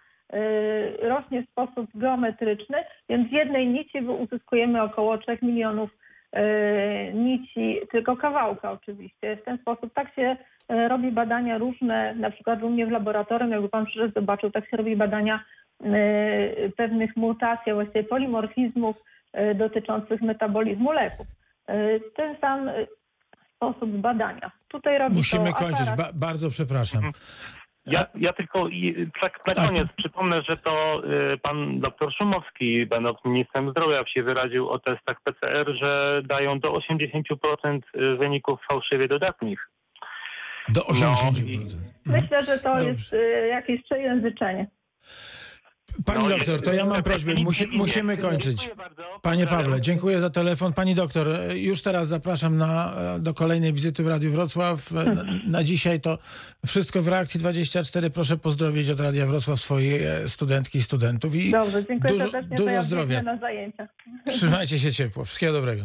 rośnie 1.03 1.43
w 1.43 1.51
sposób 1.51 1.91
geometryczny, 1.95 2.77
więc 3.09 3.29
z 3.29 3.33
jednej 3.33 3.69
nici 3.69 3.99
uzyskujemy 3.99 4.83
około 4.83 5.19
3 5.19 5.39
milionów 5.43 5.91
y, 6.37 7.13
nici, 7.15 7.81
tylko 7.93 8.17
kawałka 8.17 8.73
oczywiście. 8.73 9.37
W 9.37 9.45
ten 9.45 9.59
sposób 9.59 9.95
tak 9.95 10.15
się 10.15 10.37
y, 10.73 10.89
robi 10.89 11.13
badania 11.13 11.59
różne, 11.59 12.15
na 12.15 12.31
przykład 12.31 12.63
u 12.63 12.71
mnie 12.71 12.87
w 12.87 12.91
laboratorium, 12.91 13.51
jakby 13.51 13.69
pan 13.69 13.87
przyszedł, 13.87 14.15
zobaczył, 14.15 14.51
tak 14.51 14.71
się 14.71 14.77
robi 14.77 14.97
badania 14.97 15.45
y, 15.85 16.73
pewnych 16.77 17.17
mutacji, 17.17 17.73
właściwie 17.73 18.05
polimorfizmów 18.05 18.97
y, 18.97 19.55
dotyczących 19.55 20.23
metabolizmu 20.23 20.93
leków. 20.93 21.27
Y, 21.71 22.01
Ten 22.17 22.37
sam 22.41 22.69
y, 22.69 22.87
sposób 23.57 23.91
badania. 23.91 24.51
Tutaj 24.69 24.99
robi 24.99 25.17
Musimy 25.17 25.53
to 25.53 25.55
kończyć. 25.55 25.87
Ba 25.97 26.11
bardzo 26.15 26.51
przepraszam. 26.51 27.03
Ja, 27.87 28.07
ja 28.15 28.33
tylko 28.33 28.69
tak 29.21 29.39
na 29.47 29.55
Tak. 29.55 29.67
koniec 29.69 29.89
przypomnę, 29.97 30.41
że 30.49 30.57
to 30.57 31.03
y, 31.33 31.39
pan 31.39 31.81
doktor 31.81 32.13
Szumowski, 32.15 32.87
będąc 32.87 33.19
ministrem 33.25 33.71
zdrowia, 33.71 34.07
się 34.07 34.23
wyraził 34.23 34.69
o 34.71 34.79
testach 34.79 35.21
PCR, 35.25 35.75
że 35.83 36.21
dają 36.25 36.61
do 36.61 36.73
80% 36.73 37.81
wyników 38.19 38.61
fałszywie 38.71 39.09
dodatnich. 39.09 39.69
Do 40.69 40.87
80%. 40.87 41.47
i- 41.49 41.67
Myślę, 42.07 42.43
że 42.43 42.59
to 42.59 42.69
Dobrze. 42.71 42.85
jest 42.87 43.13
y, 43.13 43.47
jakieś 43.51 43.83
przejęzyczenie. 43.85 44.67
Pani 46.05 46.23
No, 46.25 46.29
doktor, 46.29 46.61
to 46.63 46.73
ja 46.73 46.87
mam 46.87 47.03
prośbę. 47.03 47.35
Musi, 47.45 47.67
musimy 47.67 48.17
kończyć. 48.17 48.71
Panie. 49.23 49.47
Pawle, 49.47 49.81
dziękuję 49.81 50.21
za 50.21 50.31
telefon. 50.31 50.73
Pani 50.73 50.95
doktor, 50.95 51.29
już 51.55 51.83
teraz 51.83 52.09
zapraszam 52.09 52.57
na, 52.57 52.95
e, 53.17 53.19
do 53.21 53.35
kolejnej 53.35 53.73
wizyty 53.73 54.03
w 54.03 54.09
Radiu 54.09 54.31
Wrocław. 54.31 54.93
E, 54.93 55.05
Na, 55.15 55.25
na 55.47 55.65
dzisiaj 55.65 56.01
to 56.01 56.19
wszystko 56.67 57.03
w 57.03 57.09
reakcji 57.09 57.41
24. 57.41 58.11
Proszę 58.11 58.37
pozdrowić 58.37 58.91
od 58.91 59.01
Radia 59.01 59.27
Wrocław 59.27 59.61
swoje 59.61 60.11
e, 60.13 60.29
studentki 60.29 60.79
i 60.79 60.83
studentów. 60.83 61.35
I 61.35 61.51
Dobrze, 61.51 61.85
dziękuję 61.89 62.13
dużo, 62.13 62.25
serdecznie. 62.31 62.57
dużo 62.57 62.71
ja 62.71 62.83
zdrowia. 62.83 63.23
na 63.23 63.39
zajęcia. 63.39 63.89
Trzymajcie 64.27 64.79
się 64.79 64.93
ciepło. 64.93 65.25
Wszystkiego 65.25 65.53
dobrego. 65.53 65.85